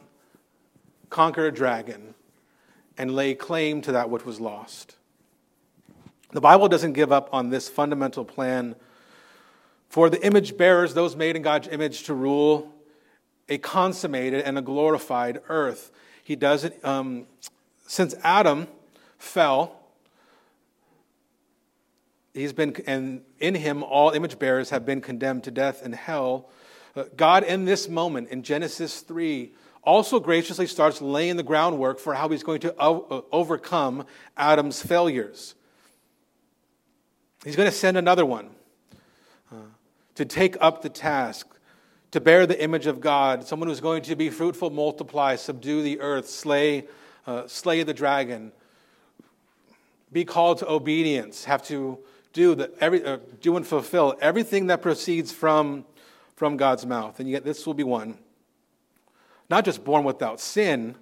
conquer 1.15 1.47
a 1.47 1.53
dragon, 1.53 2.13
and 2.99 3.15
lay 3.15 3.35
claim 3.35 3.81
to 3.81 3.93
that 3.93 4.11
which 4.11 4.25
was 4.25 4.41
lost. 4.41 4.97
The 6.33 6.41
Bible 6.41 6.67
doesn't 6.67 6.95
give 6.95 7.13
up 7.13 7.29
on 7.33 7.51
this 7.51 7.69
fundamental 7.69 8.25
plan 8.25 8.75
for 9.89 10.11
the 10.11 10.21
image 10.27 10.57
bearers, 10.57 10.93
those 10.93 11.15
made 11.15 11.37
in 11.37 11.43
God's 11.43 11.69
image, 11.69 12.03
to 12.05 12.15
rule 12.15 12.73
a 13.49 13.59
consummated 13.59 14.43
and 14.45 14.59
a 14.59 14.63
glorified 14.63 15.41
earth. 15.49 15.93
He 16.25 16.35
does 16.35 16.65
it 16.65 16.85
um, 16.85 17.27
since 17.87 18.17
Adam 18.25 18.67
fell. 19.17 19.84
He's 22.35 22.53
been, 22.53 22.77
and 22.87 23.23
in 23.39 23.55
him 23.55 23.83
all 23.83 24.11
image 24.11 24.39
bearers 24.39 24.71
have 24.71 24.85
been 24.85 25.01
condemned 25.01 25.45
to 25.45 25.51
death 25.51 25.83
and 25.83 25.95
hell. 25.95 26.51
Uh, 26.95 27.05
God, 27.17 27.45
in 27.45 27.65
this 27.65 27.89
moment, 27.89 28.29
in 28.29 28.43
Genesis 28.43 29.01
3, 29.01 29.53
also 29.83 30.21
graciously 30.21 30.67
starts 30.67 31.01
laying 31.01 31.37
the 31.37 31.43
groundwork 31.43 31.99
for 31.99 32.15
how 32.15 32.29
he's 32.29 32.43
going 32.43 32.61
to 32.61 32.75
uh, 32.79 33.21
overcome 33.33 34.07
Adam's 34.37 34.83
failures. 34.83 35.55
He's 37.45 37.57
going 37.57 37.71
to 37.71 37.77
send 37.77 37.97
another 37.97 38.25
one 38.25 38.51
uh, 39.53 39.57
to 40.15 40.25
take 40.25 40.57
up 40.61 40.83
the 40.83 40.89
task, 40.89 41.47
to 42.13 42.21
bear 42.21 42.47
the 42.47 42.61
image 42.63 42.87
of 42.87 43.01
God, 43.01 43.47
someone 43.47 43.69
who's 43.69 43.81
going 43.81 44.03
to 44.03 44.17
be 44.17 44.31
fruitful, 44.31 44.71
multiply, 44.71 45.37
subdue 45.37 45.83
the 45.83 46.01
earth, 46.01 46.29
slay, 46.29 46.87
uh, 47.27 47.47
slay 47.47 47.83
the 47.83 47.93
dragon, 47.93 48.53
be 50.11 50.25
called 50.25 50.59
to 50.59 50.71
obedience, 50.71 51.45
have 51.45 51.63
to 51.65 51.99
do, 52.35 52.55
the, 52.55 52.71
every, 52.81 53.03
uh, 53.03 53.19
do 53.41 53.57
and 53.57 53.67
fulfill 53.67 54.15
everything 54.21 54.67
that 54.67 54.83
proceeds 54.83 55.33
from, 55.33 55.87
from 56.37 56.59
God's 56.59 56.85
mouth. 56.85 57.19
And 57.19 57.31
yet, 57.31 57.45
this 57.45 57.65
will 57.65 57.73
be 57.73 57.85
one, 57.85 58.19
not 59.49 59.65
just 59.65 59.83
born 59.83 60.05
without 60.05 60.39
sin, 60.39 60.97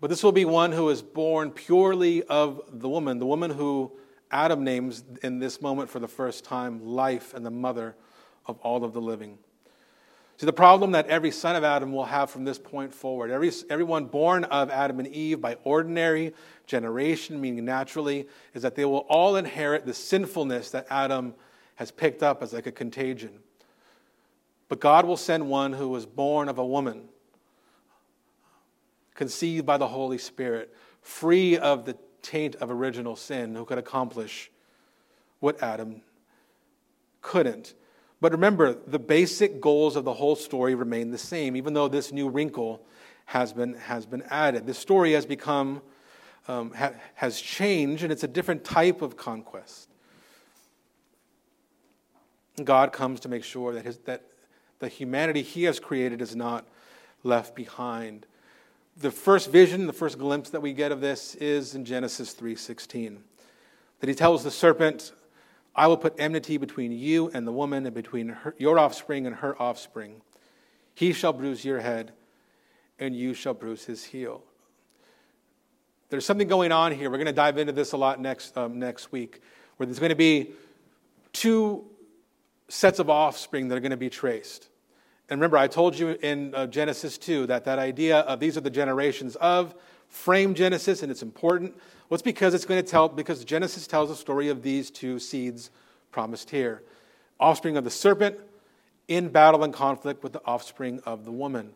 but 0.00 0.10
this 0.10 0.24
will 0.24 0.32
be 0.32 0.44
one 0.44 0.72
who 0.72 0.88
is 0.88 1.02
born 1.02 1.52
purely 1.52 2.24
of 2.24 2.60
the 2.72 2.88
woman, 2.88 3.20
the 3.20 3.26
woman 3.26 3.50
who 3.52 3.92
Adam 4.30 4.64
names 4.64 5.04
in 5.22 5.38
this 5.38 5.60
moment 5.60 5.88
for 5.88 6.00
the 6.00 6.08
first 6.08 6.44
time 6.44 6.84
life 6.84 7.32
and 7.32 7.46
the 7.46 7.50
mother 7.50 7.94
of 8.46 8.58
all 8.58 8.84
of 8.84 8.92
the 8.92 9.00
living. 9.00 9.38
See, 10.38 10.44
the 10.44 10.52
problem 10.52 10.92
that 10.92 11.06
every 11.06 11.30
son 11.30 11.56
of 11.56 11.64
Adam 11.64 11.92
will 11.92 12.04
have 12.04 12.30
from 12.30 12.44
this 12.44 12.58
point 12.58 12.92
forward, 12.92 13.30
every, 13.30 13.50
everyone 13.70 14.04
born 14.04 14.44
of 14.44 14.68
Adam 14.70 14.98
and 14.98 15.08
Eve 15.08 15.40
by 15.40 15.56
ordinary 15.64 16.34
generation, 16.66 17.40
meaning 17.40 17.64
naturally, 17.64 18.28
is 18.52 18.60
that 18.62 18.74
they 18.74 18.84
will 18.84 19.06
all 19.08 19.36
inherit 19.36 19.86
the 19.86 19.94
sinfulness 19.94 20.70
that 20.72 20.86
Adam 20.90 21.34
has 21.76 21.90
picked 21.90 22.22
up 22.22 22.42
as 22.42 22.52
like 22.52 22.66
a 22.66 22.72
contagion. 22.72 23.38
But 24.68 24.80
God 24.80 25.06
will 25.06 25.16
send 25.16 25.48
one 25.48 25.72
who 25.72 25.88
was 25.88 26.04
born 26.04 26.50
of 26.50 26.58
a 26.58 26.66
woman, 26.66 27.08
conceived 29.14 29.64
by 29.64 29.78
the 29.78 29.88
Holy 29.88 30.18
Spirit, 30.18 30.74
free 31.00 31.56
of 31.56 31.86
the 31.86 31.96
taint 32.20 32.56
of 32.56 32.70
original 32.70 33.16
sin, 33.16 33.54
who 33.54 33.64
could 33.64 33.78
accomplish 33.78 34.50
what 35.40 35.62
Adam 35.62 36.02
couldn't. 37.22 37.74
But 38.26 38.32
remember, 38.32 38.74
the 38.74 38.98
basic 38.98 39.60
goals 39.60 39.94
of 39.94 40.02
the 40.02 40.12
whole 40.12 40.34
story 40.34 40.74
remain 40.74 41.12
the 41.12 41.16
same, 41.16 41.54
even 41.54 41.74
though 41.74 41.86
this 41.86 42.10
new 42.10 42.28
wrinkle 42.28 42.84
has 43.26 43.52
been, 43.52 43.74
has 43.74 44.04
been 44.04 44.22
added. 44.22 44.66
This 44.66 44.80
story 44.80 45.12
has 45.12 45.24
become, 45.24 45.80
um, 46.48 46.72
ha, 46.72 46.90
has 47.14 47.40
changed, 47.40 48.02
and 48.02 48.10
it's 48.10 48.24
a 48.24 48.26
different 48.26 48.64
type 48.64 49.00
of 49.00 49.16
conquest. 49.16 49.88
God 52.64 52.92
comes 52.92 53.20
to 53.20 53.28
make 53.28 53.44
sure 53.44 53.72
that, 53.74 53.84
his, 53.84 53.98
that 53.98 54.24
the 54.80 54.88
humanity 54.88 55.42
he 55.42 55.62
has 55.62 55.78
created 55.78 56.20
is 56.20 56.34
not 56.34 56.66
left 57.22 57.54
behind. 57.54 58.26
The 58.96 59.12
first 59.12 59.52
vision, 59.52 59.86
the 59.86 59.92
first 59.92 60.18
glimpse 60.18 60.50
that 60.50 60.62
we 60.62 60.72
get 60.72 60.90
of 60.90 61.00
this 61.00 61.36
is 61.36 61.76
in 61.76 61.84
Genesis 61.84 62.34
3:16. 62.34 63.18
That 64.00 64.08
he 64.08 64.16
tells 64.16 64.42
the 64.42 64.50
serpent, 64.50 65.12
I 65.76 65.86
will 65.88 65.98
put 65.98 66.14
enmity 66.18 66.56
between 66.56 66.90
you 66.90 67.30
and 67.34 67.46
the 67.46 67.52
woman, 67.52 67.84
and 67.84 67.94
between 67.94 68.30
her, 68.30 68.54
your 68.58 68.78
offspring 68.78 69.26
and 69.26 69.36
her 69.36 69.60
offspring. 69.60 70.22
He 70.94 71.12
shall 71.12 71.34
bruise 71.34 71.64
your 71.64 71.80
head, 71.80 72.12
and 72.98 73.14
you 73.14 73.34
shall 73.34 73.52
bruise 73.52 73.84
his 73.84 74.02
heel. 74.02 74.42
There's 76.08 76.24
something 76.24 76.48
going 76.48 76.72
on 76.72 76.92
here. 76.92 77.10
We're 77.10 77.18
going 77.18 77.26
to 77.26 77.32
dive 77.32 77.58
into 77.58 77.72
this 77.72 77.92
a 77.92 77.98
lot 77.98 78.20
next, 78.20 78.56
um, 78.56 78.78
next 78.78 79.12
week, 79.12 79.42
where 79.76 79.86
there's 79.86 79.98
going 79.98 80.10
to 80.10 80.16
be 80.16 80.52
two 81.34 81.84
sets 82.68 82.98
of 82.98 83.10
offspring 83.10 83.68
that 83.68 83.76
are 83.76 83.80
going 83.80 83.90
to 83.90 83.96
be 83.98 84.08
traced. 84.08 84.68
And 85.28 85.40
remember, 85.40 85.58
I 85.58 85.66
told 85.66 85.98
you 85.98 86.16
in 86.22 86.54
uh, 86.54 86.68
Genesis 86.68 87.18
2 87.18 87.48
that 87.48 87.64
that 87.64 87.78
idea 87.78 88.20
of 88.20 88.40
these 88.40 88.56
are 88.56 88.60
the 88.62 88.70
generations 88.70 89.36
of 89.36 89.74
frame 90.16 90.54
Genesis, 90.54 91.02
and 91.02 91.12
it's 91.12 91.22
important. 91.22 91.74
Well, 92.08 92.16
it's 92.16 92.22
because 92.22 92.54
it's 92.54 92.64
going 92.64 92.82
to 92.82 92.90
tell, 92.90 93.08
because 93.08 93.44
Genesis 93.44 93.86
tells 93.86 94.08
the 94.08 94.16
story 94.16 94.48
of 94.48 94.62
these 94.62 94.90
two 94.90 95.18
seeds 95.18 95.70
promised 96.10 96.50
here 96.50 96.82
offspring 97.38 97.76
of 97.76 97.84
the 97.84 97.90
serpent 97.90 98.38
in 99.08 99.28
battle 99.28 99.62
and 99.62 99.74
conflict 99.74 100.22
with 100.22 100.32
the 100.32 100.40
offspring 100.46 101.00
of 101.04 101.26
the 101.26 101.30
woman. 101.30 101.70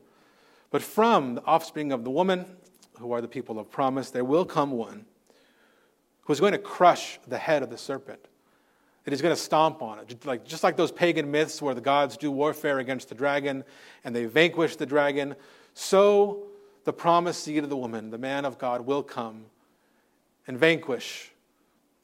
But 0.70 0.80
from 0.80 1.34
the 1.34 1.44
offspring 1.44 1.92
of 1.92 2.02
the 2.02 2.10
woman, 2.10 2.46
who 2.98 3.12
are 3.12 3.20
the 3.20 3.28
people 3.28 3.58
of 3.58 3.70
promise, 3.70 4.10
there 4.10 4.24
will 4.24 4.46
come 4.46 4.72
one 4.72 5.04
who 6.22 6.32
is 6.32 6.40
going 6.40 6.52
to 6.52 6.58
crush 6.58 7.18
the 7.28 7.36
head 7.36 7.62
of 7.62 7.68
the 7.68 7.76
serpent. 7.76 8.20
That 9.04 9.10
he's 9.10 9.20
going 9.20 9.34
to 9.34 9.40
stomp 9.40 9.82
on 9.82 9.98
it. 9.98 10.24
Like, 10.24 10.46
just 10.46 10.62
like 10.62 10.76
those 10.76 10.92
pagan 10.92 11.30
myths 11.30 11.60
where 11.60 11.74
the 11.74 11.80
gods 11.82 12.16
do 12.16 12.30
warfare 12.30 12.78
against 12.78 13.10
the 13.10 13.14
dragon 13.14 13.64
and 14.02 14.16
they 14.16 14.24
vanquish 14.24 14.76
the 14.76 14.86
dragon, 14.86 15.34
so 15.74 16.49
the 16.84 16.92
promised 16.92 17.44
seed 17.44 17.62
of 17.62 17.70
the 17.70 17.76
woman, 17.76 18.10
the 18.10 18.18
man 18.18 18.44
of 18.44 18.58
God, 18.58 18.86
will 18.86 19.02
come 19.02 19.46
and 20.46 20.58
vanquish 20.58 21.30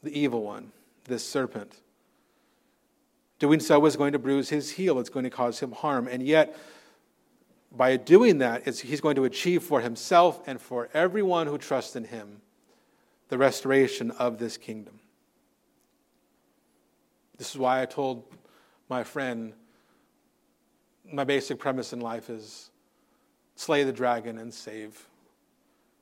the 0.03 0.18
evil 0.18 0.43
one, 0.43 0.72
this 1.05 1.27
serpent. 1.27 1.81
Doing 3.39 3.61
so 3.61 3.85
is 3.87 3.97
going 3.97 4.12
to 4.12 4.18
bruise 4.18 4.49
his 4.49 4.72
heel, 4.72 4.99
it's 4.99 5.11
going 5.11 5.24
to 5.24 5.31
cause 5.31 5.61
him 5.61 5.72
harm. 5.72 6.09
And 6.09 6.22
yet, 6.22 6.57
by 7.72 7.97
doing 7.97 8.39
that, 8.39 8.64
he's 8.64 9.01
going 9.01 9.16
to 9.16 9.24
achieve 9.24 9.62
for 9.62 9.81
himself 9.81 10.41
and 10.47 10.61
for 10.61 10.89
everyone 10.95 11.47
who 11.47 11.59
trusts 11.59 11.97
in 11.97 12.05
him 12.05 12.41
the 13.29 13.37
restoration 13.37 14.11
of 14.12 14.39
this 14.39 14.57
kingdom. 14.57 15.01
This 17.37 17.51
is 17.51 17.59
why 17.59 17.83
I 17.83 17.87
told 17.87 18.24
my 18.89 19.05
friend 19.05 19.53
my 21.12 21.24
basic 21.24 21.59
premise 21.59 21.93
in 21.93 22.01
life 22.01 22.31
is 22.31 22.70
slay 23.57 23.83
the 23.83 23.93
dragon 23.93 24.39
and 24.39 24.53
save 24.55 25.09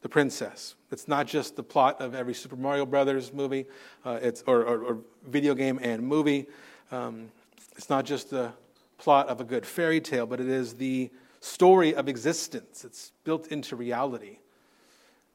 the 0.02 0.08
princess. 0.08 0.74
It's 0.92 1.08
not 1.08 1.26
just 1.26 1.56
the 1.56 1.62
plot 1.62 2.00
of 2.02 2.14
every 2.14 2.34
Super 2.34 2.56
Mario 2.56 2.84
Brothers 2.84 3.32
movie, 3.32 3.64
uh, 4.04 4.18
it's, 4.20 4.44
or, 4.46 4.62
or, 4.62 4.82
or, 4.82 4.98
video 5.26 5.54
game 5.54 5.78
and 5.80 6.02
movie. 6.02 6.46
Um, 6.92 7.30
it's 7.74 7.88
not 7.88 8.04
just 8.04 8.28
the 8.28 8.52
plot 8.98 9.28
of 9.28 9.40
a 9.40 9.44
good 9.44 9.64
fairy 9.64 10.00
tale, 10.00 10.26
but 10.26 10.40
it 10.40 10.48
is 10.48 10.74
the 10.74 11.10
story 11.40 11.94
of 11.94 12.08
existence. 12.08 12.84
It's 12.84 13.12
built 13.24 13.46
into 13.48 13.76
reality, 13.76 14.38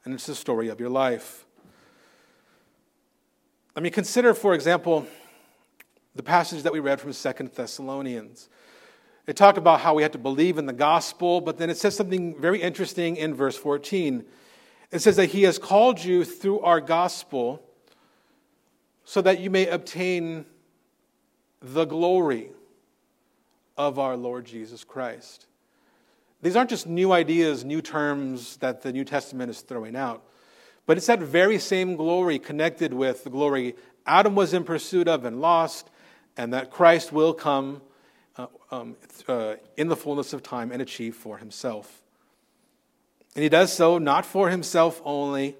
and 0.04 0.14
it's 0.14 0.26
the 0.26 0.36
story 0.36 0.68
of 0.68 0.78
your 0.78 0.88
life. 0.88 1.44
I 3.74 3.80
mean, 3.80 3.92
consider, 3.92 4.34
for 4.34 4.54
example, 4.54 5.06
the 6.14 6.22
passage 6.22 6.62
that 6.62 6.72
we 6.72 6.80
read 6.80 7.00
from 7.00 7.12
Second 7.12 7.50
Thessalonians. 7.52 8.48
It 9.26 9.36
talked 9.36 9.58
about 9.58 9.80
how 9.80 9.94
we 9.94 10.02
had 10.02 10.12
to 10.12 10.18
believe 10.18 10.58
in 10.58 10.66
the 10.66 10.72
gospel, 10.72 11.40
but 11.40 11.58
then 11.58 11.70
it 11.70 11.76
says 11.76 11.94
something 11.94 12.40
very 12.40 12.60
interesting 12.60 13.16
in 13.16 13.34
verse 13.34 13.56
14. 13.56 14.24
It 14.90 14.98
says 15.00 15.16
that 15.16 15.26
he 15.26 15.44
has 15.44 15.58
called 15.58 16.02
you 16.02 16.24
through 16.24 16.60
our 16.60 16.80
gospel 16.80 17.62
so 19.04 19.22
that 19.22 19.40
you 19.40 19.50
may 19.50 19.66
obtain 19.68 20.46
the 21.60 21.84
glory 21.84 22.50
of 23.76 23.98
our 23.98 24.16
Lord 24.16 24.44
Jesus 24.44 24.84
Christ. 24.84 25.46
These 26.42 26.56
aren't 26.56 26.70
just 26.70 26.86
new 26.86 27.12
ideas, 27.12 27.64
new 27.64 27.82
terms 27.82 28.56
that 28.58 28.82
the 28.82 28.92
New 28.92 29.04
Testament 29.04 29.50
is 29.50 29.60
throwing 29.60 29.94
out, 29.94 30.24
but 30.86 30.96
it's 30.96 31.06
that 31.06 31.20
very 31.20 31.58
same 31.58 31.96
glory 31.96 32.38
connected 32.38 32.94
with 32.94 33.24
the 33.24 33.30
glory 33.30 33.74
Adam 34.06 34.34
was 34.34 34.54
in 34.54 34.64
pursuit 34.64 35.08
of 35.08 35.24
and 35.24 35.40
lost, 35.40 35.90
and 36.36 36.52
that 36.52 36.70
Christ 36.70 37.12
will 37.12 37.34
come 37.34 37.82
uh, 38.40 38.46
um, 38.70 38.96
uh, 39.28 39.54
in 39.76 39.88
the 39.88 39.96
fullness 39.96 40.32
of 40.32 40.42
time 40.42 40.72
and 40.72 40.80
achieve 40.80 41.14
for 41.14 41.38
himself. 41.38 42.02
And 43.34 43.42
he 43.42 43.48
does 43.48 43.72
so 43.72 43.98
not 43.98 44.24
for 44.24 44.50
himself 44.50 45.00
only, 45.04 45.56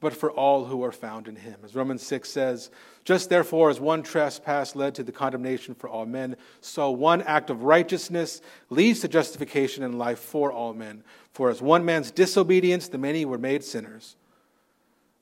but 0.00 0.14
for 0.14 0.30
all 0.30 0.64
who 0.64 0.82
are 0.82 0.92
found 0.92 1.28
in 1.28 1.36
him. 1.36 1.56
As 1.62 1.74
Romans 1.74 2.02
6 2.02 2.28
says, 2.28 2.70
just 3.04 3.28
therefore, 3.28 3.70
as 3.70 3.80
one 3.80 4.02
trespass 4.02 4.74
led 4.74 4.94
to 4.94 5.02
the 5.02 5.12
condemnation 5.12 5.74
for 5.74 5.88
all 5.88 6.06
men, 6.06 6.36
so 6.60 6.90
one 6.90 7.22
act 7.22 7.50
of 7.50 7.62
righteousness 7.62 8.40
leads 8.70 9.00
to 9.00 9.08
justification 9.08 9.82
and 9.82 9.98
life 9.98 10.18
for 10.18 10.50
all 10.52 10.72
men. 10.72 11.04
For 11.32 11.50
as 11.50 11.60
one 11.60 11.84
man's 11.84 12.10
disobedience, 12.10 12.88
the 12.88 12.98
many 12.98 13.24
were 13.24 13.38
made 13.38 13.62
sinners. 13.62 14.16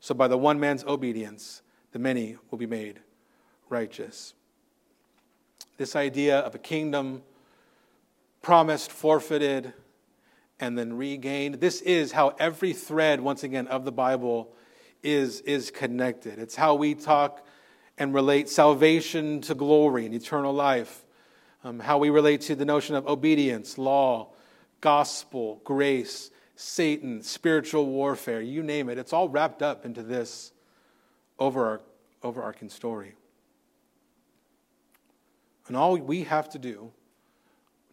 So 0.00 0.14
by 0.14 0.28
the 0.28 0.38
one 0.38 0.60
man's 0.60 0.84
obedience, 0.84 1.62
the 1.92 1.98
many 1.98 2.36
will 2.50 2.58
be 2.58 2.66
made 2.66 3.00
righteous. 3.68 4.34
This 5.78 5.94
idea 5.94 6.40
of 6.40 6.56
a 6.56 6.58
kingdom 6.58 7.22
promised, 8.42 8.90
forfeited, 8.90 9.72
and 10.58 10.76
then 10.76 10.96
regained. 10.96 11.54
This 11.60 11.80
is 11.82 12.10
how 12.10 12.34
every 12.40 12.72
thread, 12.72 13.20
once 13.20 13.44
again, 13.44 13.68
of 13.68 13.84
the 13.84 13.92
Bible 13.92 14.52
is, 15.04 15.40
is 15.42 15.70
connected. 15.70 16.40
It's 16.40 16.56
how 16.56 16.74
we 16.74 16.96
talk 16.96 17.46
and 17.96 18.12
relate 18.12 18.48
salvation 18.48 19.40
to 19.42 19.54
glory 19.54 20.04
and 20.04 20.12
eternal 20.14 20.52
life, 20.52 21.04
um, 21.62 21.78
how 21.78 21.98
we 21.98 22.10
relate 22.10 22.40
to 22.42 22.56
the 22.56 22.64
notion 22.64 22.96
of 22.96 23.06
obedience, 23.06 23.78
law, 23.78 24.30
gospel, 24.80 25.60
grace, 25.62 26.32
Satan, 26.56 27.22
spiritual 27.22 27.86
warfare, 27.86 28.40
you 28.40 28.64
name 28.64 28.88
it. 28.88 28.98
It's 28.98 29.12
all 29.12 29.28
wrapped 29.28 29.62
up 29.62 29.86
into 29.86 30.02
this 30.02 30.52
overarching 31.38 32.68
story. 32.68 33.14
And 35.68 35.76
all 35.76 35.96
we 35.96 36.24
have 36.24 36.48
to 36.50 36.58
do 36.58 36.90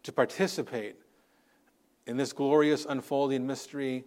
to 0.02 0.12
participate 0.12 0.96
in 2.06 2.16
this 2.16 2.32
glorious 2.32 2.86
unfolding 2.88 3.46
mystery 3.46 4.04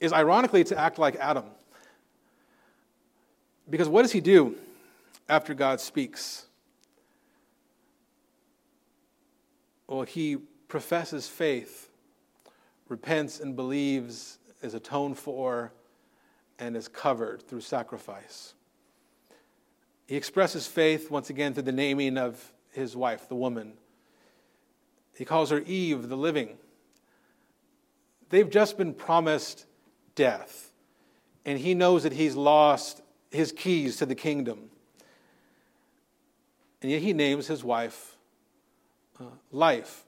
is 0.00 0.12
ironically 0.12 0.64
to 0.64 0.78
act 0.78 0.98
like 0.98 1.16
Adam. 1.16 1.44
Because 3.70 3.88
what 3.88 4.02
does 4.02 4.12
he 4.12 4.20
do 4.20 4.56
after 5.28 5.54
God 5.54 5.80
speaks? 5.80 6.46
Well, 9.86 10.02
he 10.02 10.36
professes 10.68 11.28
faith, 11.28 11.90
repents 12.88 13.40
and 13.40 13.54
believes, 13.56 14.38
is 14.62 14.74
atoned 14.74 15.18
for, 15.18 15.72
and 16.58 16.76
is 16.76 16.88
covered 16.88 17.42
through 17.42 17.60
sacrifice. 17.60 18.54
He 20.08 20.16
expresses 20.16 20.66
faith 20.66 21.10
once 21.10 21.28
again 21.28 21.52
through 21.52 21.64
the 21.64 21.72
naming 21.72 22.16
of 22.16 22.52
his 22.72 22.96
wife, 22.96 23.28
the 23.28 23.34
woman. 23.34 23.74
He 25.14 25.26
calls 25.26 25.50
her 25.50 25.60
Eve, 25.60 26.08
the 26.08 26.16
living. 26.16 26.56
They've 28.30 28.48
just 28.48 28.78
been 28.78 28.94
promised 28.94 29.66
death, 30.14 30.72
and 31.44 31.58
he 31.58 31.74
knows 31.74 32.04
that 32.04 32.14
he's 32.14 32.36
lost 32.36 33.02
his 33.30 33.52
keys 33.52 33.98
to 33.98 34.06
the 34.06 34.14
kingdom. 34.14 34.70
And 36.80 36.90
yet 36.90 37.02
he 37.02 37.12
names 37.12 37.46
his 37.46 37.62
wife 37.62 38.16
uh, 39.20 39.24
Life 39.52 40.04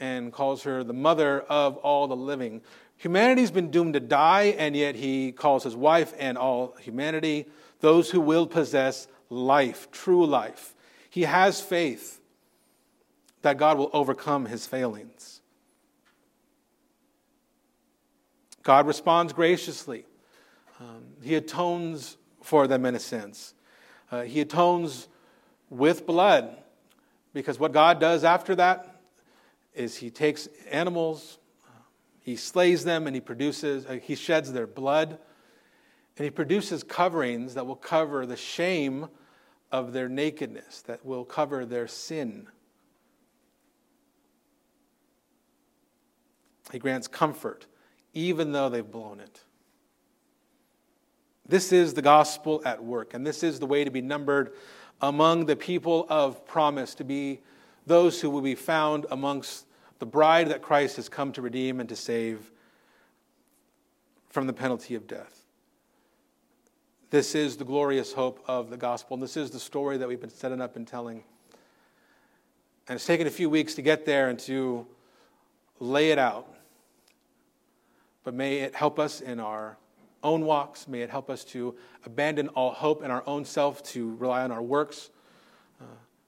and 0.00 0.32
calls 0.32 0.64
her 0.64 0.82
the 0.82 0.92
mother 0.92 1.40
of 1.42 1.76
all 1.78 2.08
the 2.08 2.16
living. 2.16 2.62
Humanity's 2.96 3.52
been 3.52 3.70
doomed 3.70 3.94
to 3.94 4.00
die, 4.00 4.54
and 4.58 4.74
yet 4.74 4.96
he 4.96 5.30
calls 5.30 5.62
his 5.62 5.76
wife 5.76 6.12
and 6.18 6.36
all 6.36 6.74
humanity 6.80 7.46
those 7.80 8.10
who 8.10 8.20
will 8.20 8.46
possess 8.46 9.08
life, 9.30 9.90
true 9.90 10.26
life. 10.26 10.74
He 11.10 11.22
has 11.22 11.60
faith 11.60 12.20
that 13.42 13.58
God 13.58 13.78
will 13.78 13.90
overcome 13.92 14.46
his 14.46 14.66
failings. 14.66 15.40
God 18.62 18.86
responds 18.86 19.32
graciously. 19.32 20.04
Um, 20.80 21.04
he 21.22 21.36
atones 21.36 22.16
for 22.42 22.66
them 22.66 22.84
in 22.84 22.94
a 22.94 23.00
sense. 23.00 23.54
Uh, 24.10 24.22
he 24.22 24.40
atones 24.40 25.08
with 25.70 26.06
blood 26.06 26.56
because 27.32 27.58
what 27.58 27.72
God 27.72 28.00
does 28.00 28.24
after 28.24 28.54
that 28.56 29.00
is 29.74 29.96
he 29.96 30.10
takes 30.10 30.48
animals, 30.70 31.38
he 32.20 32.34
slays 32.34 32.82
them, 32.82 33.06
and 33.06 33.14
he 33.14 33.20
produces, 33.20 33.86
uh, 33.86 33.98
he 34.02 34.14
sheds 34.14 34.52
their 34.52 34.66
blood, 34.66 35.18
and 36.16 36.24
he 36.24 36.30
produces 36.30 36.82
coverings 36.82 37.54
that 37.54 37.66
will 37.66 37.76
cover 37.76 38.24
the 38.24 38.36
shame 38.36 39.08
of 39.70 39.92
their 39.92 40.08
nakedness, 40.08 40.82
that 40.82 41.04
will 41.04 41.24
cover 41.24 41.66
their 41.66 41.86
sin. 41.86 42.46
He 46.72 46.78
grants 46.78 47.06
comfort, 47.06 47.66
even 48.14 48.52
though 48.52 48.68
they've 48.68 48.90
blown 48.90 49.20
it. 49.20 49.42
This 51.48 51.72
is 51.72 51.94
the 51.94 52.02
gospel 52.02 52.62
at 52.64 52.82
work, 52.82 53.14
and 53.14 53.24
this 53.24 53.42
is 53.42 53.60
the 53.60 53.66
way 53.66 53.84
to 53.84 53.90
be 53.90 54.00
numbered 54.00 54.54
among 55.00 55.46
the 55.46 55.54
people 55.54 56.06
of 56.08 56.44
promise, 56.46 56.94
to 56.96 57.04
be 57.04 57.40
those 57.86 58.20
who 58.20 58.30
will 58.30 58.40
be 58.40 58.54
found 58.54 59.06
amongst 59.10 59.66
the 59.98 60.06
bride 60.06 60.48
that 60.48 60.62
Christ 60.62 60.96
has 60.96 61.08
come 61.08 61.32
to 61.32 61.42
redeem 61.42 61.78
and 61.78 61.88
to 61.88 61.96
save 61.96 62.50
from 64.28 64.46
the 64.46 64.52
penalty 64.52 64.94
of 64.94 65.06
death. 65.06 65.45
This 67.08 67.36
is 67.36 67.56
the 67.56 67.64
glorious 67.64 68.12
hope 68.12 68.42
of 68.48 68.68
the 68.68 68.76
gospel, 68.76 69.14
and 69.14 69.22
this 69.22 69.36
is 69.36 69.52
the 69.52 69.60
story 69.60 69.96
that 69.96 70.08
we've 70.08 70.20
been 70.20 70.28
setting 70.28 70.60
up 70.60 70.74
and 70.74 70.84
telling. 70.84 71.22
And 72.88 72.96
it's 72.96 73.06
taken 73.06 73.28
a 73.28 73.30
few 73.30 73.48
weeks 73.48 73.74
to 73.74 73.82
get 73.82 74.04
there 74.04 74.28
and 74.28 74.36
to 74.40 74.84
lay 75.78 76.10
it 76.10 76.18
out. 76.18 76.52
But 78.24 78.34
may 78.34 78.58
it 78.58 78.74
help 78.74 78.98
us 78.98 79.20
in 79.20 79.38
our 79.38 79.76
own 80.24 80.44
walks. 80.44 80.88
May 80.88 81.02
it 81.02 81.10
help 81.10 81.30
us 81.30 81.44
to 81.44 81.76
abandon 82.04 82.48
all 82.48 82.72
hope 82.72 83.04
in 83.04 83.12
our 83.12 83.22
own 83.24 83.44
self, 83.44 83.84
to 83.92 84.16
rely 84.16 84.42
on 84.42 84.50
our 84.50 84.62
works, 84.62 85.10
uh, 85.80 85.84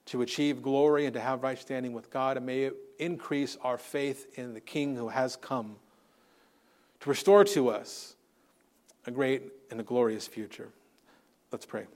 to 0.07 0.23
achieve 0.23 0.63
glory 0.63 1.07
and 1.07 1.15
to 1.15 1.21
have 1.21 1.43
right 1.43 1.59
standing 1.59 1.93
with 1.93 2.09
God. 2.09 2.37
And 2.37 2.47
may 2.47 2.63
it 2.63 2.77
increase 3.01 3.57
our 3.63 3.79
faith 3.79 4.39
in 4.39 4.55
the 4.55 4.61
King 4.61 4.95
who 4.95 5.09
has 5.09 5.35
come 5.35 5.75
to 7.01 7.09
restore 7.09 7.43
to 7.43 7.69
us 7.69 8.15
a 9.09 9.11
great 9.11 9.43
and 9.71 9.81
a 9.81 9.83
glorious 9.83 10.27
future. 10.27 10.69
Let's 11.51 11.65
pray. 11.65 11.87